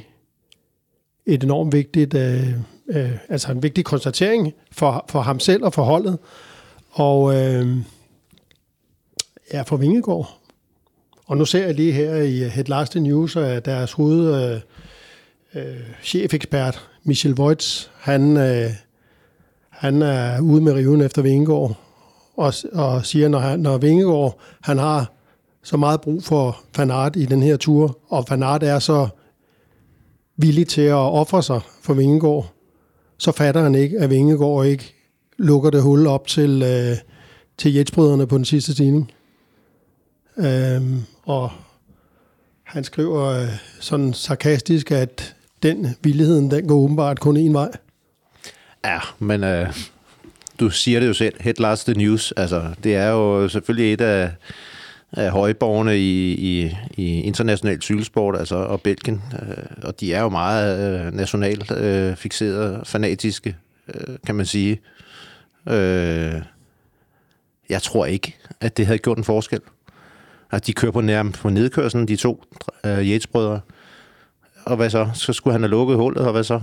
et 1.28 1.44
enormt 1.44 1.72
vigtigt, 1.72 2.14
øh, 2.14 2.50
øh, 2.88 3.10
altså 3.28 3.52
en 3.52 3.62
vigtig 3.62 3.84
konstatering 3.84 4.54
for, 4.72 5.04
for 5.08 5.20
ham 5.20 5.40
selv 5.40 5.64
og 5.64 5.74
for 5.74 5.82
holdet. 5.82 6.18
Og 6.90 7.34
øh, 7.34 7.76
er 9.50 9.64
for 9.64 9.76
Vingegård. 9.76 10.38
Og 11.26 11.36
nu 11.36 11.44
ser 11.44 11.66
jeg 11.66 11.74
lige 11.74 11.92
her 11.92 12.14
i 12.14 12.44
uh, 12.44 12.50
Head 12.50 12.64
Last 12.64 12.96
News, 12.96 13.36
at 13.36 13.64
deres 13.64 13.92
hoved 13.92 14.52
øh, 14.52 14.60
øh, 15.54 15.80
chefekspert, 16.02 16.88
Michel 17.04 17.34
Voits, 17.34 17.90
han, 17.98 18.36
øh, 18.36 18.70
han 19.68 20.02
er 20.02 20.40
ude 20.40 20.60
med 20.60 20.72
riven 20.72 21.00
efter 21.00 21.22
Vingegård 21.22 21.76
og, 22.38 22.52
og 22.72 23.06
siger, 23.06 23.28
når, 23.28 23.38
han, 23.38 23.60
når 23.60 23.78
Vingegård 23.78 24.40
han 24.62 24.78
har 24.78 25.12
så 25.62 25.76
meget 25.76 26.00
brug 26.00 26.22
for 26.22 26.60
Fanart 26.76 27.16
i 27.16 27.24
den 27.24 27.42
her 27.42 27.56
tur, 27.56 27.98
og 28.08 28.24
Fanart 28.28 28.62
er 28.62 28.78
så 28.78 29.08
villig 30.36 30.68
til 30.68 30.82
at 30.82 30.94
ofre 30.94 31.42
sig 31.42 31.60
for 31.82 31.94
Vingegård, 31.94 32.52
så 33.18 33.32
fatter 33.32 33.62
han 33.62 33.74
ikke, 33.74 33.98
at 33.98 34.10
Vingegård 34.10 34.66
ikke 34.66 34.94
lukker 35.38 35.70
det 35.70 35.82
hul 35.82 36.06
op 36.06 36.26
til, 36.26 36.62
øh, 36.62 36.96
til 37.58 37.74
jetsbrødrene 37.74 38.26
på 38.26 38.36
den 38.36 38.44
sidste 38.44 38.72
stigning. 38.72 39.12
Øhm, 40.38 41.02
og 41.22 41.50
han 42.62 42.84
skriver 42.84 43.24
øh, 43.24 43.48
sådan 43.80 44.12
sarkastisk, 44.12 44.90
at 44.90 45.36
den 45.62 45.96
villigheden, 46.02 46.50
den 46.50 46.68
går 46.68 46.74
åbenbart 46.74 47.20
kun 47.20 47.36
en 47.36 47.54
vej. 47.54 47.70
Ja, 48.84 48.98
men 49.18 49.44
øh, 49.44 49.74
du 50.60 50.70
siger 50.70 51.00
det 51.00 51.06
jo 51.06 51.14
selv, 51.14 51.34
Head 51.40 51.54
Last 51.58 51.86
the 51.86 51.94
News. 51.94 52.32
Altså, 52.32 52.74
det 52.84 52.94
er 52.94 53.08
jo 53.08 53.48
selvfølgelig 53.48 53.92
et 53.92 54.00
af, 54.00 54.30
af 55.12 55.30
højborgerne 55.30 55.98
i, 55.98 56.32
i, 56.32 56.76
i 56.96 57.20
international 57.20 57.82
cykelsport, 57.82 58.38
altså, 58.38 58.56
og 58.56 58.80
Belgien. 58.80 59.22
Øh, 59.42 59.64
og 59.82 60.00
de 60.00 60.14
er 60.14 60.20
jo 60.20 60.28
meget 60.28 61.06
øh, 61.06 61.14
nationalt 61.14 61.70
øh, 61.70 62.16
fixerede, 62.16 62.80
fanatiske, 62.84 63.56
øh, 63.94 64.16
kan 64.26 64.34
man 64.34 64.46
sige. 64.46 64.80
Øh, 65.68 66.42
jeg 67.68 67.82
tror 67.82 68.06
ikke, 68.06 68.36
at 68.60 68.76
det 68.76 68.86
havde 68.86 68.98
gjort 68.98 69.18
en 69.18 69.24
forskel. 69.24 69.60
At 70.50 70.66
de 70.66 70.72
kører 70.72 70.92
på 70.92 71.00
nærmest 71.00 71.40
på 71.40 71.50
nedkørselen, 71.50 72.08
de 72.08 72.16
to 72.16 72.44
øh, 72.86 72.98
Yates-brødre. 72.98 73.60
Og 74.64 74.76
hvad 74.76 74.90
så? 74.90 75.08
Så 75.14 75.32
skulle 75.32 75.52
han 75.52 75.60
have 75.62 75.70
lukket 75.70 75.96
hullet, 75.96 76.26
og 76.26 76.32
hvad 76.32 76.44
så? 76.44 76.60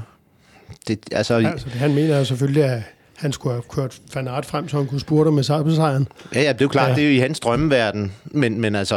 Det, 0.87 0.99
altså, 1.11 1.33
Altså, 1.33 1.65
det, 1.69 1.73
han 1.73 1.93
mener 1.95 2.23
selvfølgelig, 2.23 2.63
at 2.63 2.81
han 3.15 3.31
skulle 3.33 3.53
have 3.53 3.63
kørt 3.69 3.99
Van 4.15 4.27
Aert 4.27 4.45
frem, 4.45 4.69
så 4.69 4.77
han 4.77 4.87
kunne 4.87 4.99
spurte 4.99 5.31
med 5.31 5.43
sejren. 5.43 6.07
Ja, 6.35 6.41
ja, 6.41 6.53
det 6.53 6.61
er 6.61 6.65
jo 6.65 6.69
klart, 6.69 6.85
Ja. 6.85 6.89
ja. 6.89 6.95
det 6.95 7.03
er 7.03 7.07
jo 7.09 7.15
i 7.15 7.19
hans 7.19 7.39
drømmeverden. 7.39 8.11
Men, 8.25 8.61
men 8.61 8.75
altså, 8.75 8.95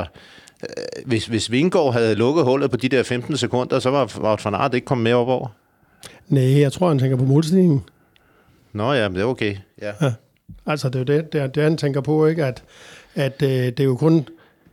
øh, 0.63 1.05
hvis, 1.07 1.27
hvis 1.27 1.51
Vingård 1.51 1.93
havde 1.93 2.15
lukket 2.15 2.45
hullet 2.45 2.71
på 2.71 2.77
de 2.77 2.89
der 2.89 3.03
15 3.03 3.37
sekunder, 3.37 3.79
så 3.79 3.91
var 3.91 4.41
van 4.45 4.55
Aert 4.55 4.75
ikke 4.75 4.85
kommet 4.85 5.03
med 5.03 5.13
op 5.13 5.29
over. 5.29 5.49
Nej, 6.29 6.61
jeg 6.61 6.73
tror, 6.73 6.89
han 6.89 6.99
tænker 6.99 7.17
på 7.17 7.25
målstigningen. 7.25 7.83
Nå 8.73 8.93
ja, 8.93 9.09
men 9.09 9.15
det 9.17 9.23
er 9.23 9.27
okay. 9.27 9.57
Ja. 9.83 9.93
Altså, 10.67 10.89
det 10.89 10.95
er 10.95 10.99
jo 11.15 11.21
det, 11.21 11.33
det, 11.33 11.41
er, 11.41 11.47
det 11.47 11.63
han 11.63 11.77
tænker 11.77 12.01
på, 12.01 12.27
ikke? 12.27 12.45
At, 12.45 12.63
at 13.15 13.43
øh, 13.43 13.49
det 13.51 13.81
er 13.81 13.85
jo 13.85 13.97
kun 13.97 14.27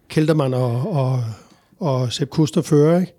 Keltermann 0.09 0.53
og, 0.53 0.91
og, 0.91 1.23
og 1.79 2.13
Sepp 2.13 2.31
Kuss, 2.31 2.51
der 2.51 2.61
fører, 2.61 2.99
ikke? 2.99 3.13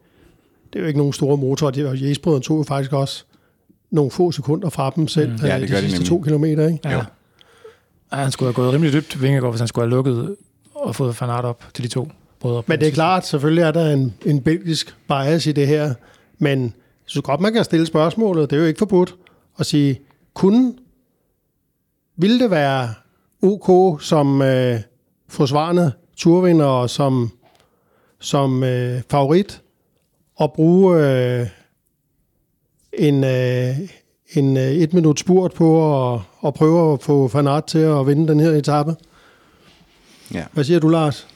Det 0.72 0.78
er 0.78 0.80
jo 0.80 0.86
ikke 0.86 0.98
nogen 0.98 1.12
store 1.12 1.36
motorer. 1.36 1.70
Det, 1.70 1.86
og 1.86 2.02
Jesbrødren 2.02 2.42
tog 2.42 2.58
jo 2.58 2.62
faktisk 2.62 2.92
også 2.92 3.24
nogle 3.90 4.10
få 4.10 4.32
sekunder 4.32 4.70
fra 4.70 4.92
dem 4.96 5.08
selv, 5.08 5.30
mm. 5.30 5.46
Ja, 5.46 5.54
øh, 5.54 5.60
det 5.60 5.68
de 5.70 5.78
sidste 5.78 5.90
nemlig. 5.92 6.08
to 6.08 6.20
kilometer, 6.20 6.66
ikke? 6.66 6.80
Ja. 6.84 6.92
Jo. 6.92 7.02
Ja, 8.12 8.16
han 8.16 8.32
skulle 8.32 8.46
have 8.46 8.54
gået 8.54 8.72
rimelig 8.72 8.92
dybt, 8.92 9.22
Vingegaard, 9.22 9.52
hvis 9.52 9.60
han 9.60 9.68
skulle 9.68 9.84
have 9.84 9.96
lukket 9.96 10.36
og 10.74 10.96
fået 10.96 11.20
Van 11.20 11.30
Aert 11.30 11.44
op 11.44 11.64
til 11.74 11.84
de 11.84 11.88
to 11.88 12.08
brødre. 12.40 12.62
Men 12.66 12.80
det 12.80 12.88
er 12.88 12.92
klart, 12.92 13.26
selvfølgelig 13.26 13.62
er 13.62 13.70
der 13.70 13.92
en, 13.92 14.14
en 14.24 14.40
belgisk 14.40 14.96
bias 15.08 15.46
i 15.46 15.52
det 15.52 15.66
her, 15.66 15.94
men 16.38 16.62
jeg 16.62 16.72
synes 17.06 17.22
godt, 17.22 17.40
man 17.40 17.52
kan 17.52 17.64
stille 17.64 17.86
spørgsmålet. 17.86 18.50
Det 18.50 18.56
er 18.56 18.60
jo 18.60 18.66
ikke 18.66 18.78
forbudt 18.78 19.14
at 19.58 19.66
sige, 19.66 20.00
kunne, 20.34 20.74
ville 22.16 22.40
det 22.40 22.50
være 22.50 22.94
OK 23.42 24.02
som 24.02 24.42
øh, 24.42 24.80
forsvarende 25.28 25.92
turvinder 26.16 26.66
og 26.66 26.90
som, 26.90 27.30
som 28.20 28.64
øh, 28.64 29.02
favorit 29.10 29.62
at 30.40 30.52
bruge 30.52 31.06
øh, 31.06 31.46
en, 32.92 33.24
øh, 33.24 33.76
en 34.34 34.56
øh, 34.56 34.62
et 34.62 34.92
minut 34.92 35.20
spurt 35.20 35.52
på 35.52 36.14
at, 36.14 36.20
at 36.46 36.54
prøve 36.54 36.92
at 36.92 37.02
få 37.02 37.28
Van 37.28 37.46
Aert 37.46 37.64
til 37.64 37.78
at 37.78 38.06
vinde 38.06 38.28
den 38.28 38.40
her 38.40 38.50
etape? 38.50 38.96
Ja. 40.34 40.44
Hvad 40.52 40.64
siger 40.64 40.80
du, 40.80 40.88
Lars? 40.88 41.26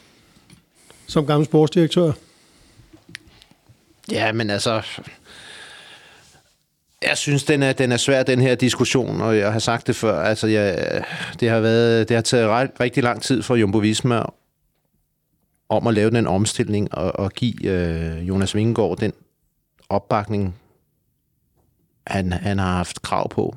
Som 1.07 1.25
gammel 1.25 1.45
sportsdirektør? 1.45 2.11
Ja, 4.11 4.31
men 4.31 4.49
altså... 4.49 4.81
Jeg 7.03 7.17
synes, 7.17 7.43
den 7.43 7.63
er, 7.63 7.73
den 7.73 7.91
er 7.91 7.97
svær, 7.97 8.23
den 8.23 8.41
her 8.41 8.55
diskussion, 8.55 9.21
og 9.21 9.37
jeg 9.37 9.51
har 9.51 9.59
sagt 9.59 9.87
det 9.87 9.95
før. 9.95 10.21
Altså, 10.21 10.47
jeg, 10.47 11.03
det, 11.39 11.49
har 11.49 11.59
været, 11.59 12.09
det 12.09 12.15
har 12.15 12.21
taget 12.21 12.47
ret, 12.47 12.69
rigtig 12.79 13.03
lang 13.03 13.21
tid 13.21 13.43
for 13.43 13.55
Jumbo 13.55 13.77
Visma 13.77 14.23
om 15.71 15.87
at 15.87 15.93
lave 15.93 16.11
den 16.11 16.27
omstilling 16.27 16.93
og, 16.95 17.19
og 17.19 17.31
give 17.31 17.65
øh, 17.65 18.27
Jonas 18.27 18.55
Vingegaard 18.55 18.97
den 18.97 19.13
opbakning, 19.89 20.55
han, 22.07 22.31
han 22.31 22.59
har 22.59 22.75
haft 22.75 23.01
krav 23.01 23.29
på. 23.29 23.55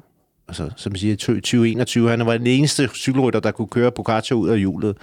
Altså, 0.49 0.71
som 0.77 0.95
siger, 0.95 1.17
2021, 1.17 2.11
han 2.11 2.27
var 2.27 2.39
den 2.39 2.47
eneste 2.47 2.89
cykelrytter, 2.95 3.41
der 3.41 3.51
kunne 3.51 3.69
køre 3.69 3.93
Pogacar 3.93 4.37
ud 4.37 4.49
af 4.49 4.59
hjulet. 4.59 4.97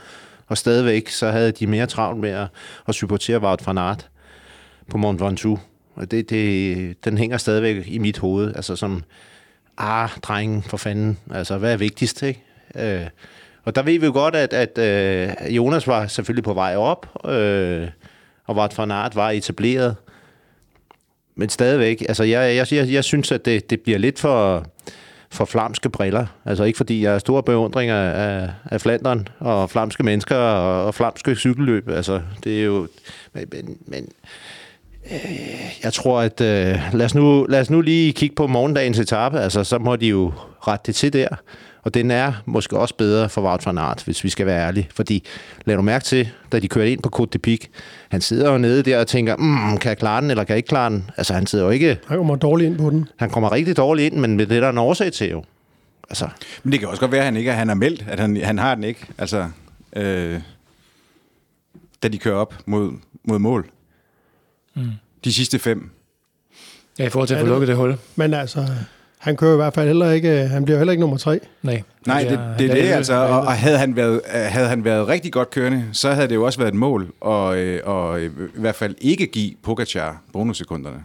Og 0.48 0.58
stadigvæk, 0.58 1.10
så 1.10 1.32
havde 1.32 1.52
de 1.52 1.68
mere 1.68 1.88
travlt 1.88 2.20
med 2.20 2.30
at, 2.30 2.48
at 2.88 2.96
supportere 2.96 3.42
Wout 3.42 3.68
van 3.68 3.78
Aert 3.78 4.10
på 4.90 4.98
Mont 4.98 5.22
Ventoux. 5.22 5.60
Og 5.96 6.12
det, 6.12 6.30
det, 6.30 7.06
den 7.06 7.18
hænger 7.18 7.38
stadigvæk 7.38 7.88
i 7.88 7.98
mit 7.98 8.18
hoved. 8.18 8.56
Altså 8.56 8.76
som, 8.76 9.04
ah, 9.78 10.10
drengen, 10.22 10.64
for 10.64 10.78
fanden. 10.78 11.18
Altså, 11.32 11.58
hvad 11.58 11.74
er 11.74 11.78
vigtigst, 11.78 12.24
ikke? 12.24 12.44
Øh, 12.76 13.08
og 13.64 13.76
der 13.76 13.82
ved 13.82 14.00
vi 14.00 14.06
jo 14.06 14.12
godt, 14.12 14.36
at, 14.36 14.54
at 14.54 14.78
øh, 14.78 15.56
Jonas 15.56 15.88
var 15.88 16.08
selvfølgelig 16.08 16.44
på 16.44 16.54
vej 16.54 16.76
op, 16.76 17.30
øh, 17.30 17.88
og 18.46 18.56
Wout 18.56 18.78
van 18.78 18.92
Aert 18.92 19.16
var 19.16 19.30
etableret. 19.30 19.96
Men 21.36 21.50
stadigvæk, 21.50 22.02
altså 22.02 22.24
jeg, 22.24 22.56
jeg, 22.56 22.68
jeg, 22.74 22.92
jeg 22.92 23.04
synes, 23.04 23.32
at 23.32 23.46
det, 23.46 23.70
det 23.70 23.82
bliver 23.82 24.00
lidt 24.00 24.20
for, 24.20 24.66
for 25.30 25.46
flamske 25.46 25.90
briller. 25.90 26.26
Altså 26.46 26.64
ikke 26.64 26.78
fordi 26.78 27.04
jeg 27.04 27.14
er 27.14 27.20
stor 27.20 27.42
beundring 27.42 27.92
af, 27.92 28.50
af, 28.72 28.82
Flandern 28.82 29.28
og 29.40 29.70
flamske 29.70 30.04
mennesker 30.04 30.36
og, 30.36 30.86
og 30.86 30.96
flamske 30.96 31.36
cykelløb. 31.36 31.90
Altså 31.90 32.22
det 32.44 32.60
er 32.60 32.64
jo... 32.64 32.88
Men, 33.34 33.46
men, 33.52 33.78
men 33.88 34.10
øh, 35.12 35.84
jeg 35.84 35.94
tror, 35.94 36.22
at 36.22 36.42
øh, 36.42 36.80
lad, 36.94 37.06
os 37.06 37.16
nu, 37.16 37.46
lad 37.50 37.62
os 37.62 37.70
nu 37.70 37.82
lige 37.82 38.14
kigge 38.14 38.36
på 38.36 38.48
morgendagens 38.48 39.00
etape. 39.00 39.40
Altså 39.40 39.64
så 39.64 39.78
må 39.78 39.96
de 39.96 40.08
jo 40.08 40.34
rette 40.68 40.84
det 40.88 40.96
til 40.96 41.14
der. 41.14 41.28
Og 41.84 41.94
den 41.94 42.12
er 42.12 42.34
måske 42.46 42.78
også 42.78 42.96
bedre 42.96 43.30
for 43.30 43.42
Wout 43.42 43.66
van 43.66 43.78
Aert, 43.78 44.04
hvis 44.04 44.24
vi 44.24 44.30
skal 44.30 44.46
være 44.46 44.68
ærlige. 44.68 44.88
Fordi, 44.96 45.24
lad 45.66 45.76
du 45.76 45.82
mærke 45.82 46.06
til, 46.06 46.30
da 46.52 46.60
de 46.60 46.68
kørte 46.68 46.92
ind 46.92 47.02
på 47.02 47.22
Côte 47.22 47.30
de 47.34 47.38
Pic, 47.38 47.68
han 48.10 48.22
sidder 48.22 48.52
jo 48.52 48.58
nede 48.58 48.84
der 48.84 49.00
og 49.00 49.08
tænker, 49.08 49.36
mm, 49.36 49.78
kan 49.78 49.90
jeg 49.90 49.98
klare 49.98 50.22
den, 50.22 50.32
eller 50.32 50.44
kan 50.44 50.54
jeg 50.54 50.58
ikke 50.58 50.68
klare 50.68 50.90
den? 50.90 51.10
Altså, 51.18 51.34
han 51.34 51.48
sidder 51.48 51.66
jo 51.66 51.72
ikke... 51.72 52.00
Han 52.08 52.18
kommer 52.18 52.36
dårligt 52.36 52.70
ind 52.70 52.78
på 52.78 52.90
den. 52.90 53.08
Han 53.18 53.30
kommer 53.30 53.52
rigtig 53.52 53.78
dårligt 53.78 54.14
ind, 54.14 54.22
men 54.22 54.40
det 54.40 54.52
er 54.52 54.60
der 54.60 54.70
en 54.70 54.78
årsag 54.78 55.14
til 55.14 55.30
jo. 55.30 55.44
Altså, 56.10 56.28
Men 56.64 56.72
det 56.72 56.80
kan 56.80 56.90
også 56.90 57.00
godt 57.00 57.12
være, 57.12 57.22
at 57.22 57.26
han 57.26 57.38
ikke 57.38 57.52
at 57.52 57.58
han 57.58 57.70
er 57.70 57.74
meldt, 57.74 58.06
at 58.08 58.20
han, 58.20 58.38
han 58.38 58.58
har 58.60 58.76
den 58.76 58.84
ikke. 58.84 59.08
Altså, 59.18 59.50
øh, 59.96 60.40
da 62.04 62.08
de 62.08 62.18
kører 62.18 62.36
op 62.36 62.56
mod, 62.66 62.92
mod 63.24 63.40
mål. 63.40 63.70
Mm. 64.76 64.84
De 65.24 65.34
sidste 65.34 65.60
fem. 65.60 65.90
Ja, 67.00 67.06
i 67.06 67.10
forhold 67.10 67.28
til 67.28 67.36
at 67.36 67.42
få 67.42 67.48
lukket 67.48 67.68
det 67.68 67.76
hul. 67.76 67.98
Men 68.16 68.34
altså, 68.34 68.68
han 69.22 69.38
kører 69.38 69.54
i 69.54 69.56
hvert 69.56 69.74
fald 69.74 69.88
heller 69.88 70.12
ikke, 70.12 70.30
han 70.30 70.66
bliver 70.66 70.78
heller 70.78 70.92
ikke 70.92 71.02
nummer 71.02 71.18
tre. 71.18 71.40
Nej, 71.62 71.84
Nej, 72.08 72.24
det, 72.24 72.40
det 72.60 72.70
er 72.70 72.74
det, 72.74 72.82
altså. 72.82 73.14
Og, 73.14 73.40
og 73.42 73.54
havde, 73.54 73.78
han 73.78 73.96
været, 73.96 74.22
havde 74.28 74.68
han 74.68 74.84
været 74.84 75.08
rigtig 75.08 75.32
godt 75.34 75.50
kørende, 75.50 75.86
så 75.92 76.12
havde 76.12 76.28
det 76.28 76.36
jo 76.36 76.44
også 76.44 76.60
været 76.60 76.70
et 76.70 76.76
mål, 76.80 77.12
og, 77.22 77.58
øh, 77.58 77.82
og 77.86 78.20
øh, 78.20 78.32
i 78.56 78.60
hvert 78.60 78.76
fald 78.76 78.96
ikke 79.02 79.28
give 79.28 79.52
Pogacar 79.64 80.22
bonussekunderne, 80.34 81.04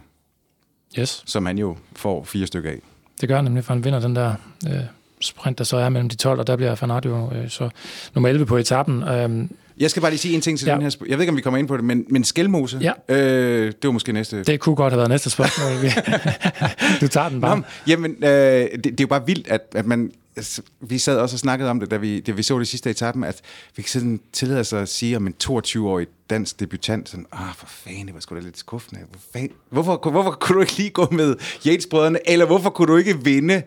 Yes, 0.99 1.23
som 1.25 1.45
han 1.45 1.57
jo 1.57 1.77
får 1.95 2.23
fire 2.23 2.47
stykker 2.47 2.69
af. 2.69 2.79
det 3.21 3.29
gør 3.29 3.35
han 3.35 3.43
nemlig, 3.43 3.63
for 3.63 3.73
han 3.73 3.83
vinder 3.83 3.99
den 3.99 4.15
der 4.15 4.33
øh, 4.67 4.79
sprint, 5.21 5.57
der 5.57 5.63
så 5.63 5.77
er 5.77 5.89
mellem 5.89 6.09
de 6.09 6.15
12, 6.15 6.39
og 6.39 6.47
der 6.47 6.55
bliver 6.55 7.01
jo 7.05 7.31
øh, 7.35 7.49
så 7.49 7.69
nummer 8.13 8.29
11 8.29 8.45
på 8.45 8.57
etappen. 8.57 9.03
Øhm, 9.03 9.49
Jeg 9.79 9.89
skal 9.91 10.01
bare 10.01 10.11
lige 10.11 10.19
sige 10.19 10.35
en 10.35 10.41
ting 10.41 10.59
til 10.59 10.65
Ja. 10.67 10.73
den 10.73 10.81
her... 10.81 10.89
sp- 10.89 11.09
Jeg 11.09 11.17
ved 11.17 11.23
ikke, 11.23 11.31
om 11.31 11.37
vi 11.37 11.41
kommer 11.41 11.57
ind 11.57 11.67
på 11.67 11.77
det, 11.77 11.83
men, 11.85 12.05
men 12.09 12.23
Skelmose, 12.23 12.77
Ja. 13.09 13.15
øh, 13.15 13.65
det 13.67 13.75
var 13.83 13.91
måske 13.91 14.13
næste... 14.13 14.43
det 14.43 14.59
kunne 14.59 14.75
godt 14.75 14.93
have 14.93 14.97
været 14.97 15.09
næste 15.09 15.29
spørgsmål. 15.29 15.71
Du 17.01 17.07
tager 17.07 17.29
den 17.29 17.41
bare. 17.41 17.57
Nå, 17.57 17.63
jamen, 17.87 18.11
øh, 18.23 18.29
det, 18.29 18.83
det 18.83 18.91
er 18.91 18.95
jo 19.01 19.07
bare 19.07 19.25
vildt, 19.25 19.47
at, 19.47 19.61
at 19.75 19.85
man... 19.85 20.11
Altså, 20.35 20.61
vi 20.81 20.97
sad 20.97 21.17
også 21.17 21.35
og 21.35 21.39
snakkede 21.39 21.69
om 21.69 21.79
det, 21.79 21.91
da 21.91 21.97
vi, 21.97 22.19
da 22.19 22.31
vi 22.31 22.43
så 22.43 22.59
det 22.59 22.67
sidste 22.67 22.89
etappen, 22.89 23.23
at 23.23 23.41
vi 23.75 23.81
kan 23.81 23.89
sådan 23.89 24.19
tillade 24.33 24.59
os 24.59 24.73
at 24.73 24.89
sige 24.89 25.17
om 25.17 25.27
en 25.27 25.33
22-årig 25.43 26.07
dansk 26.29 26.59
debutant, 26.59 27.09
sådan, 27.09 27.25
ah, 27.31 27.39
for 27.57 27.67
fanden, 27.69 28.05
det 28.05 28.13
var 28.13 28.19
sgu 28.19 28.35
da 28.35 28.39
lidt 28.41 28.57
skuffende. 28.57 29.01
Hvor 29.11 29.19
fanden, 29.33 29.51
hvorfor, 29.69 30.09
hvorfor 30.11 30.31
kunne 30.31 30.55
du 30.55 30.61
ikke 30.61 30.77
lige 30.77 30.89
gå 30.89 31.07
med 31.11 31.35
Yates-brødrene, 31.67 32.29
eller 32.29 32.45
hvorfor 32.45 32.69
kunne 32.69 32.87
du 32.87 32.97
ikke 32.97 33.23
vinde 33.23 33.61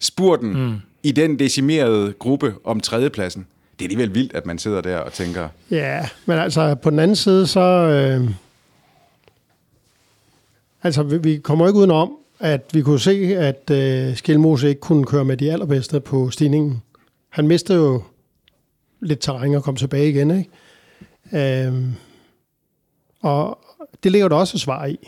spurten 0.00 0.64
mm. 0.66 0.74
i 1.02 1.12
den 1.12 1.38
decimerede 1.38 2.12
gruppe 2.18 2.54
om 2.64 2.80
tredjepladsen? 2.80 3.46
Det 3.78 3.84
er 3.84 3.86
alligevel 3.86 4.14
vildt, 4.14 4.34
at 4.34 4.46
man 4.46 4.58
sidder 4.58 4.80
der 4.80 4.98
og 4.98 5.12
tænker, 5.12 5.48
Ja, 5.70 6.08
men 6.26 6.38
altså 6.38 6.74
på 6.74 6.90
den 6.90 6.98
anden 6.98 7.16
side, 7.16 7.46
så... 7.46 7.60
Øh, 7.60 8.30
altså, 10.82 11.02
vi, 11.02 11.18
vi 11.18 11.36
kommer 11.36 11.66
ikke 11.66 11.78
udenom, 11.78 12.12
at 12.40 12.70
vi 12.72 12.82
kunne 12.82 13.00
se, 13.00 13.36
at 13.36 13.70
øh, 13.70 14.16
Skelmose 14.16 14.68
ikke 14.68 14.80
kunne 14.80 15.04
køre 15.04 15.24
med 15.24 15.36
de 15.36 15.52
allerbedste 15.52 16.00
på 16.00 16.30
stigningen. 16.30 16.82
Han 17.28 17.48
mistede 17.48 17.78
jo 17.78 18.02
lidt 19.00 19.20
terræn 19.20 19.54
og 19.54 19.62
kom 19.62 19.76
tilbage 19.76 20.08
igen, 20.08 20.30
ikke? 20.30 21.66
Øh, 21.66 21.74
og 23.22 23.58
det 24.02 24.12
ligger 24.12 24.28
der 24.28 24.36
også 24.36 24.56
et 24.56 24.60
svar 24.60 24.86
i. 24.86 24.98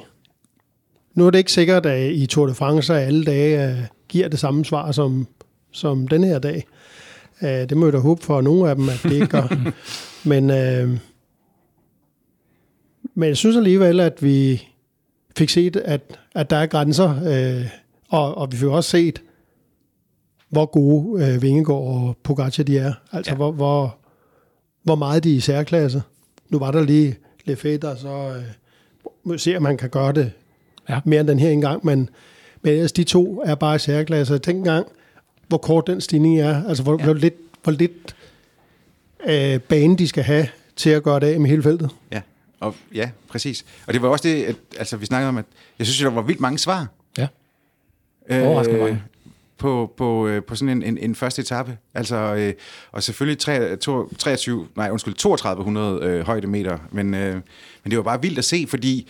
Nu 1.14 1.26
er 1.26 1.30
det 1.30 1.38
ikke 1.38 1.52
sikkert, 1.52 1.86
at 1.86 2.12
i 2.12 2.26
Tour 2.26 2.46
de 2.46 2.54
France 2.54 2.94
alle 2.94 3.24
dage 3.24 3.70
øh, 3.70 3.78
giver 4.08 4.28
det 4.28 4.38
samme 4.38 4.64
svar 4.64 4.92
som, 4.92 5.26
som 5.72 6.08
den 6.08 6.24
her 6.24 6.38
dag. 6.38 6.66
Øh, 7.42 7.48
det 7.48 7.76
må 7.76 7.86
jeg 7.86 7.92
da 7.92 7.98
håbe 7.98 8.24
for 8.24 8.40
nogle 8.40 8.70
af 8.70 8.76
dem, 8.76 8.88
at 8.88 9.00
det 9.02 9.12
ikke 9.12 9.26
gør. 9.26 9.70
men, 10.28 10.50
øh, 10.50 10.98
men 13.14 13.28
jeg 13.28 13.36
synes 13.36 13.56
alligevel, 13.56 14.00
at 14.00 14.22
vi 14.22 14.68
fik 15.36 15.48
set, 15.48 15.76
at, 15.76 16.18
at 16.34 16.50
der 16.50 16.56
er 16.56 16.66
grænser, 16.66 17.10
øh, 17.26 17.66
og, 18.08 18.34
og 18.34 18.52
vi 18.52 18.56
fik 18.56 18.68
også 18.68 18.90
set, 18.90 19.22
hvor 20.48 20.66
gode 20.66 21.26
øh, 21.26 21.42
Vingegaard 21.42 21.82
og 21.82 22.16
Pogacar 22.22 22.62
de 22.62 22.78
er. 22.78 22.92
Altså, 23.12 23.32
ja. 23.32 23.36
hvor, 23.36 23.52
hvor, 23.52 23.96
hvor 24.82 24.94
meget 24.94 25.24
de 25.24 25.32
er 25.32 25.36
i 25.36 25.40
særklasse. 25.40 26.02
Nu 26.48 26.58
var 26.58 26.70
der 26.70 26.82
lige 26.82 27.16
Lefebvre, 27.44 27.88
der 27.88 27.96
så 27.96 28.42
øh, 29.26 29.38
se, 29.38 29.56
om 29.56 29.62
man 29.62 29.76
kan 29.76 29.90
gøre 29.90 30.12
det 30.12 30.32
Ja. 30.88 31.00
mere 31.04 31.20
end 31.20 31.28
den 31.28 31.38
her 31.38 31.50
engang, 31.50 31.86
men, 31.86 32.10
men 32.62 32.72
ellers 32.72 32.92
de 32.92 33.04
to 33.04 33.42
er 33.44 33.54
bare 33.54 33.76
i 33.76 33.78
særklasse. 33.78 34.38
Tænk 34.38 34.58
engang, 34.58 34.86
hvor 35.48 35.58
kort 35.58 35.86
den 35.86 36.00
stigning 36.00 36.40
er. 36.40 36.68
Altså, 36.68 36.82
hvor, 36.82 36.96
ja. 36.98 37.04
hvor 37.04 37.14
lidt, 37.14 37.34
hvor 37.62 37.72
lidt 37.72 38.16
øh, 39.28 39.60
bane 39.60 39.96
de 39.96 40.08
skal 40.08 40.22
have 40.24 40.48
til 40.76 40.90
at 40.90 41.02
gøre 41.02 41.20
det 41.20 41.26
af 41.26 41.40
med 41.40 41.50
hele 41.50 41.62
feltet. 41.62 41.90
ja, 42.12 42.20
og, 42.60 42.74
ja, 42.94 43.10
præcis. 43.28 43.64
Og 43.86 43.94
det 43.94 44.02
var 44.02 44.08
også 44.08 44.28
det, 44.28 44.44
at, 44.44 44.56
altså 44.78 44.96
vi 44.96 45.06
snakkede 45.06 45.28
om, 45.28 45.36
at 45.38 45.44
jeg 45.78 45.86
synes, 45.86 46.00
der 46.00 46.10
var 46.10 46.22
vildt 46.22 46.40
mange 46.40 46.58
svar. 46.58 46.86
Ja. 47.18 47.28
Overraskende 48.30 48.80
mange. 48.80 49.02
på, 49.58 49.92
på, 49.96 50.26
øh, 50.28 50.42
på 50.44 50.54
sådan 50.56 50.68
en, 50.68 50.82
en, 50.82 50.98
en 50.98 51.14
første 51.14 51.42
etape. 51.42 51.78
Altså, 51.94 52.16
øh, 52.16 52.54
og 52.92 53.02
selvfølgelig 53.02 53.38
tre- 53.38 53.76
to- 53.76 54.14
23, 54.18 54.66
nej, 54.76 54.90
undskyld, 54.90 55.14
3200 55.14 56.00
øh, 56.02 56.26
højdemeter, 56.26 56.78
men, 56.92 57.14
øh, 57.14 57.34
men 57.84 57.90
det 57.90 57.96
var 57.96 58.02
bare 58.02 58.22
vildt 58.22 58.38
at 58.38 58.44
se, 58.44 58.66
fordi 58.68 59.08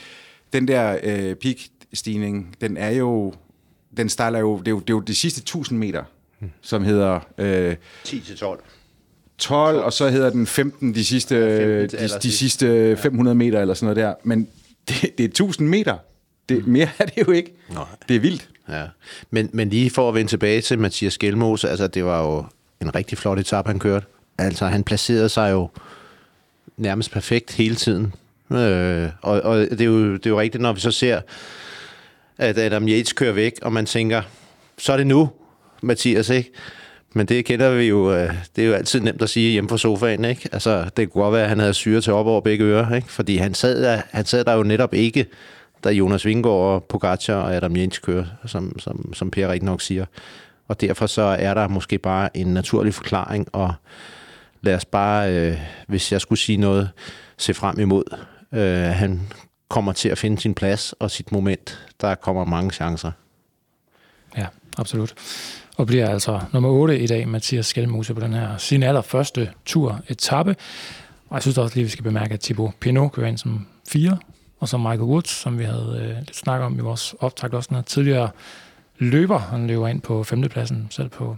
den 0.53 0.69
der 0.69 0.99
øh, 1.03 1.35
peak-stigning, 1.35 2.57
den 2.61 2.77
er 2.77 2.91
jo, 2.91 3.33
den 3.97 4.09
starter 4.09 4.39
jo, 4.39 4.59
det 4.59 4.69
er 4.69 4.71
jo, 4.71 4.79
det 4.81 4.91
er 4.91 4.95
jo 4.95 5.01
de 5.01 5.15
sidste 5.15 5.39
1000 5.41 5.79
meter, 5.79 6.03
som 6.61 6.85
hedder 6.85 7.21
øh, 7.39 7.77
10 8.05 8.21
til 8.21 8.37
12. 8.37 8.61
12, 9.39 9.79
og 9.79 9.93
så 9.93 10.09
hedder 10.09 10.31
den 10.31 10.47
15 10.47 10.95
de 10.95 11.05
sidste, 11.05 11.35
15 11.91 11.99
de, 11.99 12.23
de 12.23 12.33
sidste 12.33 12.97
500 12.97 13.35
meter 13.35 13.61
eller 13.61 13.75
sådan 13.75 13.95
noget 13.95 13.97
der. 13.97 14.15
Men 14.25 14.49
det, 14.89 15.19
det 15.19 15.25
er 15.25 15.29
1000 15.29 15.69
meter. 15.69 15.97
Det, 16.49 16.67
mere 16.67 16.89
er 16.99 17.05
det 17.05 17.27
jo 17.27 17.33
ikke. 17.33 17.53
Nej. 17.69 17.85
Det 18.09 18.17
er 18.17 18.21
vildt. 18.21 18.49
Ja. 18.69 18.85
Men, 19.31 19.51
men 19.53 19.71
lige 19.71 19.91
for 19.91 20.09
at 20.09 20.15
vende 20.15 20.31
tilbage 20.31 20.61
til 20.61 20.79
Mathias 20.79 21.19
Gjelmose, 21.19 21.71
altså 21.71 21.87
det 21.87 22.05
var 22.05 22.23
jo 22.23 22.45
en 22.81 22.95
rigtig 22.95 23.19
flot 23.19 23.39
etape, 23.39 23.69
han 23.69 23.79
kørte. 23.79 24.07
Altså 24.39 24.67
han 24.67 24.85
placerede 24.85 25.29
sig 25.29 25.53
jo 25.53 25.69
nærmest 26.77 27.11
perfekt 27.11 27.53
hele 27.53 27.75
tiden. 27.75 28.15
Øh, 28.53 29.09
og 29.23 29.41
og 29.41 29.59
det, 29.59 29.81
er 29.81 29.85
jo, 29.85 30.13
det 30.13 30.27
er 30.27 30.31
jo 30.31 30.41
rigtigt, 30.41 30.63
når 30.63 30.73
vi 30.73 30.81
så 30.81 30.91
ser, 30.91 31.21
at 32.39 32.59
Adam 32.59 32.89
Yates 32.89 33.13
kører 33.13 33.33
væk, 33.33 33.53
og 33.63 33.73
man 33.73 33.87
tænker, 33.87 34.23
så 34.79 34.93
er 34.93 34.97
det 34.97 35.07
nu, 35.07 35.31
Mathias, 35.83 36.31
ikke? 36.31 36.53
Men 37.15 37.27
det 37.27 37.45
kender 37.45 37.71
vi 37.71 37.85
jo, 37.85 38.15
øh, 38.15 38.35
det 38.57 38.65
er 38.65 38.69
jo 38.69 38.75
altid 38.75 39.01
nemt 39.01 39.23
at 39.23 39.31
sige 39.31 39.53
hjemme 39.53 39.71
fra 39.71 39.79
sofaen, 39.79 40.25
ikke? 40.25 40.49
Altså, 40.53 40.91
det 40.97 41.11
kunne 41.11 41.23
godt 41.23 41.33
være, 41.33 41.43
at 41.43 41.49
han 41.49 41.59
havde 41.59 41.75
syre 41.75 42.01
til 42.01 42.13
op 42.13 42.27
over 42.27 42.41
begge 42.41 42.65
ører, 42.65 42.95
ikke? 42.95 43.13
Fordi 43.13 43.37
han 43.37 43.55
sad, 43.55 43.83
der, 43.83 44.03
han 44.11 44.25
sad 44.25 44.45
der 44.45 44.53
jo 44.53 44.63
netop 44.63 44.95
ikke, 44.95 45.27
da 45.85 45.91
Jonas 45.91 46.25
Vingård 46.25 46.75
og 46.75 46.85
Pogacar 46.85 47.35
og 47.35 47.55
Adam 47.55 47.77
Jens 47.77 47.99
kører, 47.99 48.25
som, 48.47 48.79
som, 48.79 49.15
som 49.15 49.31
Per 49.31 49.49
rigtig 49.49 49.65
nok 49.67 49.81
siger. 49.81 50.05
Og 50.69 50.81
derfor 50.81 51.07
så 51.07 51.23
er 51.23 51.55
der 51.55 51.69
måske 51.69 51.99
bare 51.99 52.37
en 52.37 52.47
naturlig 52.47 52.95
forklaring, 52.95 53.49
og 53.53 53.75
lad 54.63 54.75
os 54.75 54.85
bare, 54.85 55.33
øh, 55.35 55.59
hvis 55.87 56.13
jeg 56.13 56.21
skulle 56.21 56.39
sige 56.39 56.59
noget, 56.59 56.91
se 57.37 57.55
frem 57.55 57.81
imod. 57.81 58.05
Øh, 58.53 58.83
han 58.83 59.21
kommer 59.69 59.93
til 59.93 60.09
at 60.09 60.19
finde 60.19 60.41
sin 60.41 60.55
plads 60.55 60.93
og 60.93 61.11
sit 61.11 61.33
moment. 61.33 61.89
Der 62.01 62.15
kommer 62.15 62.45
mange 62.45 62.71
chancer. 62.71 63.13
Ja, 64.37 64.47
absolut. 64.79 65.15
Og 65.79 65.87
bliver 65.87 66.09
altså 66.09 66.41
nummer 66.53 66.69
8 66.69 66.99
i 66.99 67.07
dag, 67.07 67.29
Mathias 67.29 67.67
Skelmose 67.67 68.15
på 68.15 68.21
den 68.21 68.33
her 68.33 68.57
sin 68.57 68.83
allerførste 68.83 69.51
tur 69.65 70.01
etape. 70.09 70.57
Og 71.29 71.35
jeg 71.35 71.43
synes 71.43 71.59
også 71.59 71.75
lige, 71.75 71.85
vi 71.85 71.91
skal 71.91 72.05
bemærke, 72.05 72.35
at 72.35 72.41
Thibaut 72.41 72.75
Pinot 72.81 73.13
kører 73.13 73.27
ind 73.27 73.39
som 73.39 73.67
4, 73.89 74.19
og 74.61 74.69
så 74.69 74.79
Michael 74.79 75.01
Woods, 75.01 75.31
som 75.31 75.59
vi 75.59 75.65
havde 75.65 75.99
øh, 76.03 76.17
lidt 76.17 76.37
snakket 76.37 76.67
om 76.67 76.79
i 76.79 76.83
vores 76.83 77.15
optag 77.21 77.55
også, 77.55 77.69
den 77.75 77.85
tidligere 77.85 78.31
løber. 78.99 79.39
Han 79.39 79.67
løber 79.67 79.89
ind 79.89 80.01
på 80.01 80.25
femtepladsen, 80.25 80.87
selv 80.91 81.09
på, 81.09 81.37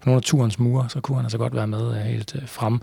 på 0.00 0.06
nogle 0.06 0.16
af 0.16 0.22
turens 0.22 0.58
mure, 0.58 0.88
så 0.88 1.00
kunne 1.00 1.16
han 1.16 1.24
altså 1.24 1.38
godt 1.38 1.54
være 1.54 1.66
med 1.66 1.96
øh, 1.96 2.02
helt 2.02 2.34
øh, 2.34 2.48
frem. 2.48 2.80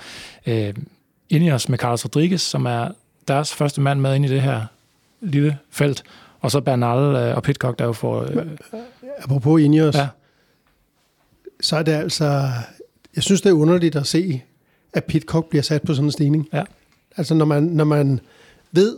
Øh, 0.47 1.53
os 1.53 1.70
med 1.70 1.78
Carlos 1.78 2.05
Rodriguez, 2.05 2.41
som 2.41 2.66
er 2.66 2.88
deres 3.28 3.53
første 3.53 3.82
mand 3.82 3.99
med 3.99 4.16
ind 4.16 4.26
i 4.26 4.30
det 4.30 4.41
her 4.41 4.66
lille 5.22 5.58
felt, 5.70 6.03
og 6.41 6.51
så 6.51 6.62
Bernal 6.62 7.16
øh, 7.16 7.36
og 7.36 7.43
Pitcock, 7.43 7.80
der 7.80 7.86
jo 7.86 7.93
får... 7.93 8.22
Øh, 8.22 8.45
Apropos 9.24 9.62
Ineos, 9.62 9.95
ja. 9.95 10.08
Så 11.62 11.78
er 11.78 11.84
det 11.84 11.91
altså... 11.91 12.49
Jeg 13.16 13.24
synes, 13.24 13.41
det 13.41 13.49
er 13.49 13.53
underligt 13.53 13.95
at 13.95 14.08
se, 14.08 14.41
at 14.93 15.03
Pitcock 15.03 15.49
bliver 15.49 15.64
sat 15.64 15.82
på 15.82 15.93
sådan 15.93 16.05
en 16.08 16.12
stigning. 16.12 16.49
Ja. 16.53 16.64
Altså, 17.18 17.34
når 17.34 17.45
man, 17.45 17.64
når 17.64 17.84
man 17.84 18.20
ved, 18.72 18.97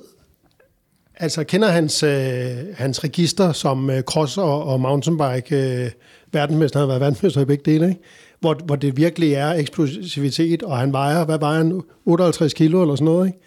altså 1.16 1.44
kender 1.44 1.68
hans, 1.68 2.04
øh, 2.04 2.58
hans 2.76 3.04
register 3.04 3.52
som 3.52 3.90
øh, 3.90 4.04
cross- 4.12 4.38
og, 4.38 4.64
og 4.64 4.82
mountainbike 4.82 5.56
øh, 5.56 5.92
verdensmester, 6.32 6.80
han 6.80 6.84
har 6.84 6.88
været 6.88 7.02
verdensmester 7.02 7.42
i 7.42 7.46
begge 7.46 7.72
dele, 7.72 7.90
ikke? 7.90 8.02
Hvor, 8.40 8.54
hvor 8.54 8.76
det 8.76 8.98
virkelig 8.98 9.34
er 9.34 9.50
eksplosivitet, 9.50 10.64
og 10.64 10.78
han 10.78 10.94
vejer, 10.94 11.26
hvad 11.26 11.40
vejer 11.40 11.58
han, 11.58 11.82
58 12.06 12.54
kilo 12.54 12.82
eller 12.82 12.96
sådan 12.96 13.06
noget, 13.06 13.28
ikke? 13.28 13.40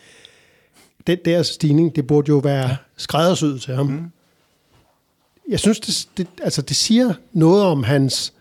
Den 1.07 1.19
der 1.25 1.43
stigning, 1.43 1.97
det 1.97 2.07
burde 2.07 2.29
jo 2.29 2.39
være 2.39 2.77
skræddersyet 2.97 3.61
til 3.61 3.75
ham. 3.75 3.87
Mm. 3.87 4.11
Jeg 5.49 5.61
synes, 5.61 5.81
det, 5.81 6.09
det, 6.17 6.27
altså, 6.43 6.63
det 6.63 6.77
siger 6.77 7.15
noget 7.33 7.65
om 7.65 7.83
hans... 7.83 8.33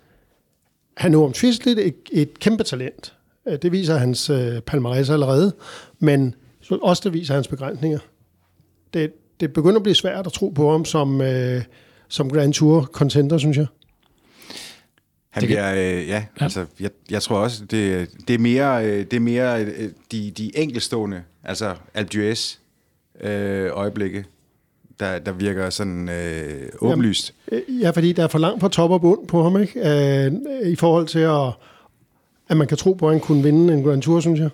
Han 0.97 1.13
er 1.13 1.17
uomtvisteligt 1.17 1.79
et, 1.79 1.95
et 2.11 2.39
kæmpe 2.39 2.63
talent. 2.63 3.15
Øh, 3.47 3.57
det 3.61 3.71
viser 3.71 3.97
hans 3.97 4.29
øh, 4.29 4.57
palmarès 4.71 5.11
allerede, 5.11 5.53
men 5.99 6.35
også 6.81 7.01
det 7.03 7.13
viser 7.13 7.33
hans 7.33 7.47
begrænsninger. 7.47 7.99
Det, 8.93 9.13
det 9.39 9.53
begynder 9.53 9.75
at 9.75 9.83
blive 9.83 9.95
svært 9.95 10.27
at 10.27 10.33
tro 10.33 10.49
på 10.49 10.71
ham 10.71 10.85
som, 10.85 11.21
øh, 11.21 11.63
som 12.07 12.29
Grand 12.29 12.53
Tour 12.53 12.83
contender, 12.83 13.37
synes 13.37 13.57
jeg. 13.57 13.65
Han 15.29 15.43
bliver, 15.45 15.73
øh, 15.73 15.79
ja, 15.79 16.01
ja, 16.07 16.25
altså, 16.39 16.65
jeg, 16.79 16.89
jeg 17.09 17.21
tror 17.21 17.37
også, 17.37 17.65
det, 17.65 18.09
det 18.27 18.33
er 18.33 18.39
mere, 18.39 18.85
øh, 18.85 19.05
det 19.05 19.13
er 19.13 19.19
mere 19.19 19.63
øh, 19.63 19.89
de, 20.11 20.31
de 20.31 20.57
enkelstående, 20.57 21.23
altså 21.43 21.75
Alpe 21.93 22.35
øh, 23.21 23.69
øjeblikke, 23.73 24.25
der, 25.01 25.19
der 25.19 25.31
virker 25.31 25.69
sådan 25.69 26.09
øh, 26.09 26.69
åbenlyst. 26.79 27.33
Jamen, 27.51 27.63
øh, 27.67 27.81
ja, 27.81 27.89
fordi 27.89 28.13
der 28.13 28.23
er 28.23 28.27
for 28.27 28.39
langt 28.39 28.59
på 28.59 28.67
top 28.67 28.91
og 28.91 29.01
bund 29.01 29.27
på 29.27 29.43
ham, 29.43 29.61
ikke? 29.61 29.79
Øh, 29.79 30.31
I 30.71 30.75
forhold 30.75 31.07
til, 31.07 31.19
at, 31.19 31.47
at 32.49 32.57
man 32.57 32.67
kan 32.67 32.77
tro 32.77 32.93
på, 32.93 33.07
at 33.07 33.13
han 33.13 33.21
kunne 33.21 33.43
vinde 33.43 33.73
en 33.73 33.83
Grand 33.83 34.01
Tour, 34.01 34.19
synes 34.19 34.39
jeg. 34.39 34.49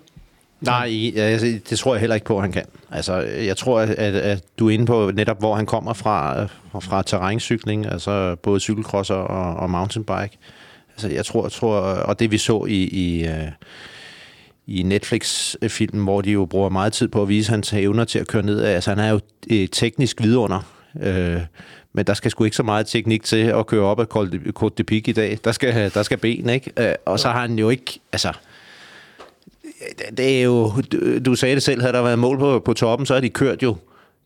Nej, 0.60 1.12
altså, 1.16 1.46
det 1.70 1.78
tror 1.78 1.94
jeg 1.94 2.00
heller 2.00 2.14
ikke 2.14 2.26
på, 2.26 2.36
at 2.36 2.42
han 2.42 2.52
kan. 2.52 2.64
Altså, 2.90 3.14
jeg 3.20 3.56
tror, 3.56 3.80
at, 3.80 3.90
at 3.90 4.44
du 4.58 4.68
er 4.68 4.70
inde 4.70 4.86
på 4.86 5.10
netop, 5.10 5.38
hvor 5.38 5.54
han 5.54 5.66
kommer 5.66 5.92
fra, 5.92 6.46
fra 6.80 7.02
terræncykling, 7.02 7.86
altså 7.86 8.36
både 8.42 8.60
cykelcrosser 8.60 9.14
og, 9.14 9.56
og 9.56 9.70
mountainbike. 9.70 10.38
Altså, 10.94 11.08
jeg 11.08 11.24
tror, 11.24 11.44
jeg 11.44 11.52
tror, 11.52 11.76
og 11.80 12.18
det 12.18 12.30
vi 12.30 12.38
så 12.38 12.64
i, 12.64 12.84
i, 12.84 13.26
øh, 13.26 13.48
i 14.68 14.82
Netflix-filmen, 14.82 16.04
hvor 16.04 16.20
de 16.20 16.30
jo 16.30 16.44
bruger 16.44 16.68
meget 16.68 16.92
tid 16.92 17.08
på 17.08 17.22
at 17.22 17.28
vise 17.28 17.50
hans 17.50 17.72
evner 17.72 18.04
til 18.04 18.18
at 18.18 18.26
køre 18.26 18.42
ned. 18.42 18.62
Altså, 18.62 18.90
han 18.90 18.98
er 18.98 19.10
jo 19.10 19.20
et 19.46 19.68
teknisk 19.72 20.22
vidunder. 20.22 20.60
Øh, 21.00 21.40
men 21.92 22.06
der 22.06 22.14
skal 22.14 22.30
sgu 22.30 22.44
ikke 22.44 22.56
så 22.56 22.62
meget 22.62 22.86
teknik 22.86 23.24
til 23.24 23.36
at 23.36 23.66
køre 23.66 23.82
op 23.82 24.00
ad 24.00 24.06
Côte 24.58 24.74
de 24.78 24.84
Pic 24.84 25.08
i 25.08 25.12
dag. 25.12 25.38
Der 25.44 25.52
skal, 25.52 25.94
der 25.94 26.02
skal 26.02 26.18
ben, 26.18 26.48
ikke? 26.48 26.72
Øh, 26.76 26.94
og 27.06 27.20
så 27.20 27.28
har 27.28 27.40
han 27.40 27.58
jo 27.58 27.70
ikke... 27.70 28.00
Altså, 28.12 28.32
det 30.16 30.38
er 30.38 30.42
jo... 30.42 30.72
Du, 31.26 31.34
sagde 31.34 31.54
det 31.54 31.62
selv, 31.62 31.80
havde 31.80 31.92
der 31.92 32.02
været 32.02 32.18
mål 32.18 32.38
på, 32.38 32.58
på 32.58 32.72
toppen, 32.72 33.06
så 33.06 33.14
har 33.14 33.20
de 33.20 33.28
kørt 33.28 33.62
jo 33.62 33.76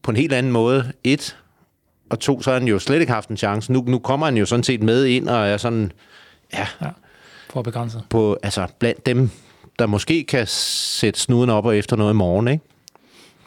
på 0.02 0.10
en 0.10 0.16
helt 0.16 0.32
anden 0.32 0.52
måde. 0.52 0.92
Et, 1.04 1.36
og 2.10 2.20
to, 2.20 2.42
så 2.42 2.50
har 2.50 2.58
han 2.58 2.68
jo 2.68 2.78
slet 2.78 3.00
ikke 3.00 3.12
haft 3.12 3.28
en 3.28 3.36
chance. 3.36 3.72
Nu, 3.72 3.84
nu 3.86 3.98
kommer 3.98 4.26
han 4.26 4.36
jo 4.36 4.46
sådan 4.46 4.62
set 4.62 4.82
med 4.82 5.04
ind 5.04 5.28
og 5.28 5.48
er 5.48 5.56
sådan 5.56 5.92
Ja. 6.52 6.66
ja 6.80 6.88
for 7.52 7.62
begrænset. 7.62 8.02
På, 8.10 8.38
altså 8.42 8.66
blandt 8.78 9.06
dem, 9.06 9.30
der 9.78 9.86
måske 9.86 10.24
kan 10.24 10.46
sætte 10.46 11.20
snuden 11.20 11.50
op 11.50 11.66
og 11.66 11.76
efter 11.76 11.96
noget 11.96 12.12
i 12.12 12.16
morgen, 12.16 12.48
ikke? 12.48 12.64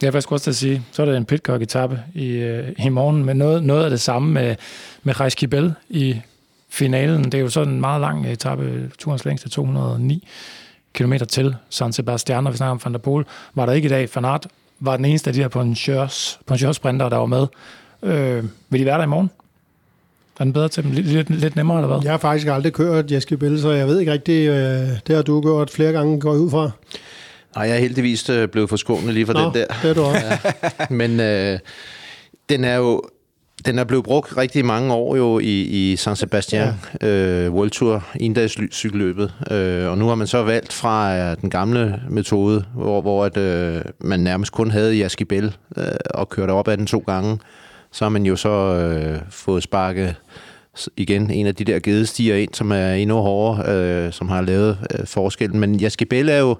Ja, 0.02 0.10
er 0.10 0.20
skulle 0.20 0.36
også 0.36 0.44
til 0.44 0.50
at 0.50 0.56
sige, 0.56 0.82
så 0.92 1.02
er 1.02 1.06
det 1.06 1.16
en 1.16 1.24
pitcock 1.24 1.62
etape 1.62 2.00
i, 2.14 2.26
øh, 2.26 2.72
i 2.78 2.88
morgen, 2.88 3.24
men 3.24 3.36
noget, 3.36 3.64
noget 3.64 3.84
af 3.84 3.90
det 3.90 4.00
samme 4.00 4.32
med, 4.32 4.56
med 5.02 5.20
Reis 5.20 5.34
Kibel 5.34 5.74
i 5.88 6.20
finalen. 6.68 7.24
Det 7.24 7.34
er 7.34 7.38
jo 7.38 7.48
sådan 7.48 7.72
en 7.72 7.80
meget 7.80 8.00
lang 8.00 8.26
etape, 8.26 8.90
turens 8.98 9.24
længste 9.24 9.48
209 9.48 10.28
km 10.92 11.12
til 11.28 11.54
San 11.70 11.92
Sebastian, 11.92 12.46
og 12.46 12.52
vi 12.52 12.56
snakker 12.56 12.70
om 12.70 12.80
Van 12.84 12.92
der 12.92 12.98
Poel. 12.98 13.24
Var 13.54 13.66
der 13.66 13.72
ikke 13.72 13.86
i 13.86 13.88
dag, 13.88 14.08
Fanart 14.08 14.46
var 14.80 14.96
den 14.96 15.04
eneste 15.04 15.30
af 15.30 15.34
de 15.34 15.40
her 15.40 15.48
Pongeurs 16.46 16.76
sprinter, 16.76 17.08
der 17.08 17.16
var 17.16 17.26
med. 17.26 17.46
Øh, 18.02 18.44
vil 18.68 18.80
de 18.80 18.86
være 18.86 18.98
der 18.98 19.04
i 19.04 19.06
morgen? 19.06 19.30
Er 20.40 20.44
den 20.44 20.52
bedre 20.52 20.68
til 20.68 20.82
dem? 20.82 20.92
Lidt, 20.92 21.06
lidt, 21.06 21.30
lidt 21.30 21.56
nemmere, 21.56 21.78
eller 21.78 21.88
hvad? 21.88 21.98
Jeg 22.02 22.12
har 22.12 22.18
faktisk 22.18 22.46
aldrig 22.48 22.72
kørt 22.72 23.10
Jeske 23.10 23.36
Bell, 23.36 23.60
så 23.60 23.70
jeg 23.70 23.86
ved 23.86 24.00
ikke 24.00 24.12
rigtig, 24.12 24.48
øh, 24.48 24.88
det 25.06 25.16
har 25.16 25.22
du 25.22 25.40
gjort 25.40 25.70
flere 25.70 25.92
gange, 25.92 26.20
går 26.20 26.32
ud 26.32 26.50
fra. 26.50 26.70
Nej, 27.56 27.64
jeg 27.64 27.76
er 27.76 27.80
heldigvis 27.80 28.30
øh, 28.30 28.48
blevet 28.48 28.68
forskånet 28.68 29.14
lige 29.14 29.26
for 29.26 29.32
Nå, 29.32 29.40
den 29.40 29.54
der. 29.54 29.66
det 29.82 29.90
er 29.90 29.94
du 29.94 30.02
også. 30.02 30.26
Ja. 30.62 30.86
Men 30.90 31.20
øh, 31.20 31.58
den 32.48 32.64
er 32.64 32.76
jo 32.76 33.02
den 33.66 33.78
er 33.78 33.84
blevet 33.84 34.04
brugt 34.04 34.36
rigtig 34.36 34.64
mange 34.64 34.94
år 34.94 35.16
jo 35.16 35.38
i, 35.38 35.62
i 35.62 35.96
San 35.96 36.16
Sebastian 36.16 36.74
ja. 37.02 37.08
øh, 37.08 37.52
World 37.52 37.70
Tour 37.70 38.04
cykelløbet. 38.72 39.32
Øh, 39.50 39.90
og 39.90 39.98
nu 39.98 40.08
har 40.08 40.14
man 40.14 40.26
så 40.26 40.42
valgt 40.42 40.72
fra 40.72 41.16
øh, 41.16 41.36
den 41.40 41.50
gamle 41.50 42.00
metode, 42.10 42.64
hvor, 42.74 43.00
hvor 43.00 43.24
at, 43.24 43.36
øh, 43.36 43.82
man 44.00 44.20
nærmest 44.20 44.52
kun 44.52 44.70
havde 44.70 44.94
Jaskibel 44.94 45.56
øh, 45.76 45.84
og 46.10 46.28
kørte 46.28 46.50
op 46.50 46.68
ad 46.68 46.76
den 46.76 46.86
to 46.86 47.04
gange. 47.06 47.38
Så 47.92 48.04
har 48.04 48.10
man 48.10 48.26
jo 48.26 48.36
så 48.36 48.48
øh, 48.48 49.20
fået 49.30 49.62
sparket 49.62 50.14
igen 50.96 51.30
en 51.30 51.46
af 51.46 51.54
de 51.54 51.64
der 51.64 51.78
gedestiger 51.78 52.36
ind, 52.36 52.54
som 52.54 52.72
er 52.72 52.92
endnu 52.92 53.16
hårdere, 53.16 53.72
øh, 54.06 54.12
som 54.12 54.28
har 54.28 54.40
lavet 54.40 54.78
øh, 54.98 55.06
forskellen. 55.06 55.60
Men 55.60 55.74
Jaskibel 55.74 56.28
er 56.28 56.38
jo 56.38 56.56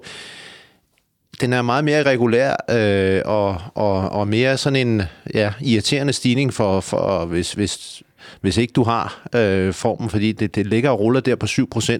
den 1.41 1.53
er 1.53 1.61
meget 1.61 1.83
mere 1.83 2.03
regulær 2.03 2.55
øh, 2.69 3.21
og, 3.25 3.61
og, 3.75 4.09
og 4.09 4.27
mere 4.27 4.57
sådan 4.57 4.87
en 4.87 5.01
ja, 5.33 5.53
irriterende 5.61 6.13
stigning 6.13 6.53
for, 6.53 6.79
for 6.79 7.25
hvis, 7.25 7.53
hvis, 7.53 8.03
hvis 8.41 8.57
ikke 8.57 8.73
du 8.73 8.83
har 8.83 9.27
øh, 9.35 9.73
formen, 9.73 10.09
fordi 10.09 10.31
det, 10.31 10.55
det 10.55 10.67
ligger 10.67 10.89
og 10.89 10.99
ruller 10.99 11.19
der 11.19 11.35
på 11.35 11.45
7%, 11.45 11.97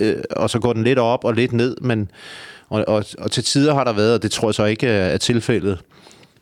øh, 0.00 0.16
og 0.30 0.50
så 0.50 0.58
går 0.58 0.72
den 0.72 0.84
lidt 0.84 0.98
op 0.98 1.24
og 1.24 1.34
lidt 1.34 1.52
ned, 1.52 1.76
men 1.80 2.10
og, 2.68 2.84
og, 2.88 3.04
og 3.18 3.30
til 3.30 3.44
tider 3.44 3.74
har 3.74 3.84
der 3.84 3.92
været, 3.92 4.14
og 4.14 4.22
det 4.22 4.30
tror 4.30 4.48
jeg 4.48 4.54
så 4.54 4.64
ikke 4.64 4.86
er, 4.86 5.06
er 5.06 5.18
tilfældet, 5.18 5.78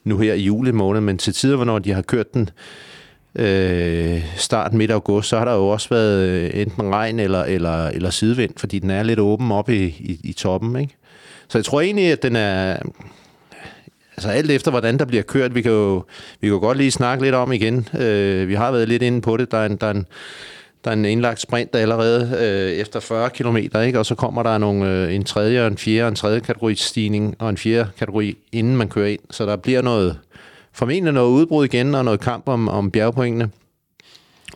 nu 0.05 0.19
her 0.19 0.35
i 0.35 0.43
julemåned, 0.43 1.01
men 1.01 1.19
til 1.19 1.35
tider, 1.35 1.57
hvornår 1.57 1.79
de 1.79 1.93
har 1.93 2.03
kørt 2.03 2.35
den 2.35 2.51
øh, 3.35 4.23
start 4.37 4.73
midt 4.73 4.91
august, 4.91 5.29
så 5.29 5.39
har 5.39 5.45
der 5.45 5.55
jo 5.55 5.69
også 5.69 5.89
været 5.89 6.29
øh, 6.29 6.51
enten 6.55 6.95
regn 6.95 7.21
eller, 7.21 7.45
eller, 7.45 7.89
eller 7.89 8.11
sidevind, 8.11 8.53
fordi 8.57 8.79
den 8.79 8.91
er 8.91 9.03
lidt 9.03 9.19
åben 9.19 9.53
op 9.53 9.71
i, 9.71 9.85
i, 9.85 10.21
i 10.25 10.33
toppen. 10.33 10.81
Ikke? 10.81 10.97
Så 11.49 11.59
jeg 11.59 11.65
tror 11.65 11.81
egentlig, 11.81 12.13
at 12.13 12.23
den 12.23 12.37
er... 12.37 12.77
Altså 14.17 14.31
alt 14.31 14.51
efter, 14.51 14.71
hvordan 14.71 14.99
der 14.99 15.05
bliver 15.05 15.23
kørt, 15.23 15.55
vi 15.55 15.63
kan 15.63 15.73
jo, 15.73 16.05
vi 16.41 16.47
kan 16.47 16.55
jo 16.55 16.59
godt 16.59 16.79
lige 16.79 16.91
snakke 16.91 17.25
lidt 17.25 17.35
om 17.35 17.53
igen. 17.53 17.89
Øh, 17.99 18.49
vi 18.49 18.55
har 18.55 18.71
været 18.71 18.89
lidt 18.89 19.03
inde 19.03 19.21
på 19.21 19.37
det. 19.37 19.51
Der 19.51 19.59
er 19.59 19.67
en, 19.67 19.77
der 19.77 19.87
er 19.87 19.91
en, 19.91 20.07
der 20.85 20.91
er 20.91 20.95
en 20.95 21.05
indlagt 21.05 21.41
sprint 21.41 21.73
der 21.73 21.79
allerede 21.79 22.37
øh, 22.41 22.73
efter 22.73 23.01
40 23.01 23.31
km, 23.31 23.57
ikke? 23.57 23.99
og 23.99 24.07
så 24.07 24.15
kommer 24.15 24.43
der 24.43 24.59
nogle, 24.59 24.89
øh, 24.89 25.15
en 25.15 25.25
tredje, 25.25 25.67
en 25.67 25.79
fjerde, 25.79 26.09
en 26.09 26.15
tredje 26.15 26.41
kategori 26.41 26.75
stigning, 26.75 27.37
og 27.39 27.51
en 27.51 27.57
fjerde 27.57 27.91
kategori, 27.99 28.37
inden 28.53 28.77
man 28.77 28.89
kører 28.89 29.09
ind. 29.09 29.21
Så 29.31 29.47
der 29.47 29.57
bliver 29.57 29.83
noget, 29.83 30.19
formentlig 30.73 31.13
noget 31.13 31.31
udbrud 31.31 31.65
igen, 31.65 31.95
og 31.95 32.05
noget 32.05 32.21
kamp 32.21 32.49
om, 32.49 32.69
om 32.69 32.91
bjergpointene. 32.91 33.51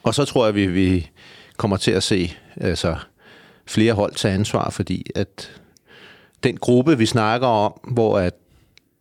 Og 0.02 0.14
så 0.14 0.24
tror 0.24 0.44
jeg, 0.44 0.54
vi, 0.54 0.66
vi 0.66 1.10
kommer 1.56 1.76
til 1.76 1.90
at 1.90 2.02
se 2.02 2.32
altså, 2.56 2.96
flere 3.66 3.92
hold 3.92 4.14
tage 4.14 4.34
ansvar, 4.34 4.70
fordi 4.70 5.06
at 5.14 5.50
den 6.42 6.56
gruppe, 6.56 6.98
vi 6.98 7.06
snakker 7.06 7.46
om, 7.46 7.80
hvor 7.88 8.18
at 8.18 8.34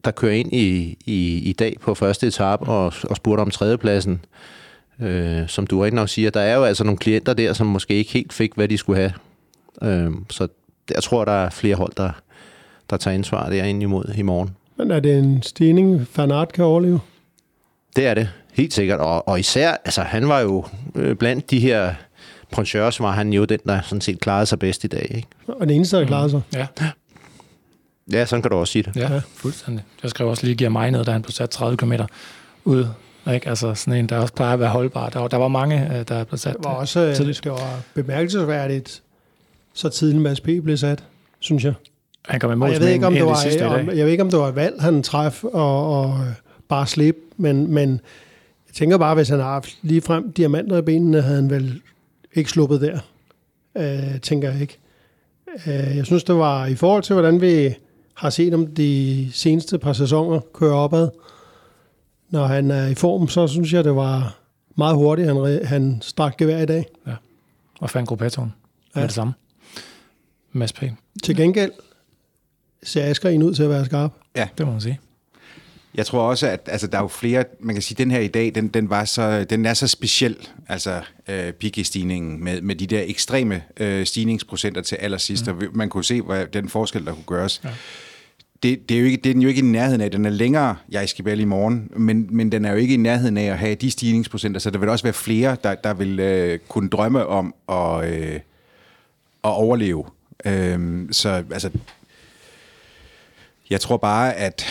der 0.05 0.11
kører 0.11 0.34
ind 0.34 0.53
i, 0.53 0.97
i, 1.05 1.38
i 1.38 1.53
dag 1.53 1.78
på 1.82 1.93
første 1.93 2.28
etape 2.28 2.65
og, 2.65 2.93
og 3.03 3.15
spurgte 3.15 3.41
om 3.41 3.51
tredjepladsen, 3.51 4.13
øh, 4.13 4.62
som 5.47 5.67
du 5.67 5.79
rigtig 5.79 5.95
nok 5.95 6.09
siger, 6.09 6.29
der 6.29 6.41
er 6.41 6.55
jo 6.55 6.63
altså 6.63 6.83
nogle 6.83 6.97
klienter 6.97 7.33
der, 7.33 7.53
som 7.53 7.67
måske 7.67 7.93
ikke 7.93 8.11
helt 8.11 8.33
fik, 8.33 8.51
hvad 8.55 8.67
de 8.67 8.77
skulle 8.77 8.99
have. 8.99 9.13
Øh, 9.81 10.11
så 10.29 10.47
jeg 10.89 11.03
tror, 11.03 11.25
der 11.25 11.31
er 11.31 11.49
flere 11.49 11.75
hold, 11.75 11.93
der, 11.97 12.11
der 12.89 12.97
tager 12.97 13.15
ansvar 13.15 13.49
derinde 13.49 13.81
imod 13.81 14.13
i 14.17 14.21
morgen. 14.21 14.49
Men 14.77 14.91
er 14.91 14.99
det 14.99 15.17
en 15.17 15.41
stigning, 15.41 16.07
Fanart 16.07 16.53
kan 16.53 16.65
overleve? 16.65 16.99
Det 17.95 18.07
er 18.07 18.13
det, 18.13 18.29
helt 18.53 18.73
sikkert. 18.73 18.99
Og, 18.99 19.27
og 19.27 19.39
især, 19.39 19.71
altså 19.85 20.01
han 20.01 20.27
var 20.27 20.39
jo 20.39 20.65
øh, 20.95 21.15
blandt 21.15 21.51
de 21.51 21.59
her 21.59 21.93
poncheurs, 22.51 22.99
var 22.99 23.11
han 23.11 23.33
jo 23.33 23.45
den, 23.45 23.59
der 23.65 23.81
sådan 23.81 24.01
set 24.01 24.19
klarede 24.19 24.45
sig 24.45 24.59
bedst 24.59 24.83
i 24.83 24.87
dag. 24.87 25.11
Ikke? 25.15 25.27
Og 25.47 25.67
den 25.67 25.69
eneste, 25.69 25.97
der 25.97 26.05
klarede 26.05 26.29
sig. 26.29 26.41
Mm. 26.51 26.57
Ja. 26.57 26.67
Ja, 28.11 28.25
sådan 28.25 28.41
kan 28.41 28.51
du 28.51 28.57
også 28.57 28.71
sige 28.71 28.83
det. 28.83 28.95
Ja, 28.95 29.21
fuldstændig. 29.35 29.83
Jeg 30.03 30.09
skrev 30.09 30.27
også 30.27 30.45
lige, 30.45 30.55
giver 30.55 30.69
mig 30.69 30.91
ned, 30.91 31.05
da 31.05 31.11
han 31.11 31.21
blev 31.21 31.31
sat 31.31 31.49
30 31.49 31.77
km 31.77 31.93
ud 32.65 32.87
Ikke? 33.32 33.49
Altså 33.49 33.74
sådan 33.74 33.99
en, 33.99 34.09
der 34.09 34.17
også 34.17 34.34
plejer 34.34 34.53
at 34.53 34.59
være 34.59 34.69
holdbar. 34.69 35.09
Der 35.09 35.19
var, 35.19 35.28
der 35.28 35.38
var 35.38 35.47
mange, 35.47 35.97
øh, 35.97 36.05
der 36.07 36.24
blev 36.24 36.38
sat 36.38 36.53
Det 36.53 36.63
var 36.63 36.71
øh, 36.71 36.80
også 36.80 36.99
øh, 36.99 37.15
tidligt. 37.15 37.43
det 37.43 37.51
var 37.51 37.82
bemærkelsesværdigt, 37.93 39.03
så 39.74 39.89
tidligt 39.89 40.21
Mads 40.21 40.41
P. 40.41 40.45
blev 40.45 40.78
sat, 40.78 41.03
synes 41.39 41.65
jeg. 41.65 41.74
Han 42.26 42.39
kom 42.39 42.49
i 42.49 42.51
Og 42.51 42.57
mål 42.57 42.71
jeg 42.71 42.80
ved, 42.80 42.88
ikke, 42.88 43.07
om 43.07 43.13
det 43.13 43.26
var, 43.26 43.36
sidste 43.36 43.67
om, 43.67 43.89
jeg 43.89 44.05
ved 44.05 44.11
ikke, 44.11 44.24
om 44.24 44.30
det 44.30 44.39
var 44.39 44.47
et 44.47 44.55
valg, 44.55 44.82
han 44.82 45.03
træf 45.03 45.43
og, 45.43 46.01
og 46.01 46.09
øh, 46.09 46.34
bare 46.69 46.88
slip, 46.88 47.17
men, 47.38 47.74
men 47.74 47.89
jeg 48.67 48.74
tænker 48.74 48.97
bare, 48.97 49.15
hvis 49.15 49.30
han 49.30 49.39
har 49.39 49.53
haft 49.53 49.78
lige 49.82 50.01
frem 50.01 50.32
diamanter 50.32 50.78
i 50.78 50.82
benene, 50.82 51.21
havde 51.21 51.36
han 51.36 51.49
vel 51.49 51.82
ikke 52.34 52.49
sluppet 52.49 52.82
der, 52.82 52.99
øh, 53.78 54.19
tænker 54.19 54.51
jeg 54.51 54.61
ikke. 54.61 54.78
Øh, 55.67 55.97
jeg 55.97 56.05
synes, 56.05 56.24
det 56.24 56.36
var 56.36 56.65
i 56.65 56.76
forhold 56.76 57.03
til, 57.03 57.13
hvordan 57.13 57.41
vi 57.41 57.76
har 58.13 58.30
set 58.30 58.53
om 58.53 58.67
de 58.67 59.30
seneste 59.34 59.78
par 59.78 59.93
sæsoner 59.93 60.39
køre 60.53 60.74
opad. 60.74 61.09
Når 62.34 62.45
han 62.45 62.71
er 62.71 62.88
i 62.88 62.95
form, 62.95 63.27
så 63.27 63.47
synes 63.47 63.73
jeg, 63.73 63.84
det 63.84 63.95
var 63.95 64.38
meget 64.75 64.95
hurtigt, 64.95 65.27
han, 65.27 65.65
han 65.65 66.01
strak 66.01 66.38
gevær 66.38 66.61
i 66.61 66.65
dag. 66.65 66.86
Og 67.79 67.89
fandt 67.89 68.09
gruppetoren 68.09 68.53
ja. 68.95 68.99
Ja. 68.99 69.01
med 69.01 69.07
det 69.07 69.15
samme. 69.15 69.34
Mads 70.51 70.73
P. 70.73 70.84
Til 71.23 71.36
gengæld 71.36 71.71
ser 72.84 73.05
Asger 73.05 73.43
ud 73.43 73.53
til 73.53 73.63
at 73.63 73.69
være 73.69 73.86
skarp. 73.86 74.11
Det 74.57 74.65
må 74.65 74.71
man 74.71 74.81
sige. 74.81 74.99
Jeg 75.95 76.05
tror 76.05 76.21
også, 76.21 76.47
at 76.47 76.69
altså, 76.71 76.88
der 76.88 76.97
er 76.97 77.01
jo 77.01 77.07
flere, 77.07 77.43
man 77.59 77.75
kan 77.75 77.81
sige, 77.81 78.03
den 78.03 78.11
her 78.11 78.19
i 78.19 78.27
dag, 78.27 78.55
den, 78.55 78.67
den, 78.67 78.89
var 78.89 79.05
så, 79.05 79.43
den 79.43 79.65
er 79.65 79.73
så 79.73 79.88
speciel, 79.88 80.38
altså 80.67 81.01
øh, 81.27 81.53
Piggy-stigningen, 81.53 82.43
med, 82.43 82.61
med 82.61 82.75
de 82.75 82.88
der 82.88 83.01
ekstreme 83.05 83.63
øh, 83.77 84.05
stigningsprocenter 84.05 84.81
til 84.81 84.95
allersidst, 84.95 85.47
mm. 85.47 85.61
man 85.73 85.89
kunne 85.89 86.05
se, 86.05 86.21
hvad 86.21 86.45
den 86.45 86.69
forskel, 86.69 87.05
der 87.05 87.13
kunne 87.13 87.23
gøres. 87.25 87.61
Ja. 87.63 87.69
Det, 88.64 88.89
det, 88.89 88.95
er 88.95 88.99
jo 88.99 89.05
ikke, 89.05 89.18
det 89.18 89.30
er 89.30 89.34
den 89.34 89.41
jo 89.41 89.49
ikke 89.49 89.59
i 89.59 89.66
nærheden 89.66 90.01
af. 90.01 90.11
Den 90.11 90.26
er 90.26 90.30
længere, 90.30 90.76
jeg 90.89 91.09
skal 91.09 91.39
i 91.39 91.45
morgen, 91.45 91.91
men, 91.95 92.28
men 92.32 92.51
den 92.51 92.66
er 92.66 92.72
jo 92.72 92.78
ikke 92.78 92.93
i 92.93 92.97
nærheden 92.97 93.38
af 93.38 93.51
at 93.51 93.57
have 93.57 93.76
de 93.76 93.91
stigningsprocenter, 93.91 94.59
så 94.59 94.70
der 94.70 94.80
vil 94.80 94.89
også 94.89 95.03
være 95.03 95.14
flere, 95.14 95.57
der, 95.64 95.76
der 95.76 95.93
vil 95.93 96.20
øh, 96.20 96.59
kunne 96.68 96.89
drømme 96.89 97.26
om 97.26 97.55
at, 97.70 98.14
øh, 98.14 98.36
at 98.36 98.41
overleve. 99.43 100.05
Øh, 100.45 101.07
så 101.11 101.30
altså, 101.30 101.70
jeg 103.70 103.82
tror 103.82 103.97
bare, 103.97 104.34
at 104.34 104.66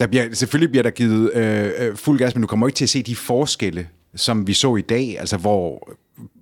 der 0.00 0.06
bliver, 0.06 0.34
selvfølgelig 0.34 0.70
bliver 0.70 0.82
der 0.82 0.90
givet 0.90 1.32
øh, 1.34 1.70
øh 1.78 1.96
fuld 1.96 2.18
gas, 2.18 2.34
men 2.34 2.42
du 2.42 2.46
kommer 2.46 2.66
ikke 2.66 2.76
til 2.76 2.84
at 2.84 2.90
se 2.90 3.02
de 3.02 3.16
forskelle, 3.16 3.88
som 4.14 4.46
vi 4.46 4.52
så 4.52 4.76
i 4.76 4.82
dag, 4.82 5.16
altså 5.20 5.36
hvor, 5.36 5.90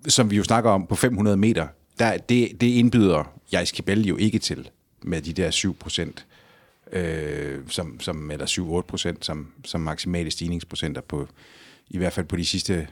som 0.09 0.31
vi 0.31 0.37
jo 0.37 0.45
snakker 0.45 0.71
om 0.71 0.87
på 0.87 0.95
500 0.95 1.37
meter. 1.37 1.67
Der, 1.99 2.17
det, 2.17 2.49
det 2.61 2.67
indbyder 2.67 3.33
jeg 3.53 3.69
skal 3.69 3.85
jo 4.05 4.17
ikke 4.17 4.39
til 4.39 4.69
med 5.05 5.23
de 5.23 5.33
der 5.33 5.51
7 5.51 5.77
procent, 5.77 6.27
øh, 6.93 7.59
som, 7.69 8.01
som, 8.01 8.31
eller 8.31 8.47
7-8 8.47 8.87
procent 8.87 9.25
som, 9.25 9.47
som 9.65 9.81
maksimale 9.81 10.31
stigningsprocenter 10.31 11.01
på, 11.01 11.29
i 11.89 11.99
hvert 11.99 12.13
fald 12.13 12.27
på 12.27 12.37
de 12.37 12.47
sidste 12.47 12.87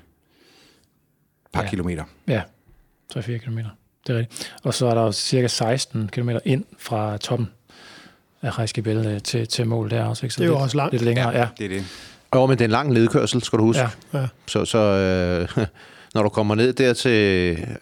par 1.52 1.60
Ja. 1.60 1.64
ja. 1.64 1.70
kilometer. 1.70 2.04
Ja, 2.28 2.42
3-4 3.14 3.38
km. 3.38 3.58
Det 4.06 4.14
er 4.14 4.18
rigtigt. 4.18 4.52
Og 4.62 4.74
så 4.74 4.86
er 4.86 4.94
der 4.94 5.02
jo 5.02 5.12
cirka 5.12 5.46
16 5.46 6.08
km 6.08 6.30
ind 6.44 6.64
fra 6.78 7.16
toppen 7.16 7.48
af 8.42 8.58
Rejskebæl 8.58 9.20
til, 9.20 9.48
til 9.48 9.66
mål 9.66 9.90
der 9.90 10.04
også. 10.04 10.26
Ikke? 10.26 10.34
Så 10.34 10.38
Det 10.38 10.44
er 10.44 10.48
jo 10.48 10.54
lidt, 10.54 10.62
også 10.62 10.76
langt. 10.76 10.92
Lidt 10.92 11.02
længere, 11.02 11.28
ja. 11.30 11.48
Det 11.58 11.64
er 11.64 11.68
det. 11.68 11.84
Jo, 12.34 12.46
men 12.46 12.58
det 12.58 12.64
er 12.64 12.66
en 12.66 12.70
lang 12.70 12.92
ledkørsel, 12.94 13.42
skal 13.42 13.58
du 13.58 13.64
huske. 13.64 13.82
ja. 13.82 14.18
Ja. 14.20 14.28
Så, 14.46 14.64
så 14.64 14.78
øh, 15.58 15.66
når 16.14 16.22
du 16.22 16.28
kommer 16.28 16.54
ned 16.54 16.72
der 16.72 16.92
til, 16.92 17.10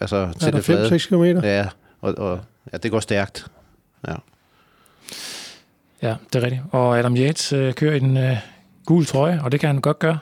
altså, 0.01 0.17
Er 0.17 0.33
til 0.33 0.43
der 0.43 0.51
det 0.51 0.65
flade... 0.65 0.89
5-6 0.97 1.09
km? 1.09 1.25
Ja, 1.47 1.69
og, 2.01 2.15
og 2.19 2.41
ja, 2.73 2.77
det 2.79 2.91
går 2.91 3.01
stærkt. 3.01 3.47
Ja. 4.09 4.15
Ja, 6.03 6.17
det 6.33 6.39
er 6.39 6.43
rigtigt. 6.43 6.63
Og 6.71 6.99
Adam 6.99 7.17
Yates 7.17 7.53
øh, 7.53 7.75
kører 7.75 7.95
i 7.95 7.99
den 7.99 8.17
øh, 8.17 8.37
gule 8.87 9.05
trøje, 9.05 9.41
og 9.45 9.53
det 9.53 9.61
kan 9.61 9.67
han 9.67 9.81
godt 9.81 9.99
gøre 9.99 10.19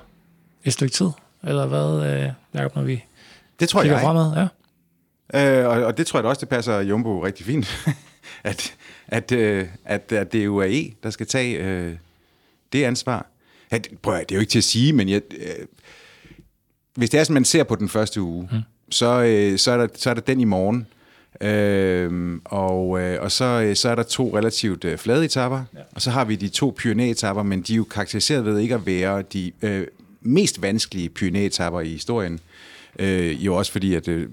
et 0.64 0.72
stykke 0.72 0.92
tid. 0.94 1.08
Eller 1.44 1.66
hvad, 1.66 2.10
øh, 2.12 2.30
Jacob, 2.54 2.76
når 2.76 2.82
vi 2.82 3.04
Det 3.60 3.68
tror 3.68 3.82
kigger 3.82 3.96
jeg. 3.98 4.04
fremad? 4.04 4.48
Ja. 5.34 5.60
Øh, 5.60 5.68
og, 5.68 5.84
og 5.84 5.98
det 5.98 6.06
tror 6.06 6.18
jeg 6.18 6.24
da 6.24 6.28
også, 6.28 6.40
det 6.40 6.48
passer 6.48 6.80
Jumbo 6.80 7.24
rigtig 7.24 7.46
fint, 7.46 7.86
at, 8.44 8.74
at, 9.08 9.32
øh, 9.32 9.66
at, 9.84 10.12
at 10.12 10.32
det 10.32 10.44
er 10.44 10.48
UAE, 10.48 10.92
der 11.02 11.10
skal 11.10 11.26
tage 11.26 11.58
øh, 11.58 11.96
det 12.72 12.84
ansvar. 12.84 13.26
At, 13.70 13.88
prøv 14.02 14.14
at, 14.14 14.28
det 14.28 14.34
er 14.34 14.36
jo 14.36 14.40
ikke 14.40 14.50
til 14.50 14.58
at 14.58 14.64
sige, 14.64 14.92
men 14.92 15.08
jeg, 15.08 15.22
øh, 15.38 15.66
hvis 16.94 17.10
det 17.10 17.20
er 17.20 17.24
sådan, 17.24 17.34
man 17.34 17.44
ser 17.44 17.64
på 17.64 17.74
den 17.74 17.88
første 17.88 18.20
uge, 18.22 18.48
mm. 18.52 18.58
så, 18.90 19.22
øh, 19.22 19.58
så, 19.58 19.70
er 19.70 19.76
der, 19.76 19.88
så 19.94 20.10
er 20.10 20.14
der 20.14 20.20
den 20.20 20.40
i 20.40 20.44
morgen. 20.44 20.86
Øh, 21.40 22.38
og, 22.44 23.00
øh, 23.00 23.22
og 23.22 23.32
så, 23.32 23.44
øh, 23.44 23.76
så 23.76 23.88
er 23.88 23.94
der 23.94 24.02
to 24.02 24.36
relativt 24.36 24.84
øh, 24.84 24.98
flade 24.98 25.24
etapper, 25.24 25.64
ja. 25.74 25.80
og 25.94 26.02
så 26.02 26.10
har 26.10 26.24
vi 26.24 26.36
de 26.36 26.48
to 26.48 26.74
pyrenæetapper, 26.78 27.42
men 27.42 27.62
de 27.62 27.72
er 27.72 27.76
jo 27.76 27.84
karakteriseret 27.84 28.44
ved 28.44 28.58
ikke 28.58 28.74
at 28.74 28.86
være 28.86 29.22
de 29.22 29.52
øh, 29.62 29.86
mest 30.20 30.62
vanskelige 30.62 31.08
pyrenæetapper 31.08 31.80
i 31.80 31.88
historien. 31.88 32.40
Øh, 32.98 33.46
jo 33.46 33.56
også 33.56 33.72
fordi, 33.72 33.94
at 33.94 34.08
øh, 34.08 34.28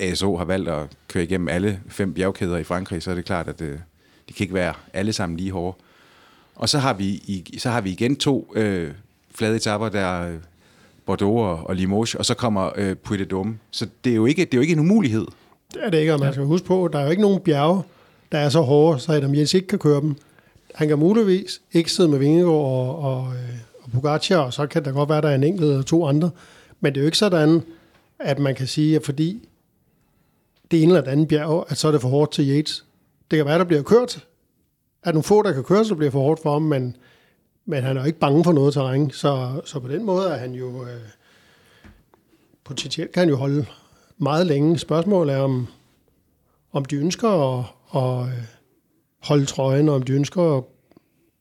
ASO 0.00 0.36
har 0.36 0.44
valgt 0.44 0.68
at 0.68 0.86
køre 1.08 1.24
igennem 1.24 1.48
alle 1.48 1.80
fem 1.88 2.14
bjergkæder 2.14 2.56
i 2.56 2.64
Frankrig, 2.64 3.02
så 3.02 3.10
er 3.10 3.14
det 3.14 3.24
klart, 3.24 3.48
at 3.48 3.60
øh, 3.60 3.78
de 4.28 4.32
kan 4.32 4.44
ikke 4.44 4.54
være 4.54 4.74
alle 4.92 5.12
sammen 5.12 5.36
lige 5.36 5.50
hårde. 5.52 5.76
Og 6.54 6.68
så 6.68 6.78
har 6.78 6.94
vi, 6.94 7.06
i, 7.06 7.58
så 7.58 7.70
har 7.70 7.80
vi 7.80 7.90
igen 7.90 8.16
to 8.16 8.52
øh, 8.56 8.90
flade 9.34 9.56
etapper, 9.56 9.88
der 9.88 10.36
Bordeaux 11.06 11.40
og, 11.40 11.66
og 11.66 11.76
Limoges, 11.76 12.14
og 12.14 12.24
så 12.24 12.34
kommer 12.34 12.70
øh, 12.76 12.96
Puy 12.96 13.16
de 13.16 13.26
Dôme. 13.32 13.48
Så 13.70 13.86
det 14.04 14.10
er, 14.10 14.16
jo 14.16 14.26
ikke, 14.26 14.44
det 14.44 14.54
er 14.54 14.58
jo 14.58 14.62
ikke 14.62 14.72
en 14.72 14.80
umulighed. 14.80 15.26
Det 15.74 15.84
er 15.84 15.90
det 15.90 15.98
ikke, 15.98 16.14
og 16.14 16.20
man 16.20 16.32
skal 16.32 16.44
huske 16.44 16.66
på, 16.66 16.84
at 16.84 16.92
der 16.92 16.98
er 16.98 17.04
jo 17.04 17.10
ikke 17.10 17.22
nogen 17.22 17.40
bjerge, 17.40 17.82
der 18.32 18.38
er 18.38 18.48
så 18.48 18.60
hårde, 18.60 19.00
så 19.00 19.12
Adam 19.12 19.34
Jens 19.34 19.54
ikke 19.54 19.66
kan 19.66 19.78
køre 19.78 20.00
dem. 20.00 20.16
Han 20.74 20.88
kan 20.88 20.98
muligvis 20.98 21.60
ikke 21.72 21.92
sidde 21.92 22.08
med 22.08 22.18
Vingegaard 22.18 22.54
og, 22.54 22.98
og, 22.98 23.34
øh, 23.34 23.58
og 23.82 23.90
Pogacar, 23.90 24.38
og 24.38 24.52
så 24.52 24.66
kan 24.66 24.84
der 24.84 24.92
godt 24.92 25.08
være, 25.08 25.20
der 25.20 25.28
er 25.28 25.34
en 25.34 25.44
enkelt 25.44 25.64
eller 25.64 25.82
to 25.82 26.06
andre. 26.06 26.30
Men 26.80 26.94
det 26.94 27.00
er 27.00 27.02
jo 27.02 27.06
ikke 27.06 27.18
sådan, 27.18 27.62
at 28.18 28.38
man 28.38 28.54
kan 28.54 28.66
sige, 28.66 28.96
at 28.96 29.04
fordi 29.04 29.48
det 30.70 30.82
ene 30.82 30.90
eller 30.92 31.00
det 31.00 31.10
andet 31.10 31.28
bjerg, 31.28 31.64
at 31.68 31.76
så 31.76 31.88
er 31.88 31.92
det 31.92 32.00
for 32.00 32.08
hårdt 32.08 32.32
til 32.32 32.48
Yates. 32.48 32.84
Det 33.30 33.36
kan 33.36 33.46
være, 33.46 33.58
der 33.58 33.64
bliver 33.64 33.82
kørt. 33.82 34.26
At 35.02 35.14
nogle 35.14 35.22
få, 35.22 35.42
der 35.42 35.52
kan 35.52 35.64
køre, 35.64 35.84
så 35.84 35.94
bliver 35.94 36.10
for 36.10 36.20
hårdt 36.20 36.42
for 36.42 36.52
ham, 36.52 36.62
men, 36.62 36.96
men 37.64 37.82
han 37.82 37.96
er 37.96 38.00
jo 38.00 38.06
ikke 38.06 38.18
bange 38.18 38.44
for 38.44 38.52
noget 38.52 38.74
terræn. 38.74 39.10
Så, 39.10 39.60
så 39.64 39.80
på 39.80 39.88
den 39.88 40.04
måde 40.04 40.28
er 40.28 40.36
han 40.36 40.52
jo... 40.52 40.82
Øh, 40.82 41.00
potentielt 42.64 43.12
kan 43.12 43.20
han 43.20 43.28
jo 43.28 43.36
holde 43.36 43.66
meget 44.18 44.46
længe. 44.46 44.78
Spørgsmålet 44.78 45.34
er, 45.34 45.38
om, 45.38 45.66
om 46.72 46.84
de 46.84 46.96
ønsker 46.96 47.58
at, 47.58 47.64
at 47.94 48.28
øh, 48.28 48.42
holde 49.22 49.44
trøjen, 49.44 49.88
og 49.88 49.94
om 49.94 50.02
de 50.02 50.12
ønsker 50.12 50.56
at 50.56 50.64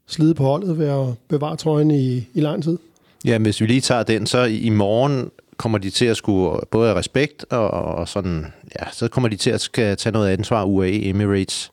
slide 0.08 0.34
på 0.34 0.44
holdet 0.44 0.78
ved 0.78 0.88
at 0.88 1.08
bevare 1.28 1.56
trøjen 1.56 1.92
i, 1.92 2.28
i 2.34 2.42
lang 2.42 2.64
tid. 2.64 2.78
Ja, 3.26 3.38
hvis 3.38 3.62
vi 3.62 3.66
lige 3.66 3.82
tager 3.82 4.04
den, 4.04 4.26
så 4.26 4.44
i 4.44 4.70
morgen 4.70 5.32
kommer 5.58 5.78
de 5.78 5.90
til 5.90 6.06
at 6.06 6.18
skulle 6.18 6.60
både 6.72 6.88
have 6.88 7.00
respekt 7.00 7.46
og, 7.50 7.70
og 7.70 8.08
sådan, 8.08 8.46
ja, 8.80 8.86
så 8.92 9.08
kommer 9.08 9.30
de 9.30 9.36
til 9.36 9.50
at 9.50 9.62
skal 9.62 9.98
tage 9.98 10.14
noget 10.14 10.30
ansvar 10.30 10.64
UAE 10.64 11.06
Emirates. 11.06 11.72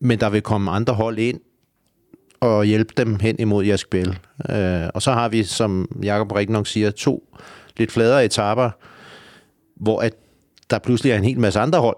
Men 0.00 0.20
der 0.20 0.30
vil 0.30 0.42
komme 0.42 0.70
andre 0.70 0.94
hold 0.94 1.18
ind 1.18 1.40
og 2.40 2.64
hjælpe 2.64 2.94
dem 2.96 3.20
hen 3.20 3.36
imod 3.38 3.64
Jaskbæl. 3.64 4.18
Øh, 4.50 4.88
og 4.94 5.02
så 5.02 5.12
har 5.12 5.28
vi, 5.28 5.44
som 5.44 6.00
Jakob 6.02 6.32
rigtig 6.32 6.52
nok 6.52 6.66
siger, 6.66 6.90
to 6.90 7.36
lidt 7.76 7.92
fladere 7.92 8.24
etapper, 8.24 8.70
hvor 9.82 10.00
at 10.00 10.12
der 10.70 10.78
pludselig 10.78 11.12
er 11.12 11.16
en 11.16 11.24
hel 11.24 11.40
masse 11.40 11.60
andre 11.60 11.78
hold, 11.80 11.96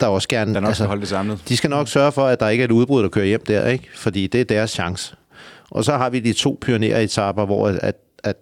der 0.00 0.06
også 0.06 0.28
gerne... 0.28 0.54
Der 0.54 0.60
nok 0.60 0.68
altså, 0.68 0.82
skal 0.82 0.88
holde 0.88 1.00
det 1.00 1.08
samlet. 1.08 1.42
De 1.48 1.56
skal 1.56 1.70
nok 1.70 1.88
sørge 1.88 2.12
for, 2.12 2.26
at 2.26 2.40
der 2.40 2.48
ikke 2.48 2.62
er 2.62 2.64
et 2.64 2.70
udbrud, 2.70 3.02
der 3.02 3.08
kører 3.08 3.26
hjem 3.26 3.44
der, 3.46 3.66
ikke? 3.66 3.88
fordi 3.94 4.26
det 4.26 4.40
er 4.40 4.44
deres 4.44 4.70
chance. 4.70 5.16
Og 5.70 5.84
så 5.84 5.96
har 5.96 6.10
vi 6.10 6.20
de 6.20 6.32
to 6.32 6.58
pioneretapper, 6.60 7.46
hvor 7.46 7.68
at, 7.68 7.96
at 8.24 8.36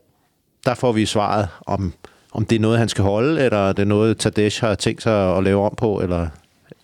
der 0.67 0.75
får 0.75 0.93
vi 0.93 1.07
svaret, 1.07 1.49
om, 1.67 1.93
om 2.33 2.45
det 2.45 2.57
er 2.57 2.61
noget, 2.61 2.79
han 2.79 2.89
skal 2.89 3.05
holde, 3.05 3.45
eller 3.45 3.73
det 3.73 3.83
er 3.83 3.87
noget, 3.87 4.19
Tadej 4.19 4.51
har 4.61 4.75
tænkt 4.75 5.03
sig 5.03 5.37
at 5.37 5.45
lave 5.45 5.65
om 5.65 5.75
på, 5.77 6.01
eller, 6.01 6.29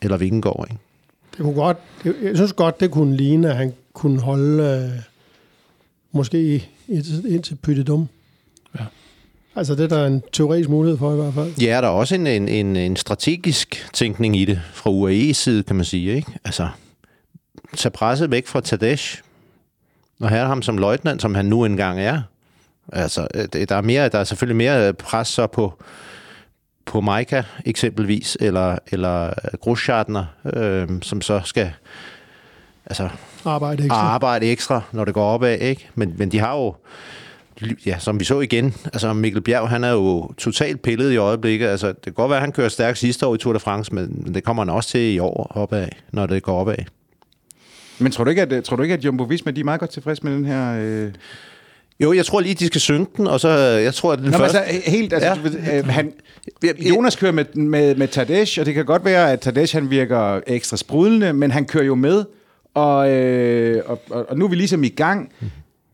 eller 0.03 0.17
Vingegaard. 0.17 0.67
Ikke? 0.71 0.83
Det 1.37 1.43
kunne 1.45 1.55
godt, 1.55 1.77
det, 2.05 2.17
jeg 2.23 2.37
synes 2.37 2.53
godt, 2.53 2.81
det 2.81 2.91
kunne 2.91 3.17
ligne, 3.17 3.51
at 3.51 3.57
han 3.57 3.73
kunne 3.93 4.21
holde 4.21 4.63
øh, 4.63 5.01
måske 6.13 6.69
indtil, 6.89 7.35
indtil 7.35 7.55
Pytte 7.55 7.83
Dum. 7.83 8.09
Ja. 8.79 8.85
Altså 9.57 9.75
det 9.75 9.93
er 9.93 9.97
der 9.97 10.07
en 10.07 10.23
teoretisk 10.33 10.69
mulighed 10.69 10.99
for 10.99 11.13
i 11.13 11.17
hvert 11.17 11.35
fald. 11.35 11.53
Ja, 11.61 11.81
der 11.81 11.89
er 11.89 11.93
også 11.93 12.15
en, 12.15 12.27
en, 12.27 12.49
en, 12.49 12.77
en 12.77 12.97
strategisk 12.97 13.89
tænkning 13.93 14.37
i 14.37 14.45
det, 14.45 14.61
fra 14.73 14.91
UAE's 14.91 15.33
side, 15.33 15.63
kan 15.63 15.77
man 15.77 15.85
sige. 15.85 16.15
Ikke? 16.17 16.33
Altså, 16.45 16.69
tage 17.77 17.91
presset 17.91 18.31
væk 18.31 18.47
fra 18.47 18.61
Tadej, 18.61 18.97
og 20.21 20.29
have 20.29 20.47
ham 20.47 20.63
som 20.63 20.79
løjtnant, 20.79 21.23
som 21.23 21.35
han 21.35 21.45
nu 21.45 21.65
engang 21.65 22.01
er. 22.01 22.23
Altså, 22.93 23.27
der 23.69 23.77
er, 23.77 23.81
mere, 23.81 24.09
der 24.09 24.19
er 24.19 24.25
selvfølgelig 24.25 24.57
mere 24.57 24.93
pres 24.93 25.29
så 25.29 25.47
på, 25.47 25.83
på 26.85 27.01
Maika 27.01 27.43
eksempelvis, 27.65 28.37
eller, 28.41 28.79
eller 28.91 29.31
Grosschartner, 29.61 30.25
øh, 30.55 30.89
som 31.03 31.21
så 31.21 31.41
skal 31.45 31.73
altså, 32.87 33.09
Arbejde 33.45 33.83
ekstra. 33.83 33.97
arbejde 34.01 34.47
ekstra, 34.47 34.81
når 34.93 35.05
det 35.05 35.15
går 35.15 35.25
opad, 35.25 35.59
ikke? 35.59 35.89
Men, 35.95 36.15
men 36.17 36.33
de 36.33 36.39
har 36.39 36.57
jo, 36.57 36.75
ja, 37.87 37.99
som 37.99 38.21
vi 38.21 38.25
så 38.25 38.41
igen, 38.41 38.75
altså 38.85 39.13
Mikkel 39.13 39.43
Bjerg, 39.43 39.69
han 39.69 39.85
er 39.85 39.93
jo 39.93 40.33
totalt 40.39 40.83
pillet 40.83 41.13
i 41.13 41.17
øjeblikket. 41.17 41.67
Altså, 41.67 41.87
det 41.89 42.03
kan 42.05 42.13
godt 42.13 42.31
være, 42.31 42.37
at 42.37 42.43
han 42.43 42.53
kører 42.53 42.69
stærkt 42.69 42.99
sidste 42.99 43.27
år 43.27 43.35
i 43.35 43.39
Tour 43.39 43.53
de 43.53 43.61
France, 43.61 43.95
men 43.95 44.35
det 44.35 44.45
kommer 44.45 44.65
han 44.65 44.71
også 44.71 44.89
til 44.89 45.15
i 45.15 45.19
år 45.19 45.53
opad, 45.55 45.89
når 46.13 46.27
det 46.27 46.43
går 46.43 46.61
opad. 46.61 46.77
Men 47.99 48.13
tror 48.13 48.25
du 48.25 48.31
ikke, 48.31 48.43
at, 48.43 48.65
tror 48.65 48.77
du 48.77 48.83
ikke, 48.83 48.95
at 48.95 49.05
Jumbo 49.05 49.25
Visma 49.25 49.53
de 49.53 49.61
er 49.61 49.65
meget 49.65 49.81
godt 49.81 49.91
tilfreds 49.91 50.23
med 50.23 50.33
den 50.33 50.45
her... 50.45 50.77
Øh, 50.81 51.13
Jo, 52.01 52.13
jeg 52.13 52.27
tror 52.27 52.41
lige, 52.41 52.55
de 52.55 52.67
skal 52.67 52.81
synge 52.81 53.07
den, 53.17 53.27
og 53.27 53.41
så 53.41 53.49
jeg 53.59 53.95
tror, 53.95 54.13
at 54.13 54.19
den 54.19 54.31
Nå, 54.31 54.39
første... 54.39 54.59
men 54.59 54.67
altså, 54.75 54.91
helt, 54.91 55.13
altså, 55.13 55.29
Ja. 55.67 55.75
ja. 55.75 55.79
øh, 55.79 55.87
han, 55.87 56.13
Jonas 56.79 57.17
kører 57.17 57.33
med, 57.33 57.45
med, 57.55 57.95
med 57.95 58.09
Tadej, 58.09 58.47
og 58.61 58.67
det 58.67 58.75
kan 58.75 58.85
godt 58.85 59.05
være, 59.05 59.33
at 59.33 59.41
Tadej 59.41 59.67
han 59.73 59.91
virker 59.91 60.41
ekstra 60.47 60.77
sprudlende, 60.77 61.33
men 61.33 61.51
han 61.51 61.65
kører 61.65 61.85
jo 61.85 61.95
med, 61.95 62.25
og, 62.75 63.11
øh, 63.11 63.83
og, 63.87 64.01
og, 64.11 64.27
og 64.29 64.39
nu 64.39 64.45
er 64.45 64.49
vi 64.49 64.57
ligesom 64.57 64.85
i 64.85 64.89
gang. 64.89 65.33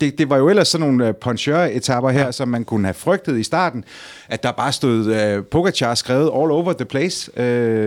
Det, 0.00 0.18
det 0.18 0.30
var 0.30 0.36
jo 0.36 0.48
ellers 0.48 0.68
sådan 0.68 0.86
nogle 0.86 1.08
øh, 1.08 1.14
poncheur-etapper 1.14 2.10
her, 2.10 2.30
som 2.30 2.48
man 2.48 2.64
kunne 2.64 2.84
have 2.86 2.94
frygtet 2.94 3.38
i 3.38 3.42
starten, 3.42 3.84
at 4.28 4.42
der 4.42 4.52
bare 4.52 4.72
stod 4.72 5.06
øh, 5.14 5.44
Pogacar 5.44 5.94
skrevet 5.94 6.22
all 6.22 6.50
over 6.50 6.72
the 6.72 6.84
place. 6.84 7.30
Øh, 7.40 7.86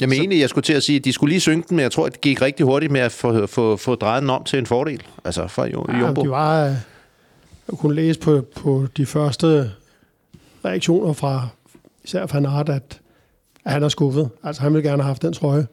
Jeg 0.00 0.08
mener 0.08 0.14
egentlig, 0.22 0.40
jeg 0.40 0.48
skulle 0.48 0.62
til 0.62 0.72
at 0.72 0.82
sige, 0.82 0.98
at 0.98 1.04
de 1.04 1.12
skulle 1.12 1.30
lige 1.32 1.40
synge 1.40 1.64
den, 1.68 1.76
men 1.76 1.82
jeg 1.82 1.92
tror, 1.92 2.06
at 2.06 2.12
det 2.12 2.20
gik 2.20 2.42
rigtig 2.42 2.66
hurtigt 2.66 2.92
med 2.92 3.00
at 3.00 3.12
få, 3.12 3.46
få, 3.46 3.76
få 3.76 3.94
drejet 3.94 4.22
den 4.22 4.30
om 4.30 4.44
til 4.44 4.58
en 4.58 4.66
fordel. 4.66 5.02
Altså 5.24 5.46
for 5.46 5.64
jo, 5.64 5.86
Ja, 5.88 5.98
Jumbo. 5.98 6.22
de 6.22 6.30
var, 6.30 6.64
øh, 6.66 6.70
jeg 7.70 7.78
kunne 7.78 7.94
læse 7.94 8.20
på, 8.20 8.44
på 8.56 8.86
de 8.96 9.06
første 9.06 9.70
reaktioner 10.64 11.12
fra 11.12 11.48
især 12.04 12.26
Aert, 12.46 12.68
at, 12.68 13.00
at 13.64 13.72
han 13.72 13.82
er 13.82 13.88
skuffet. 13.88 14.28
Altså 14.44 14.62
han 14.62 14.74
ville 14.74 14.88
gerne 14.88 15.02
have 15.02 15.08
haft 15.08 15.22
den 15.22 15.32
trøje. 15.32 15.66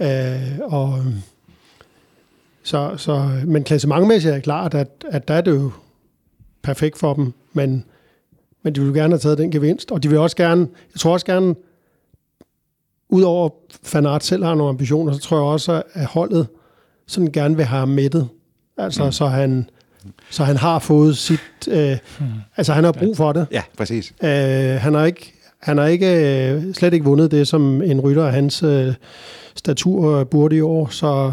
ja. 0.00 0.36
Øh, 0.36 0.58
og, 0.62 1.04
så, 2.68 2.94
så, 2.96 3.30
men 3.46 3.64
klassementmæssigt 3.64 4.30
er 4.30 4.34
det 4.34 4.44
klart, 4.44 4.74
at, 4.74 5.04
at 5.10 5.28
der 5.28 5.34
er 5.34 5.40
det 5.40 5.50
jo 5.50 5.70
perfekt 6.62 6.98
for 6.98 7.14
dem, 7.14 7.32
men, 7.52 7.84
men 8.62 8.74
de 8.74 8.80
vil 8.80 8.94
gerne 8.94 9.12
have 9.12 9.18
taget 9.18 9.38
den 9.38 9.50
gevinst, 9.50 9.90
og 9.90 10.02
de 10.02 10.08
vil 10.08 10.18
også 10.18 10.36
gerne, 10.36 10.68
jeg 10.94 11.00
tror 11.00 11.12
også 11.12 11.26
gerne, 11.26 11.54
udover 13.08 13.50
Van 13.92 14.06
Aert 14.06 14.24
selv 14.24 14.44
har 14.44 14.54
nogle 14.54 14.68
ambitioner, 14.68 15.12
så 15.12 15.18
tror 15.18 15.36
jeg 15.36 15.44
også, 15.44 15.82
at 15.92 16.06
holdet 16.06 16.46
sådan 17.06 17.32
gerne 17.32 17.56
vil 17.56 17.64
have 17.64 17.78
ham 17.78 17.88
mættet. 17.88 18.28
Altså, 18.76 19.04
mm. 19.04 19.12
så, 19.12 19.26
han, 19.26 19.70
så 20.30 20.44
han 20.44 20.56
har 20.56 20.78
fået 20.78 21.16
sit... 21.16 21.68
Øh, 21.68 21.98
mm. 22.20 22.26
Altså, 22.56 22.72
han 22.72 22.84
har 22.84 22.92
brug 22.92 23.16
for 23.16 23.32
det. 23.32 23.46
ja, 23.50 23.62
præcis. 23.76 24.14
Øh, 24.22 24.30
han 24.80 24.94
har 24.94 25.04
ikke, 25.04 25.34
han 25.58 25.78
har 25.78 25.86
ikke 25.86 26.06
øh, 26.50 26.74
slet 26.74 26.94
ikke 26.94 27.04
vundet 27.04 27.30
det, 27.30 27.48
som 27.48 27.82
en 27.82 28.00
rytter 28.00 28.26
af 28.26 28.32
hans 28.32 28.62
øh, 28.62 28.94
statur 29.54 30.24
burde 30.24 30.56
i 30.56 30.60
år, 30.60 30.88
så 30.88 31.32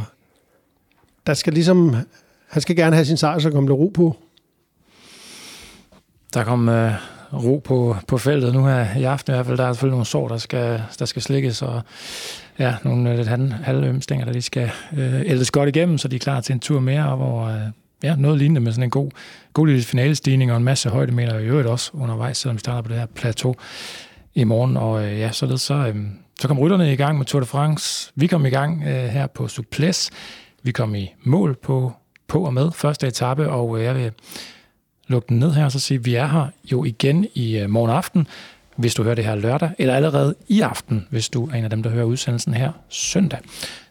der 1.27 1.33
skal 1.33 1.53
ligesom, 1.53 1.95
han 2.47 2.61
skal 2.61 2.75
gerne 2.75 2.95
have 2.95 3.05
sin 3.05 3.17
sejr, 3.17 3.39
så 3.39 3.51
kommer 3.51 3.69
der 3.69 3.75
ro 3.75 3.91
på. 3.93 4.17
Der 6.33 6.43
kom 6.43 6.69
øh, 6.69 6.93
ro 7.33 7.61
på, 7.65 7.97
på 8.07 8.17
feltet 8.17 8.53
nu 8.53 8.65
her 8.65 8.97
i 8.97 9.03
aften 9.03 9.33
i 9.33 9.35
hvert 9.35 9.45
fald. 9.45 9.57
Der 9.57 9.65
er 9.65 9.73
selvfølgelig 9.73 9.91
nogle 9.91 10.05
sår, 10.05 10.27
der 10.27 10.37
skal, 10.37 10.81
der 10.99 11.05
skal 11.05 11.21
slikkes, 11.21 11.61
og 11.61 11.81
ja, 12.59 12.75
nogle 12.83 13.11
øh, 13.11 13.17
lidt 13.17 13.27
halv- 13.27 13.51
halvømstænger, 13.51 14.25
der 14.25 14.31
lige 14.31 14.41
skal 14.41 14.71
øh, 14.97 15.21
ældes 15.25 15.51
godt 15.51 15.69
igennem, 15.69 15.97
så 15.97 16.07
de 16.07 16.15
er 16.15 16.19
klar 16.19 16.41
til 16.41 16.53
en 16.53 16.59
tur 16.59 16.79
mere, 16.79 17.09
og 17.09 17.17
hvor 17.17 17.45
øh, 17.45 17.59
ja, 18.03 18.15
noget 18.15 18.37
lignende 18.37 18.61
med 18.61 18.71
sådan 18.71 18.83
en 18.83 18.89
god, 18.89 19.11
god 19.53 19.67
lille 19.67 19.83
finalestigning 19.83 20.51
og 20.51 20.57
en 20.57 20.63
masse 20.63 20.89
højdemeter 20.89 21.39
i 21.39 21.45
øvrigt 21.45 21.67
også 21.67 21.91
undervejs, 21.93 22.37
selvom 22.37 22.55
vi 22.55 22.59
starter 22.59 22.81
på 22.81 22.89
det 22.89 22.97
her 22.97 23.05
plateau 23.05 23.55
i 24.35 24.43
morgen. 24.43 24.77
Og 24.77 25.05
øh, 25.05 25.19
ja, 25.19 25.31
således 25.31 25.61
så, 25.61 25.73
øh, 25.73 25.95
så 26.39 26.47
kom 26.47 26.59
rytterne 26.59 26.93
i 26.93 26.95
gang 26.95 27.17
med 27.17 27.25
Tour 27.25 27.39
de 27.39 27.45
France. 27.45 28.11
Vi 28.15 28.27
kom 28.27 28.45
i 28.45 28.49
gang 28.49 28.83
øh, 28.83 29.05
her 29.05 29.27
på 29.27 29.47
Suples. 29.47 30.11
Vi 30.65 30.71
kom 30.71 30.95
i 30.95 31.13
mål 31.23 31.55
på, 31.55 31.93
på 32.27 32.45
og 32.45 32.53
med 32.53 32.71
første 32.71 33.07
etape, 33.07 33.49
og 33.49 33.77
øh, 33.77 33.83
jeg 33.83 33.95
vil 33.95 34.11
lukke 35.07 35.29
den 35.29 35.39
ned 35.39 35.51
her 35.51 35.65
og 35.65 35.71
så 35.71 35.79
sige, 35.79 35.97
at 35.97 36.05
vi 36.05 36.15
er 36.15 36.27
her 36.27 36.47
jo 36.71 36.83
igen 36.83 37.27
i 37.33 37.57
øh, 37.57 37.69
morgen 37.69 37.91
aften, 37.91 38.27
hvis 38.75 38.95
du 38.95 39.03
hører 39.03 39.15
det 39.15 39.25
her 39.25 39.35
lørdag, 39.35 39.69
eller 39.77 39.95
allerede 39.95 40.35
i 40.47 40.61
aften, 40.61 41.07
hvis 41.09 41.29
du 41.29 41.47
er 41.47 41.53
en 41.53 41.63
af 41.63 41.69
dem, 41.69 41.83
der 41.83 41.89
hører 41.89 42.05
udsendelsen 42.05 42.53
her 42.53 42.71
søndag. 42.89 43.39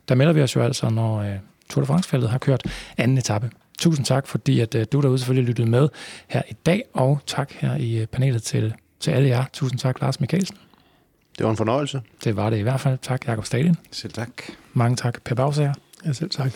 Der 0.09 0.15
melder 0.15 0.33
vi 0.33 0.43
os 0.43 0.57
jo 0.57 0.63
altså, 0.63 0.89
når 0.91 1.19
øh, 1.19 1.35
Tour 1.71 1.83
de 1.83 1.87
France-feltet 1.87 2.31
har 2.31 2.39
kørt 2.39 2.63
anden 2.97 3.19
etape. 3.19 3.51
Tusind 3.79 4.07
tak, 4.07 4.27
fordi 4.27 4.61
at, 4.61 4.75
øh, 4.75 4.87
du 4.93 5.01
derude 5.01 5.19
selvfølgelig 5.19 5.49
lyttede 5.49 5.71
med 5.71 5.89
her 6.29 6.43
i 6.51 6.55
dag, 6.67 6.83
og 6.93 7.21
tak 7.27 7.53
her 7.53 7.77
i 7.77 7.99
øh, 7.99 8.07
panelet 8.07 8.43
til, 8.43 8.75
til 9.01 9.11
alle 9.11 9.29
jer. 9.29 9.45
Tusind 9.53 9.79
tak, 9.79 10.01
Lars 10.01 10.21
Mikkelsen. 10.21 10.57
Det 11.39 11.45
var 11.45 11.51
en 11.51 11.57
fornøjelse. 11.57 12.03
Det 12.25 12.37
var 12.37 12.51
det 12.51 12.59
i 12.59 12.63
hvert 12.63 12.81
fald. 12.81 12.99
Tak, 13.03 13.27
Jakob 13.27 13.45
Stadien. 13.45 13.77
Selv 13.91 14.13
tak. 14.13 14.31
Mange 14.73 14.97
tak, 14.97 15.23
Per 15.25 15.35
Bagsager. 15.35 15.75
Ja, 16.05 16.13
selv 16.13 16.31
tak. 16.31 16.53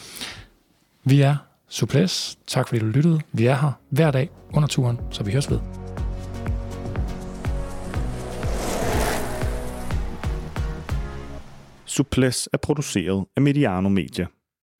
Vi 1.04 1.20
er 1.20 1.36
Suples. 1.68 2.38
Tak 2.46 2.68
fordi 2.68 2.80
du 2.80 2.86
lyttede. 2.86 3.20
Vi 3.32 3.46
er 3.46 3.54
her 3.54 3.72
hver 3.90 4.10
dag 4.10 4.30
under 4.54 4.68
turen, 4.68 4.98
så 5.10 5.24
vi 5.24 5.32
høres 5.32 5.50
ved. 5.50 5.60
Suples 11.86 12.48
er 12.52 12.58
produceret 12.58 13.26
af 13.36 13.42
Mediano 13.42 13.88
Media. 13.88 14.26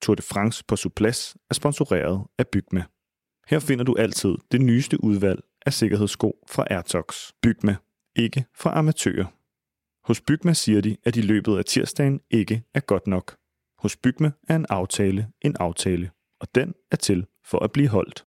Tour 0.03 0.15
de 0.15 0.23
France 0.23 0.65
på 0.69 0.77
Suples 0.77 1.37
er 1.51 1.55
sponsoreret 1.55 2.25
af 2.39 2.47
Bygme. 2.49 2.85
Her 3.49 3.59
finder 3.59 3.85
du 3.85 3.97
altid 3.99 4.35
det 4.53 4.61
nyeste 4.61 5.05
udvalg 5.05 5.41
af 5.67 5.73
sikkerhedssko 5.73 6.37
fra 6.51 6.65
Airtox. 6.71 7.33
Bygme. 7.43 7.77
Ikke 8.17 8.45
for 8.55 8.71
amatører. 8.71 9.25
Hos 10.05 10.21
Bygme 10.21 10.55
siger 10.55 10.81
de, 10.81 10.97
at 11.05 11.17
i 11.17 11.21
løbet 11.21 11.59
af 11.59 11.65
tirsdagen 11.65 12.21
ikke 12.31 12.63
er 12.75 12.81
godt 12.81 13.07
nok. 13.07 13.37
Hos 13.79 13.97
Bygme 13.97 14.33
er 14.49 14.57
en 14.57 14.67
aftale 14.69 15.29
en 15.43 15.57
aftale, 15.61 16.11
og 16.41 16.55
den 16.55 16.75
er 16.91 16.97
til 16.97 17.27
for 17.45 17.59
at 17.59 17.73
blive 17.73 17.89
holdt. 17.89 18.25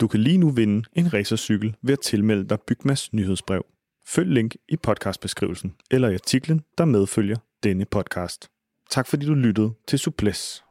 Du 0.00 0.08
kan 0.08 0.20
lige 0.20 0.38
nu 0.38 0.50
vinde 0.50 0.88
en 0.92 1.12
racercykel 1.12 1.76
ved 1.82 1.92
at 1.92 2.00
tilmelde 2.00 2.48
dig 2.48 2.58
Bygmas 2.60 3.12
nyhedsbrev. 3.12 3.66
Følg 4.06 4.30
link 4.30 4.54
i 4.68 4.76
podcastbeskrivelsen 4.76 5.74
eller 5.90 6.08
i 6.08 6.14
artiklen, 6.14 6.60
der 6.78 6.84
medfølger 6.84 7.36
denne 7.62 7.84
podcast. 7.84 8.48
Tak 8.90 9.06
fordi 9.06 9.26
du 9.26 9.34
lyttede 9.34 9.74
til 9.88 9.98
Suples. 9.98 10.64